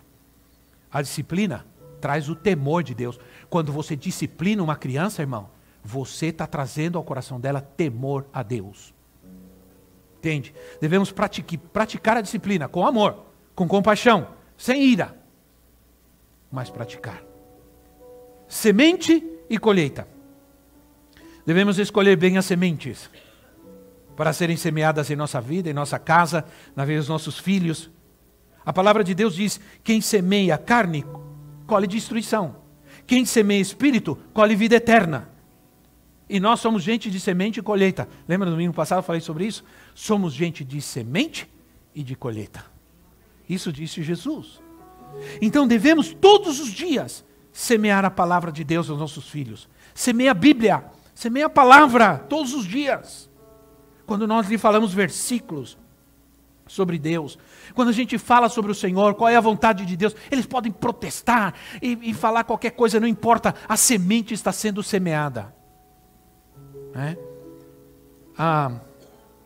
A 0.89 1.01
disciplina 1.01 1.65
traz 1.99 2.30
o 2.30 2.36
temor 2.36 2.84
de 2.84 2.95
Deus. 2.95 3.20
Quando 3.49 3.70
você 3.70 3.97
disciplina 3.97 4.63
uma 4.63 4.78
criança, 4.78 5.22
irmão, 5.22 5.49
você 5.84 6.28
está 6.28 6.47
trazendo 6.47 6.97
ao 6.97 7.03
coração 7.03 7.38
dela 7.38 7.59
temor 7.59 8.28
a 8.32 8.43
Deus. 8.43 8.93
Entende? 10.20 10.55
Devemos 10.80 11.11
praticar, 11.11 11.59
praticar 11.74 12.15
a 12.15 12.22
disciplina 12.22 12.70
com 12.70 12.88
amor, 12.88 13.26
com 13.53 13.68
compaixão, 13.68 14.30
sem 14.57 14.86
ira, 14.86 15.18
mas 16.49 16.70
praticar. 16.70 17.27
Semente 18.48 19.24
e 19.50 19.58
colheita. 19.58 20.08
Devemos 21.45 21.80
escolher 21.80 22.16
bem 22.18 22.38
as 22.38 22.45
sementes 22.45 23.10
para 24.16 24.34
serem 24.34 24.58
semeadas 24.58 25.10
em 25.10 25.16
nossa 25.16 25.39
vida, 25.39 25.70
em 25.70 25.74
nossa 25.74 26.00
casa, 26.00 26.43
na 26.76 26.84
vida 26.84 27.00
dos 27.00 27.08
nossos 27.08 27.38
filhos. 27.38 27.89
A 28.66 28.74
palavra 28.74 29.04
de 29.04 29.14
Deus 29.14 29.36
diz: 29.36 29.60
quem 29.84 30.02
semeia 30.02 30.58
carne, 30.58 31.06
colhe 31.66 31.88
destruição. 31.88 32.58
Quem 33.06 33.26
semeia 33.26 33.62
espírito, 33.62 34.18
colhe 34.34 34.56
vida 34.56 34.76
eterna. 34.76 35.30
E 36.30 36.39
nós 36.39 36.60
somos 36.60 36.84
gente 36.84 37.10
de 37.10 37.20
semente 37.20 37.60
e 37.60 37.64
colheita. 37.64 38.10
Lembra 38.28 38.50
no 38.50 38.56
domingo 38.56 38.74
passado 38.74 39.00
eu 39.00 39.04
falei 39.04 39.22
sobre 39.22 39.45
isso? 39.45 39.64
Somos 39.95 40.34
gente 40.34 40.66
de 40.66 40.82
semente 40.82 41.50
e 41.95 42.04
de 42.04 42.16
colheita. 42.16 42.66
Isso 43.48 43.72
disse 43.72 44.04
Jesus. 44.04 44.60
Então 45.41 45.66
devemos 45.66 46.14
todos 46.14 46.60
os 46.60 46.70
dias 46.70 47.24
semear 47.58 48.05
a 48.05 48.12
palavra 48.12 48.51
de 48.51 48.64
Deus 48.64 48.88
aos 48.88 48.99
nossos 48.99 49.28
filhos. 49.28 49.68
Semeia 49.95 50.30
a 50.30 50.36
Bíblia, 50.36 50.86
semeia 51.16 51.47
a 51.47 51.49
palavra 51.49 52.20
todos 52.30 52.53
os 52.53 52.66
dias 52.66 53.28
quando 54.05 54.28
nós 54.28 54.47
lhe 54.47 54.60
falamos 54.60 54.93
versículos 54.93 55.76
sobre 56.68 56.99
Deus, 56.99 57.39
quando 57.74 57.89
a 57.89 57.93
gente 57.93 58.16
fala 58.20 58.47
sobre 58.47 58.72
o 58.72 58.76
Senhor, 58.76 59.16
qual 59.16 59.28
é 59.28 59.36
a 59.36 59.41
vontade 59.41 59.88
de 59.88 59.97
Deus, 59.97 60.16
eles 60.30 60.45
podem 60.45 60.72
protestar 60.72 61.55
e, 61.82 61.97
e 62.03 62.14
falar 62.14 62.43
qualquer 62.43 62.72
coisa, 62.72 62.99
não 62.99 63.08
importa, 63.08 63.55
a 63.68 63.76
semente 63.76 64.36
está 64.36 64.51
sendo 64.51 64.84
semeada. 64.84 65.51
É? 66.93 67.18
À, 68.38 68.72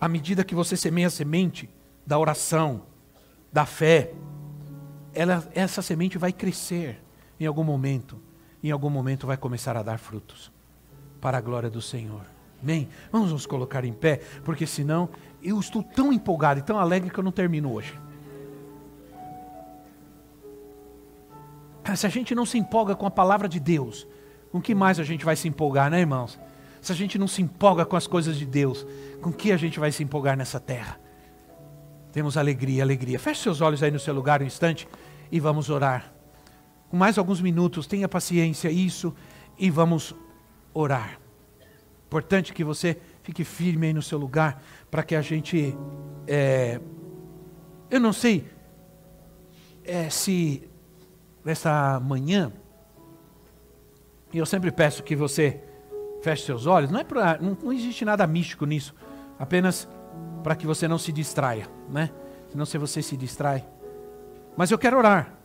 à 0.01 0.09
medida 0.09 0.43
que 0.43 0.53
você 0.53 0.75
semeia 0.75 1.07
a 1.07 1.11
semente 1.11 1.69
da 2.05 2.19
oração, 2.19 2.83
da 3.53 3.65
fé, 3.65 4.11
ela, 5.13 5.49
essa 5.55 5.81
semente 5.81 6.17
vai 6.17 6.33
crescer 6.33 6.99
em 7.41 7.47
algum 7.47 7.63
momento, 7.63 8.19
em 8.63 8.69
algum 8.69 8.91
momento 8.91 9.25
vai 9.25 9.35
começar 9.35 9.75
a 9.75 9.81
dar 9.81 9.97
frutos, 9.97 10.51
para 11.19 11.39
a 11.39 11.41
glória 11.41 11.71
do 11.71 11.81
Senhor. 11.81 12.21
Amém? 12.61 12.87
Vamos 13.11 13.31
nos 13.31 13.47
colocar 13.47 13.83
em 13.83 13.91
pé, 13.91 14.21
porque 14.45 14.67
senão 14.67 15.09
eu 15.41 15.59
estou 15.59 15.81
tão 15.81 16.13
empolgado 16.13 16.59
e 16.59 16.63
tão 16.63 16.77
alegre 16.77 17.09
que 17.09 17.17
eu 17.17 17.23
não 17.23 17.31
termino 17.31 17.73
hoje. 17.73 17.99
Se 21.95 22.05
a 22.05 22.09
gente 22.09 22.35
não 22.35 22.45
se 22.45 22.59
empolga 22.59 22.95
com 22.95 23.07
a 23.07 23.11
palavra 23.11 23.49
de 23.49 23.59
Deus, 23.59 24.07
com 24.51 24.61
que 24.61 24.75
mais 24.75 24.99
a 24.99 25.03
gente 25.03 25.25
vai 25.25 25.35
se 25.35 25.47
empolgar, 25.47 25.89
né, 25.89 25.99
irmãos? 25.99 26.39
Se 26.79 26.91
a 26.91 26.95
gente 26.95 27.17
não 27.17 27.27
se 27.27 27.41
empolga 27.41 27.85
com 27.85 27.95
as 27.95 28.05
coisas 28.05 28.37
de 28.37 28.45
Deus, 28.45 28.85
com 29.19 29.33
que 29.33 29.51
a 29.51 29.57
gente 29.57 29.79
vai 29.79 29.91
se 29.91 30.03
empolgar 30.03 30.37
nessa 30.37 30.59
terra? 30.59 30.99
Temos 32.11 32.37
alegria, 32.37 32.83
alegria. 32.83 33.17
Feche 33.17 33.41
seus 33.41 33.61
olhos 33.61 33.81
aí 33.81 33.89
no 33.89 33.99
seu 33.99 34.13
lugar 34.13 34.43
um 34.43 34.45
instante 34.45 34.87
e 35.31 35.39
vamos 35.39 35.71
orar. 35.71 36.20
Com 36.91 36.97
mais 36.97 37.17
alguns 37.17 37.39
minutos, 37.39 37.87
tenha 37.87 38.09
paciência, 38.09 38.69
isso, 38.69 39.15
e 39.57 39.69
vamos 39.69 40.13
orar. 40.73 41.21
Importante 42.05 42.51
que 42.51 42.65
você 42.65 42.99
fique 43.23 43.45
firme 43.45 43.87
aí 43.87 43.93
no 43.93 44.01
seu 44.01 44.17
lugar, 44.17 44.61
para 44.91 45.01
que 45.01 45.15
a 45.15 45.21
gente. 45.21 45.73
É, 46.27 46.81
eu 47.89 47.97
não 47.97 48.11
sei 48.11 48.45
é, 49.85 50.09
se 50.09 50.69
nessa 51.45 51.97
manhã, 52.01 52.51
e 54.33 54.37
eu 54.37 54.45
sempre 54.45 54.69
peço 54.69 55.01
que 55.01 55.15
você 55.15 55.63
feche 56.21 56.43
seus 56.43 56.65
olhos, 56.65 56.91
não, 56.91 56.99
é 56.99 57.05
pra, 57.05 57.37
não, 57.39 57.57
não 57.63 57.71
existe 57.71 58.03
nada 58.03 58.27
místico 58.27 58.65
nisso, 58.65 58.93
apenas 59.39 59.87
para 60.43 60.57
que 60.57 60.67
você 60.67 60.89
não 60.89 60.97
se 60.97 61.13
distraia, 61.13 61.69
né? 61.89 62.11
Senão 62.49 62.65
se 62.65 62.77
você 62.77 63.01
se 63.01 63.15
distrai. 63.15 63.65
Mas 64.57 64.71
eu 64.71 64.77
quero 64.77 64.97
orar, 64.97 65.40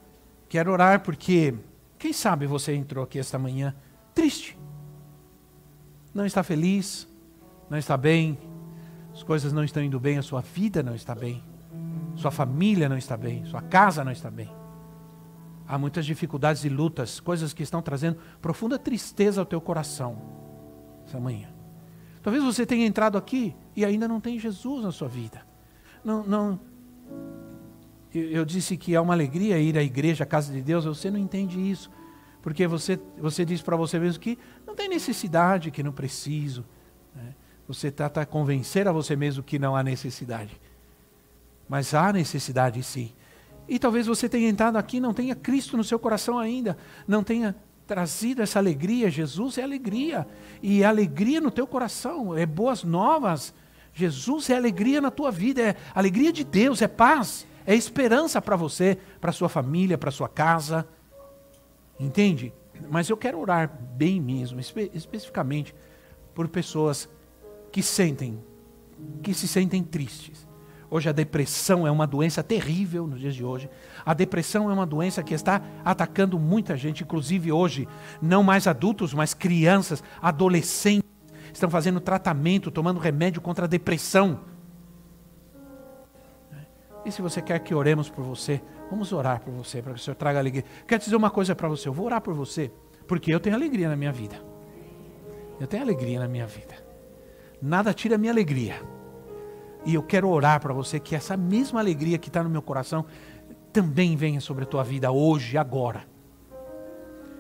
quero 0.49 0.72
orar 0.72 1.03
porque, 1.03 1.55
quem 1.99 2.12
sabe 2.12 2.47
você 2.47 2.74
entrou 2.74 3.05
aqui 3.05 3.18
esta 3.18 3.38
manhã 3.38 3.74
triste 4.14 4.59
não 6.14 6.24
está 6.24 6.42
feliz, 6.42 7.07
não 7.68 7.76
está 7.76 7.97
bem, 7.97 8.38
as 9.12 9.22
coisas 9.22 9.53
não 9.53 9.62
estão 9.62 9.82
indo 9.82 10.01
bem, 10.01 10.18
a 10.18 10.22
sua 10.22 10.40
vida 10.40 10.82
não 10.82 10.94
está 10.94 11.14
bem, 11.14 11.44
sua 12.14 12.30
família 12.30 12.88
não 12.88 12.97
está 12.97 13.16
bem, 13.16 13.44
sua 13.44 13.61
casa 13.61 14.03
não 14.03 14.12
está 14.12 14.30
bem. 14.30 14.51
Há 15.68 15.76
muitas 15.76 16.07
dificuldades 16.07 16.64
e 16.64 16.68
lutas, 16.68 17.18
coisas 17.18 17.53
que 17.53 17.62
estão 17.62 17.82
trazendo 17.82 18.18
profunda 18.40 18.78
tristeza 18.78 19.40
ao 19.40 19.47
teu 19.47 19.61
coração 19.61 20.16
essa 21.07 21.20
manhã. 21.20 21.49
Talvez 22.22 22.42
você 22.42 22.66
tenha 22.66 22.86
entrado 22.86 23.16
aqui 23.16 23.55
e 23.74 23.84
ainda 23.84 24.09
não 24.09 24.20
tem 24.20 24.38
Jesus 24.38 24.84
na 24.84 24.92
sua 24.92 25.09
vida. 25.09 25.47
Não, 26.05 26.24
não. 26.24 26.61
Eu 28.18 28.44
disse 28.44 28.76
que 28.76 28.94
é 28.94 29.00
uma 29.00 29.14
alegria 29.14 29.58
ir 29.58 29.76
à 29.76 29.82
igreja, 29.82 30.24
à 30.24 30.26
casa 30.26 30.52
de 30.52 30.62
Deus. 30.62 30.84
Você 30.84 31.10
não 31.10 31.18
entende 31.18 31.58
isso, 31.58 31.90
porque 32.42 32.66
você 32.66 32.98
você 33.18 33.44
diz 33.44 33.62
para 33.62 33.76
você 33.76 33.98
mesmo 33.98 34.20
que 34.20 34.38
tem 34.76 34.88
necessidade, 34.88 35.70
que 35.70 35.82
não 35.82 35.90
preciso. 35.90 36.64
Né? 37.14 37.34
Você 37.66 37.90
trata 37.90 38.20
de 38.20 38.26
convencer 38.26 38.86
a 38.86 38.92
você 38.92 39.16
mesmo 39.16 39.42
que 39.42 39.58
não 39.58 39.74
há 39.74 39.82
necessidade. 39.82 40.60
Mas 41.68 41.94
há 41.94 42.12
necessidade 42.12 42.80
sim. 42.82 43.12
E 43.66 43.78
talvez 43.80 44.06
você 44.06 44.28
tenha 44.28 44.48
entrado 44.48 44.76
aqui 44.76 45.00
não 45.00 45.12
tenha 45.12 45.34
Cristo 45.34 45.76
no 45.76 45.82
seu 45.82 45.98
coração 45.98 46.38
ainda, 46.38 46.76
não 47.08 47.24
tenha 47.24 47.56
trazido 47.86 48.42
essa 48.42 48.60
alegria. 48.60 49.10
Jesus 49.10 49.58
é 49.58 49.62
alegria. 49.62 50.28
E 50.62 50.82
é 50.82 50.86
alegria 50.86 51.40
no 51.40 51.50
teu 51.50 51.66
coração, 51.66 52.36
é 52.36 52.46
boas 52.46 52.84
novas. 52.84 53.52
Jesus 53.92 54.50
é 54.50 54.56
alegria 54.56 55.00
na 55.00 55.10
tua 55.10 55.32
vida, 55.32 55.62
é 55.62 55.76
alegria 55.94 56.30
de 56.30 56.44
Deus, 56.44 56.82
é 56.82 56.86
paz, 56.86 57.46
é 57.66 57.74
esperança 57.74 58.40
para 58.40 58.56
você, 58.56 58.96
para 59.20 59.32
sua 59.32 59.48
família, 59.48 59.98
para 59.98 60.10
sua 60.10 60.28
casa. 60.28 60.86
Entende? 61.98 62.52
Mas 62.90 63.08
eu 63.08 63.16
quero 63.16 63.38
orar 63.40 63.70
bem 63.96 64.20
mesmo, 64.20 64.60
espe 64.60 64.90
especificamente 64.94 65.74
por 66.34 66.46
pessoas 66.48 67.08
que 67.72 67.82
sentem, 67.82 68.38
que 69.22 69.34
se 69.34 69.48
sentem 69.48 69.82
tristes. 69.82 70.46
Hoje 70.88 71.08
a 71.08 71.12
depressão 71.12 71.86
é 71.86 71.90
uma 71.90 72.06
doença 72.06 72.42
terrível 72.42 73.06
nos 73.06 73.18
dias 73.18 73.34
de 73.34 73.42
hoje. 73.42 73.68
A 74.04 74.14
depressão 74.14 74.70
é 74.70 74.72
uma 74.72 74.86
doença 74.86 75.22
que 75.22 75.34
está 75.34 75.60
atacando 75.84 76.38
muita 76.38 76.76
gente, 76.76 77.02
inclusive 77.02 77.50
hoje, 77.50 77.88
não 78.22 78.42
mais 78.42 78.66
adultos, 78.66 79.12
mas 79.12 79.34
crianças, 79.34 80.02
adolescentes, 80.22 81.10
estão 81.52 81.68
fazendo 81.68 81.98
tratamento, 81.98 82.70
tomando 82.70 83.00
remédio 83.00 83.40
contra 83.40 83.64
a 83.64 83.68
depressão. 83.68 84.40
E 87.07 87.12
se 87.12 87.22
você 87.22 87.40
quer 87.40 87.61
que 87.61 87.74
oremos 87.74 88.11
por 88.11 88.22
você, 88.22 88.61
Vamos 88.90 89.12
orar 89.12 89.40
por 89.40 89.52
você, 89.52 89.82
para 89.82 89.94
que 89.94 90.00
o 90.00 90.02
Senhor 90.02 90.14
traga 90.14 90.38
alegria. 90.38 90.64
Quero 90.86 91.02
dizer 91.02 91.16
uma 91.16 91.30
coisa 91.30 91.54
para 91.54 91.68
você, 91.68 91.88
eu 91.88 91.92
vou 91.92 92.07
orar 92.07 92.20
por 92.20 92.34
você, 92.34 92.70
porque 93.07 93.34
eu 93.34 93.40
tenho 93.40 93.57
alegria 93.57 93.88
na 93.88 93.96
minha 93.96 94.12
vida. 94.12 94.40
Eu 95.59 95.66
tenho 95.66 95.82
alegria 95.82 96.20
na 96.20 96.28
minha 96.28 96.46
vida. 96.46 96.74
Nada 97.61 97.92
tira 97.92 98.14
a 98.14 98.18
minha 98.18 98.32
alegria. 98.32 98.80
E 99.84 99.94
eu 99.94 100.02
quero 100.02 100.28
orar 100.28 100.61
para 100.61 100.72
você 100.72 101.00
que 101.00 101.14
essa 101.14 101.36
mesma 101.36 101.80
alegria 101.80 102.18
que 102.18 102.28
está 102.28 102.42
no 102.42 102.50
meu 102.50 102.62
coração 102.62 103.04
também 103.72 104.16
venha 104.16 104.40
sobre 104.40 104.64
a 104.64 104.66
tua 104.66 104.84
vida 104.84 105.11
hoje, 105.11 105.59
agora. 105.59 106.04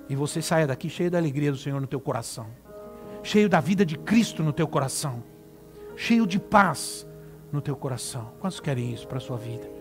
E 0.08 0.16
você 0.16 0.42
saia 0.42 0.66
daqui 0.66 0.88
cheio 0.88 1.10
da 1.10 1.18
alegria 1.18 1.50
do 1.50 1.58
Senhor 1.58 1.80
no 1.80 1.86
teu 1.86 2.00
coração. 2.00 2.46
cheio 3.22 3.48
da 3.48 3.60
vida 3.60 3.84
de 3.84 3.98
Cristo 3.98 4.40
no 4.40 4.52
teu 4.52 4.68
coração, 4.68 5.20
cheio 5.96 6.24
de 6.28 6.38
paz 6.38 7.04
no 7.52 7.60
teu 7.60 7.76
coração. 7.76 8.32
Quantos 8.40 8.60
querem 8.60 8.92
isso 8.92 9.06
para 9.06 9.18
a 9.18 9.20
sua 9.20 9.36
vida? 9.36 9.76